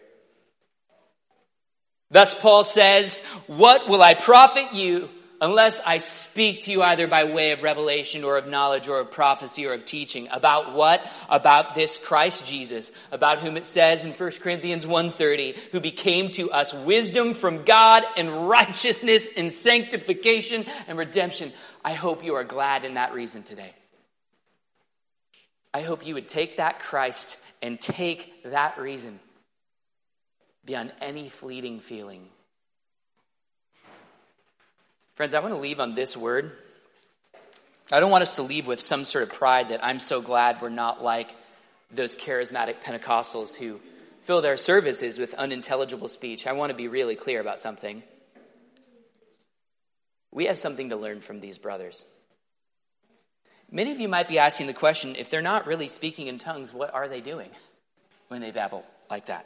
Thus, 2.15 2.33
Paul 2.33 2.63
says, 2.63 3.19
What 3.45 3.89
will 3.89 4.01
I 4.01 4.13
profit 4.13 4.73
you 4.73 5.09
unless 5.41 5.81
I 5.85 5.97
speak 5.97 6.61
to 6.61 6.71
you 6.71 6.81
either 6.81 7.07
by 7.07 7.25
way 7.25 7.51
of 7.51 7.61
revelation 7.61 8.23
or 8.23 8.37
of 8.37 8.47
knowledge 8.47 8.87
or 8.87 9.01
of 9.01 9.11
prophecy 9.11 9.65
or 9.65 9.73
of 9.73 9.83
teaching? 9.83 10.29
About 10.31 10.71
what? 10.71 11.05
About 11.27 11.75
this 11.75 11.97
Christ 11.97 12.45
Jesus, 12.45 12.89
about 13.11 13.39
whom 13.39 13.57
it 13.57 13.65
says 13.65 14.05
in 14.05 14.13
1 14.13 14.31
Corinthians 14.39 14.85
1.30, 14.85 15.57
who 15.73 15.81
became 15.81 16.31
to 16.31 16.49
us 16.51 16.73
wisdom 16.73 17.33
from 17.33 17.65
God 17.65 18.03
and 18.15 18.47
righteousness 18.47 19.27
and 19.35 19.51
sanctification 19.51 20.65
and 20.87 20.97
redemption. 20.97 21.51
I 21.83 21.95
hope 21.95 22.23
you 22.23 22.35
are 22.35 22.45
glad 22.45 22.85
in 22.85 22.93
that 22.93 23.13
reason 23.13 23.43
today. 23.43 23.73
I 25.73 25.81
hope 25.81 26.07
you 26.07 26.13
would 26.13 26.29
take 26.29 26.55
that 26.55 26.79
Christ 26.79 27.37
and 27.61 27.77
take 27.77 28.41
that 28.45 28.79
reason 28.79 29.19
beyond 30.65 30.91
any 31.01 31.29
fleeting 31.29 31.79
feeling. 31.79 32.27
Friends, 35.15 35.33
I 35.33 35.39
want 35.39 35.53
to 35.53 35.59
leave 35.59 35.79
on 35.79 35.95
this 35.95 36.17
word. 36.17 36.51
I 37.91 37.99
don't 37.99 38.11
want 38.11 38.23
us 38.23 38.35
to 38.35 38.41
leave 38.41 38.67
with 38.67 38.79
some 38.79 39.05
sort 39.05 39.23
of 39.23 39.31
pride 39.31 39.69
that 39.69 39.83
I'm 39.83 39.99
so 39.99 40.21
glad 40.21 40.61
we're 40.61 40.69
not 40.69 41.03
like 41.03 41.33
those 41.91 42.15
charismatic 42.15 42.81
Pentecostals 42.81 43.55
who 43.55 43.79
fill 44.23 44.41
their 44.41 44.57
services 44.57 45.19
with 45.19 45.35
unintelligible 45.35 46.07
speech. 46.07 46.47
I 46.47 46.53
want 46.53 46.71
to 46.71 46.75
be 46.75 46.87
really 46.87 47.15
clear 47.15 47.39
about 47.39 47.59
something. 47.59 48.01
We 50.31 50.47
have 50.47 50.57
something 50.57 50.89
to 50.89 50.95
learn 50.95 51.21
from 51.21 51.39
these 51.39 51.57
brothers. 51.59 52.03
Many 53.71 53.91
of 53.91 53.99
you 53.99 54.09
might 54.09 54.27
be 54.27 54.39
asking 54.39 54.67
the 54.67 54.73
question 54.73 55.15
if 55.15 55.29
they're 55.29 55.41
not 55.41 55.67
really 55.67 55.87
speaking 55.87 56.27
in 56.27 56.39
tongues, 56.39 56.73
what 56.73 56.93
are 56.93 57.07
they 57.07 57.21
doing 57.21 57.49
when 58.27 58.41
they 58.41 58.51
babble 58.51 58.83
like 59.09 59.27
that? 59.27 59.45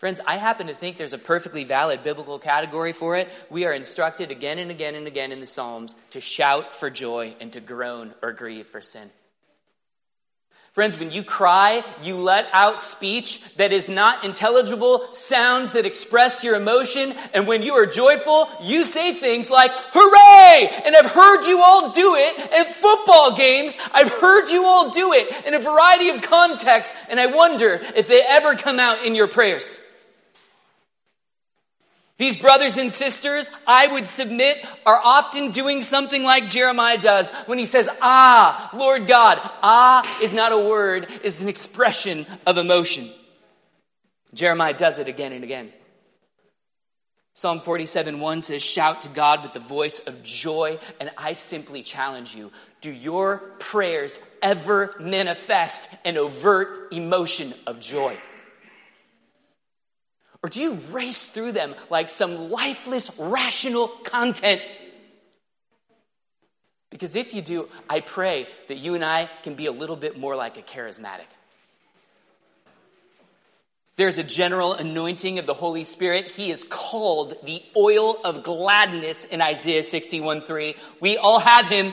Friends, 0.00 0.18
I 0.26 0.38
happen 0.38 0.68
to 0.68 0.74
think 0.74 0.96
there's 0.96 1.12
a 1.12 1.18
perfectly 1.18 1.64
valid 1.64 2.02
biblical 2.02 2.38
category 2.38 2.92
for 2.92 3.16
it. 3.16 3.28
We 3.50 3.66
are 3.66 3.72
instructed 3.74 4.30
again 4.30 4.58
and 4.58 4.70
again 4.70 4.94
and 4.94 5.06
again 5.06 5.30
in 5.30 5.40
the 5.40 5.46
Psalms 5.46 5.94
to 6.12 6.22
shout 6.22 6.74
for 6.74 6.88
joy 6.88 7.36
and 7.38 7.52
to 7.52 7.60
groan 7.60 8.14
or 8.22 8.32
grieve 8.32 8.66
for 8.66 8.80
sin. 8.80 9.10
Friends, 10.72 10.98
when 10.98 11.10
you 11.10 11.22
cry, 11.22 11.84
you 12.02 12.16
let 12.16 12.46
out 12.54 12.80
speech 12.80 13.42
that 13.56 13.72
is 13.72 13.90
not 13.90 14.24
intelligible, 14.24 15.12
sounds 15.12 15.72
that 15.72 15.84
express 15.84 16.44
your 16.44 16.56
emotion. 16.56 17.12
And 17.34 17.46
when 17.46 17.62
you 17.62 17.74
are 17.74 17.84
joyful, 17.84 18.48
you 18.62 18.84
say 18.84 19.12
things 19.12 19.50
like, 19.50 19.70
hooray! 19.92 20.82
And 20.86 20.96
I've 20.96 21.10
heard 21.10 21.44
you 21.44 21.60
all 21.62 21.90
do 21.90 22.14
it 22.16 22.38
at 22.54 22.68
football 22.68 23.36
games. 23.36 23.76
I've 23.92 24.08
heard 24.08 24.48
you 24.48 24.64
all 24.64 24.88
do 24.92 25.12
it 25.12 25.44
in 25.46 25.52
a 25.52 25.60
variety 25.60 26.08
of 26.08 26.22
contexts. 26.22 26.94
And 27.10 27.20
I 27.20 27.26
wonder 27.26 27.82
if 27.94 28.08
they 28.08 28.22
ever 28.26 28.54
come 28.54 28.80
out 28.80 29.04
in 29.04 29.14
your 29.14 29.28
prayers. 29.28 29.78
These 32.20 32.36
brothers 32.36 32.76
and 32.76 32.92
sisters, 32.92 33.50
I 33.66 33.86
would 33.86 34.06
submit, 34.06 34.62
are 34.84 35.00
often 35.02 35.52
doing 35.52 35.80
something 35.80 36.22
like 36.22 36.50
Jeremiah 36.50 36.98
does 36.98 37.30
when 37.46 37.58
he 37.58 37.64
says, 37.64 37.88
Ah, 38.02 38.68
Lord 38.74 39.06
God. 39.06 39.38
Ah 39.42 40.20
is 40.20 40.34
not 40.34 40.52
a 40.52 40.58
word, 40.58 41.06
it's 41.24 41.40
an 41.40 41.48
expression 41.48 42.26
of 42.46 42.58
emotion. 42.58 43.08
Jeremiah 44.34 44.74
does 44.74 44.98
it 44.98 45.08
again 45.08 45.32
and 45.32 45.44
again. 45.44 45.72
Psalm 47.32 47.58
47 47.58 48.20
1 48.20 48.42
says, 48.42 48.62
Shout 48.62 49.00
to 49.02 49.08
God 49.08 49.42
with 49.42 49.54
the 49.54 49.60
voice 49.60 50.00
of 50.00 50.22
joy. 50.22 50.78
And 51.00 51.10
I 51.16 51.32
simply 51.32 51.82
challenge 51.82 52.34
you 52.34 52.52
do 52.82 52.92
your 52.92 53.38
prayers 53.60 54.18
ever 54.42 54.94
manifest 55.00 55.88
an 56.04 56.18
overt 56.18 56.92
emotion 56.92 57.54
of 57.66 57.80
joy? 57.80 58.18
Or 60.42 60.48
do 60.48 60.60
you 60.60 60.74
race 60.90 61.26
through 61.26 61.52
them 61.52 61.74
like 61.90 62.10
some 62.10 62.50
lifeless, 62.50 63.10
rational 63.18 63.88
content? 63.88 64.62
Because 66.88 67.14
if 67.14 67.34
you 67.34 67.42
do, 67.42 67.68
I 67.88 68.00
pray 68.00 68.48
that 68.68 68.78
you 68.78 68.94
and 68.94 69.04
I 69.04 69.30
can 69.42 69.54
be 69.54 69.66
a 69.66 69.72
little 69.72 69.96
bit 69.96 70.18
more 70.18 70.34
like 70.36 70.56
a 70.56 70.62
charismatic. 70.62 71.26
There's 73.96 74.16
a 74.16 74.22
general 74.22 74.72
anointing 74.72 75.38
of 75.38 75.44
the 75.44 75.52
Holy 75.52 75.84
Spirit. 75.84 76.28
He 76.28 76.50
is 76.50 76.64
called 76.64 77.36
the 77.44 77.62
oil 77.76 78.16
of 78.24 78.42
gladness 78.42 79.24
in 79.24 79.42
Isaiah 79.42 79.82
61 79.82 80.40
3. 80.40 80.74
We 81.00 81.18
all 81.18 81.38
have 81.38 81.66
him. 81.66 81.92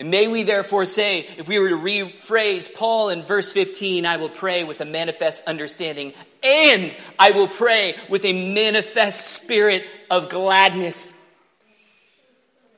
And 0.00 0.10
may 0.10 0.28
we 0.28 0.44
therefore 0.44 0.86
say, 0.86 1.28
if 1.36 1.46
we 1.46 1.58
were 1.58 1.68
to 1.68 1.76
rephrase 1.76 2.72
Paul 2.72 3.10
in 3.10 3.22
verse 3.22 3.52
15, 3.52 4.06
I 4.06 4.16
will 4.16 4.30
pray 4.30 4.64
with 4.64 4.80
a 4.80 4.86
manifest 4.86 5.42
understanding, 5.46 6.14
and 6.42 6.94
I 7.18 7.32
will 7.32 7.48
pray 7.48 7.96
with 8.08 8.24
a 8.24 8.32
manifest 8.54 9.26
spirit 9.32 9.84
of 10.10 10.30
gladness. 10.30 11.12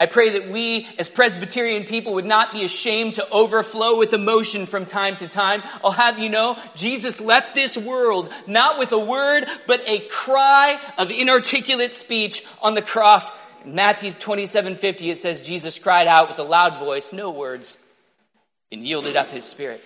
I 0.00 0.06
pray 0.06 0.30
that 0.30 0.50
we, 0.50 0.88
as 0.98 1.08
Presbyterian 1.08 1.84
people, 1.84 2.14
would 2.14 2.26
not 2.26 2.52
be 2.52 2.64
ashamed 2.64 3.14
to 3.14 3.30
overflow 3.30 4.00
with 4.00 4.12
emotion 4.14 4.66
from 4.66 4.84
time 4.84 5.16
to 5.18 5.28
time. 5.28 5.62
I'll 5.84 5.92
have 5.92 6.18
you 6.18 6.28
know, 6.28 6.58
Jesus 6.74 7.20
left 7.20 7.54
this 7.54 7.78
world 7.78 8.32
not 8.48 8.80
with 8.80 8.90
a 8.90 8.98
word, 8.98 9.46
but 9.68 9.80
a 9.86 10.00
cry 10.08 10.80
of 10.98 11.12
inarticulate 11.12 11.94
speech 11.94 12.44
on 12.60 12.74
the 12.74 12.82
cross 12.82 13.30
in 13.64 13.74
Matthew 13.74 14.10
27 14.10 14.76
50, 14.76 15.10
it 15.10 15.18
says, 15.18 15.40
Jesus 15.40 15.78
cried 15.78 16.06
out 16.06 16.28
with 16.28 16.38
a 16.38 16.44
loud 16.44 16.78
voice, 16.78 17.12
no 17.12 17.30
words, 17.30 17.78
and 18.70 18.82
yielded 18.82 19.16
up 19.16 19.28
his 19.28 19.44
spirit. 19.44 19.82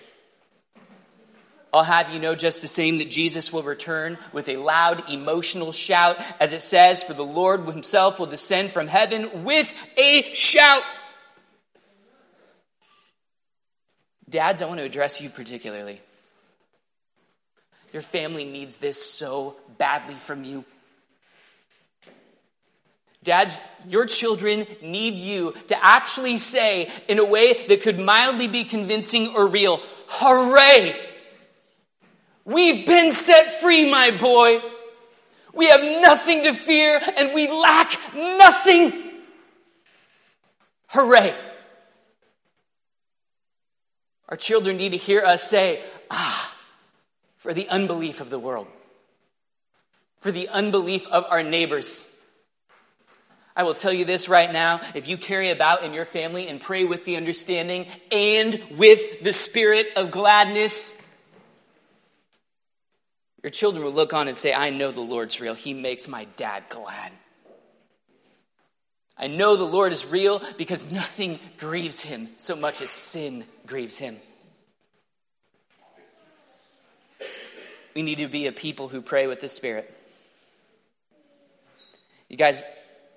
I'll 1.73 1.83
have 1.83 2.09
you 2.09 2.19
know 2.19 2.33
just 2.33 2.61
the 2.61 2.67
same 2.67 2.99
that 2.99 3.11
Jesus 3.11 3.51
will 3.51 3.63
return 3.63 4.17
with 4.31 4.47
a 4.47 4.57
loud 4.57 5.09
emotional 5.09 5.71
shout, 5.71 6.21
as 6.39 6.53
it 6.53 6.61
says, 6.61 7.03
for 7.03 7.13
the 7.13 7.25
Lord 7.25 7.65
himself 7.65 8.19
will 8.19 8.25
descend 8.25 8.71
from 8.71 8.87
heaven 8.87 9.43
with 9.43 9.71
a 9.97 10.33
shout. 10.33 10.81
Dads, 14.29 14.61
I 14.61 14.65
want 14.65 14.79
to 14.79 14.85
address 14.85 15.21
you 15.21 15.29
particularly. 15.29 16.01
Your 17.93 18.01
family 18.01 18.43
needs 18.43 18.77
this 18.77 19.03
so 19.03 19.55
badly 19.77 20.15
from 20.15 20.43
you. 20.43 20.65
Dads, 23.27 23.57
your 23.89 24.05
children 24.05 24.65
need 24.81 25.15
you 25.15 25.53
to 25.67 25.85
actually 25.85 26.37
say, 26.37 26.89
in 27.09 27.19
a 27.19 27.25
way 27.25 27.65
that 27.67 27.81
could 27.81 27.99
mildly 27.99 28.47
be 28.47 28.63
convincing 28.63 29.33
or 29.35 29.49
real, 29.49 29.81
hooray! 30.07 30.95
We've 32.45 32.87
been 32.87 33.11
set 33.11 33.59
free, 33.59 33.91
my 33.91 34.11
boy. 34.11 34.61
We 35.53 35.67
have 35.67 35.83
nothing 36.01 36.45
to 36.45 36.53
fear 36.53 37.01
and 37.17 37.33
we 37.33 37.49
lack 37.49 37.99
nothing. 38.15 38.93
Hooray! 40.87 41.35
Our 44.29 44.37
children 44.37 44.77
need 44.77 44.93
to 44.93 44.97
hear 44.97 45.21
us 45.21 45.43
say, 45.43 45.83
ah, 46.09 46.55
for 47.39 47.53
the 47.53 47.67
unbelief 47.67 48.21
of 48.21 48.29
the 48.29 48.39
world, 48.39 48.67
for 50.21 50.31
the 50.31 50.47
unbelief 50.47 51.05
of 51.07 51.25
our 51.29 51.43
neighbors 51.43 52.05
I 53.57 53.63
will 53.63 53.73
tell 53.73 53.91
you 53.91 54.05
this 54.05 54.29
right 54.29 54.53
now. 54.53 54.81
If 54.93 55.07
you 55.07 55.17
carry 55.17 55.49
about 55.49 55.83
in 55.83 55.91
your 55.91 56.05
family 56.05 56.47
and 56.47 56.61
pray 56.61 56.83
with 56.83 57.05
the 57.05 57.17
understanding 57.17 57.87
and 58.11 58.61
with 58.77 59.23
the 59.23 59.33
spirit 59.33 59.87
of 59.95 60.11
gladness, 60.11 60.93
your 63.41 63.49
children 63.49 63.83
will 63.83 63.93
look 63.93 64.13
on 64.13 64.27
and 64.27 64.37
say, 64.37 64.53
I 64.53 64.69
know 64.69 64.91
the 64.91 65.01
Lord's 65.01 65.39
real. 65.39 65.55
He 65.55 65.73
makes 65.73 66.07
my 66.07 66.25
dad 66.35 66.65
glad. 66.69 67.11
I 69.17 69.25
know 69.25 69.55
the 69.55 69.63
Lord 69.63 69.91
is 69.91 70.05
real 70.05 70.39
because 70.59 70.91
nothing 70.91 71.39
grieves 71.57 71.99
him 71.99 72.29
so 72.37 72.55
much 72.55 72.83
as 72.83 72.91
sin 72.91 73.43
grieves 73.65 73.95
him. 73.95 74.17
We 77.95 78.03
need 78.03 78.19
to 78.19 78.27
be 78.27 78.45
a 78.45 78.51
people 78.51 78.87
who 78.87 79.01
pray 79.01 79.25
with 79.25 79.41
the 79.41 79.49
Spirit. 79.49 79.91
You 82.29 82.37
guys, 82.37 82.61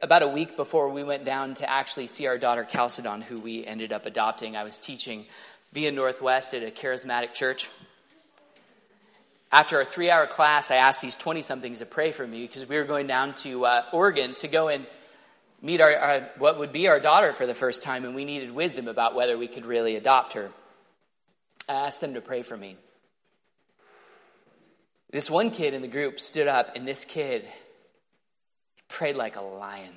about 0.02 0.22
a 0.22 0.28
week 0.28 0.56
before 0.56 0.88
we 0.88 1.04
went 1.04 1.24
down 1.24 1.54
to 1.54 1.68
actually 1.68 2.06
see 2.06 2.26
our 2.26 2.38
daughter 2.38 2.64
Chalcedon, 2.64 3.22
who 3.22 3.38
we 3.38 3.66
ended 3.66 3.92
up 3.92 4.06
adopting, 4.06 4.56
I 4.56 4.64
was 4.64 4.78
teaching 4.78 5.26
via 5.72 5.92
Northwest 5.92 6.54
at 6.54 6.62
a 6.62 6.70
charismatic 6.70 7.34
church. 7.34 7.68
After 9.52 9.80
a 9.80 9.84
three 9.84 10.10
hour 10.10 10.26
class, 10.26 10.70
I 10.70 10.76
asked 10.76 11.00
these 11.00 11.16
20 11.16 11.42
somethings 11.42 11.80
to 11.80 11.86
pray 11.86 12.12
for 12.12 12.26
me 12.26 12.42
because 12.42 12.66
we 12.66 12.76
were 12.76 12.84
going 12.84 13.06
down 13.06 13.34
to 13.36 13.66
uh, 13.66 13.82
Oregon 13.92 14.34
to 14.34 14.48
go 14.48 14.68
and 14.68 14.86
meet 15.60 15.80
our, 15.80 15.94
our, 15.94 16.30
what 16.38 16.58
would 16.58 16.72
be 16.72 16.88
our 16.88 17.00
daughter 17.00 17.32
for 17.32 17.46
the 17.46 17.54
first 17.54 17.82
time, 17.82 18.04
and 18.04 18.14
we 18.14 18.24
needed 18.24 18.52
wisdom 18.52 18.88
about 18.88 19.14
whether 19.14 19.36
we 19.36 19.48
could 19.48 19.66
really 19.66 19.96
adopt 19.96 20.32
her. 20.32 20.50
I 21.68 21.86
asked 21.86 22.00
them 22.00 22.14
to 22.14 22.20
pray 22.20 22.42
for 22.42 22.56
me. 22.56 22.76
This 25.10 25.28
one 25.28 25.50
kid 25.50 25.74
in 25.74 25.82
the 25.82 25.88
group 25.88 26.20
stood 26.20 26.46
up, 26.46 26.76
and 26.76 26.86
this 26.86 27.04
kid 27.04 27.44
prayed 28.90 29.16
like 29.16 29.36
a 29.36 29.40
lion. 29.40 29.94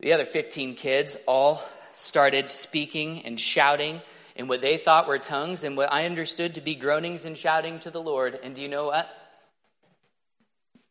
The 0.00 0.14
other 0.14 0.24
15 0.24 0.74
kids 0.74 1.16
all 1.26 1.62
started 1.94 2.48
speaking 2.48 3.24
and 3.24 3.38
shouting 3.38 4.00
in 4.34 4.48
what 4.48 4.60
they 4.60 4.78
thought 4.78 5.06
were 5.06 5.18
tongues 5.18 5.62
and 5.62 5.76
what 5.76 5.92
I 5.92 6.06
understood 6.06 6.54
to 6.54 6.60
be 6.60 6.74
groanings 6.74 7.24
and 7.24 7.36
shouting 7.36 7.78
to 7.80 7.90
the 7.90 8.00
Lord. 8.00 8.38
And 8.42 8.54
do 8.54 8.62
you 8.62 8.68
know 8.68 8.86
what? 8.86 9.08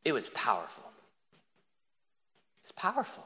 It 0.05 0.13
was 0.13 0.29
powerful. 0.29 0.83
It's 2.61 2.71
powerful. 2.71 3.25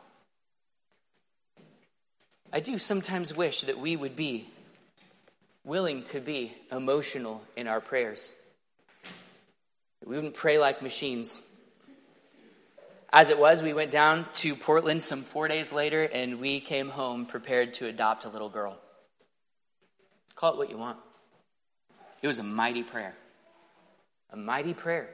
I 2.51 2.61
do 2.61 2.77
sometimes 2.77 3.35
wish 3.35 3.61
that 3.61 3.77
we 3.77 3.95
would 3.95 4.15
be 4.15 4.47
willing 5.65 6.03
to 6.03 6.19
be 6.21 6.53
emotional 6.71 7.43
in 7.57 7.67
our 7.67 7.81
prayers. 7.81 8.33
We 10.05 10.15
wouldn't 10.15 10.35
pray 10.35 10.59
like 10.59 10.81
machines. 10.81 11.41
As 13.15 13.29
it 13.29 13.39
was, 13.39 13.63
we 13.63 13.71
went 13.71 13.91
down 13.91 14.25
to 14.33 14.57
Portland 14.57 15.01
some 15.01 15.23
four 15.23 15.47
days 15.47 15.71
later 15.71 16.03
and 16.03 16.41
we 16.41 16.59
came 16.59 16.89
home 16.89 17.25
prepared 17.25 17.75
to 17.75 17.87
adopt 17.87 18.25
a 18.25 18.29
little 18.29 18.49
girl. 18.49 18.77
Call 20.35 20.51
it 20.51 20.57
what 20.57 20.69
you 20.69 20.77
want. 20.77 20.97
It 22.21 22.27
was 22.27 22.39
a 22.39 22.43
mighty 22.43 22.83
prayer. 22.83 23.15
A 24.31 24.35
mighty 24.35 24.73
prayer. 24.73 25.07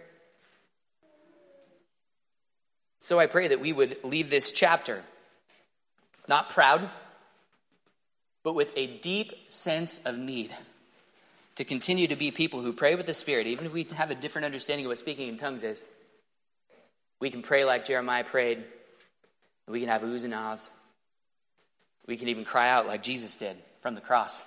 So 3.01 3.19
I 3.19 3.27
pray 3.27 3.49
that 3.49 3.59
we 3.59 3.71
would 3.71 3.97
leave 4.03 4.31
this 4.31 4.51
chapter 4.51 5.03
not 6.27 6.49
proud, 6.49 6.89
but 8.41 8.55
with 8.55 8.71
a 8.75 8.87
deep 8.87 9.31
sense 9.49 9.99
of 10.05 10.17
need. 10.17 10.51
to 11.55 11.65
continue 11.65 12.07
to 12.07 12.15
be 12.15 12.31
people 12.31 12.61
who 12.61 12.73
pray 12.73 12.95
with 12.95 13.05
the 13.05 13.13
Spirit, 13.13 13.45
even 13.45 13.67
if 13.67 13.73
we 13.73 13.83
have 13.93 14.09
a 14.09 14.15
different 14.15 14.45
understanding 14.45 14.85
of 14.85 14.89
what 14.89 14.97
speaking 14.97 15.27
in 15.27 15.37
tongues 15.37 15.61
is. 15.61 15.83
We 17.21 17.29
can 17.29 17.43
pray 17.43 17.63
like 17.63 17.85
Jeremiah 17.85 18.25
prayed. 18.25 18.63
We 19.67 19.79
can 19.79 19.87
have 19.87 20.01
oohs 20.01 20.25
and 20.25 20.33
ahs. 20.33 20.69
We 22.07 22.17
can 22.17 22.27
even 22.27 22.43
cry 22.43 22.69
out 22.69 22.87
like 22.87 23.03
Jesus 23.03 23.37
did 23.37 23.55
from 23.79 23.95
the 23.95 24.01
cross 24.01 24.43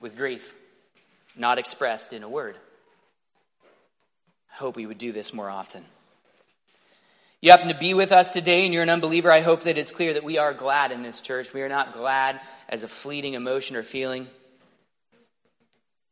with 0.00 0.16
grief, 0.16 0.54
not 1.36 1.58
expressed 1.58 2.12
in 2.12 2.22
a 2.22 2.28
word. 2.28 2.56
I 4.52 4.56
hope 4.56 4.76
we 4.76 4.84
would 4.84 4.98
do 4.98 5.12
this 5.12 5.32
more 5.32 5.48
often. 5.48 5.84
You 7.40 7.52
happen 7.52 7.68
to 7.68 7.74
be 7.74 7.94
with 7.94 8.10
us 8.10 8.32
today 8.32 8.64
and 8.64 8.74
you're 8.74 8.82
an 8.82 8.90
unbeliever. 8.90 9.30
I 9.30 9.40
hope 9.40 9.62
that 9.62 9.78
it's 9.78 9.92
clear 9.92 10.14
that 10.14 10.24
we 10.24 10.38
are 10.38 10.52
glad 10.52 10.90
in 10.90 11.04
this 11.04 11.20
church. 11.20 11.54
We 11.54 11.62
are 11.62 11.68
not 11.68 11.92
glad 11.92 12.40
as 12.68 12.82
a 12.82 12.88
fleeting 12.88 13.34
emotion 13.34 13.76
or 13.76 13.84
feeling. 13.84 14.26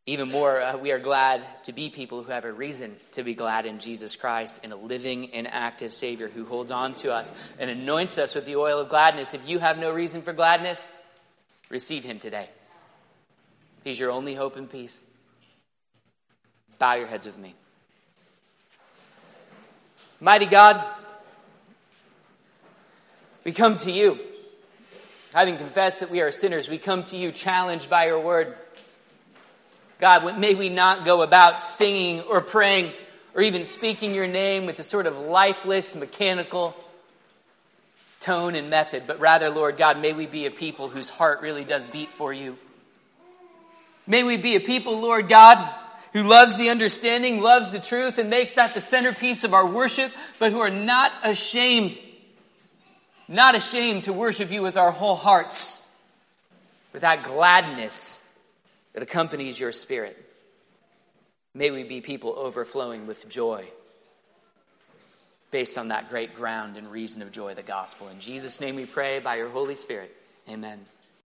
Even 0.08 0.30
more, 0.30 0.60
uh, 0.60 0.76
we 0.76 0.92
are 0.92 1.00
glad 1.00 1.44
to 1.64 1.72
be 1.72 1.90
people 1.90 2.22
who 2.22 2.30
have 2.30 2.44
a 2.44 2.52
reason 2.52 2.94
to 3.10 3.24
be 3.24 3.34
glad 3.34 3.66
in 3.66 3.80
Jesus 3.80 4.14
Christ 4.14 4.60
in 4.62 4.70
a 4.70 4.76
living 4.76 5.34
and 5.34 5.48
active 5.48 5.92
Savior 5.92 6.28
who 6.28 6.44
holds 6.44 6.70
on 6.70 6.94
to 6.96 7.12
us 7.12 7.32
and 7.58 7.68
anoints 7.68 8.16
us 8.16 8.36
with 8.36 8.46
the 8.46 8.54
oil 8.54 8.78
of 8.78 8.88
gladness. 8.88 9.34
If 9.34 9.48
you 9.48 9.58
have 9.58 9.78
no 9.78 9.92
reason 9.92 10.22
for 10.22 10.32
gladness, 10.32 10.88
receive 11.70 12.04
Him 12.04 12.20
today. 12.20 12.48
He's 13.82 13.98
your 13.98 14.12
only 14.12 14.34
hope 14.34 14.54
and 14.54 14.70
peace. 14.70 15.02
Bow 16.78 16.94
your 16.94 17.08
heads 17.08 17.26
with 17.26 17.38
me. 17.38 17.56
Mighty 20.20 20.46
God, 20.46 20.84
we 23.42 23.50
come 23.50 23.76
to 23.78 23.90
you. 23.90 24.20
Having 25.32 25.56
confessed 25.56 26.00
that 26.00 26.10
we 26.12 26.20
are 26.20 26.30
sinners, 26.30 26.68
we 26.68 26.78
come 26.78 27.02
to 27.04 27.16
you 27.16 27.32
challenged 27.32 27.90
by 27.90 28.06
your 28.06 28.20
word. 28.20 28.56
God, 29.98 30.38
may 30.38 30.54
we 30.54 30.68
not 30.68 31.04
go 31.04 31.22
about 31.22 31.60
singing 31.60 32.20
or 32.22 32.40
praying 32.40 32.92
or 33.34 33.42
even 33.42 33.64
speaking 33.64 34.14
your 34.14 34.26
name 34.26 34.66
with 34.66 34.78
a 34.78 34.82
sort 34.82 35.06
of 35.06 35.18
lifeless, 35.18 35.96
mechanical 35.96 36.74
tone 38.20 38.54
and 38.54 38.70
method, 38.70 39.04
but 39.06 39.20
rather, 39.20 39.50
Lord 39.50 39.76
God, 39.76 40.00
may 40.00 40.12
we 40.12 40.26
be 40.26 40.46
a 40.46 40.50
people 40.50 40.88
whose 40.88 41.08
heart 41.08 41.40
really 41.42 41.64
does 41.64 41.86
beat 41.86 42.10
for 42.10 42.32
you. 42.32 42.58
May 44.06 44.22
we 44.22 44.36
be 44.36 44.56
a 44.56 44.60
people, 44.60 45.00
Lord 45.00 45.28
God, 45.28 45.68
who 46.12 46.22
loves 46.22 46.56
the 46.56 46.70
understanding, 46.70 47.40
loves 47.40 47.70
the 47.70 47.78
truth, 47.78 48.18
and 48.18 48.30
makes 48.30 48.52
that 48.52 48.74
the 48.74 48.80
centerpiece 48.80 49.44
of 49.44 49.52
our 49.52 49.66
worship, 49.66 50.12
but 50.38 50.52
who 50.52 50.60
are 50.60 50.70
not 50.70 51.12
ashamed, 51.24 51.98
not 53.28 53.54
ashamed 53.54 54.04
to 54.04 54.12
worship 54.12 54.50
you 54.50 54.62
with 54.62 54.76
our 54.76 54.90
whole 54.90 55.16
hearts, 55.16 55.82
with 56.92 57.02
that 57.02 57.24
gladness 57.24 58.20
that 58.96 59.02
accompanies 59.02 59.60
your 59.60 59.72
spirit. 59.72 60.16
May 61.52 61.70
we 61.70 61.82
be 61.84 62.00
people 62.00 62.32
overflowing 62.34 63.06
with 63.06 63.28
joy 63.28 63.68
based 65.50 65.76
on 65.76 65.88
that 65.88 66.08
great 66.08 66.34
ground 66.34 66.78
and 66.78 66.90
reason 66.90 67.20
of 67.20 67.30
joy, 67.30 67.52
the 67.52 67.62
gospel. 67.62 68.08
In 68.08 68.20
Jesus' 68.20 68.58
name 68.58 68.74
we 68.74 68.86
pray 68.86 69.18
by 69.18 69.36
your 69.36 69.50
Holy 69.50 69.74
Spirit. 69.74 70.16
Amen. 70.48 70.80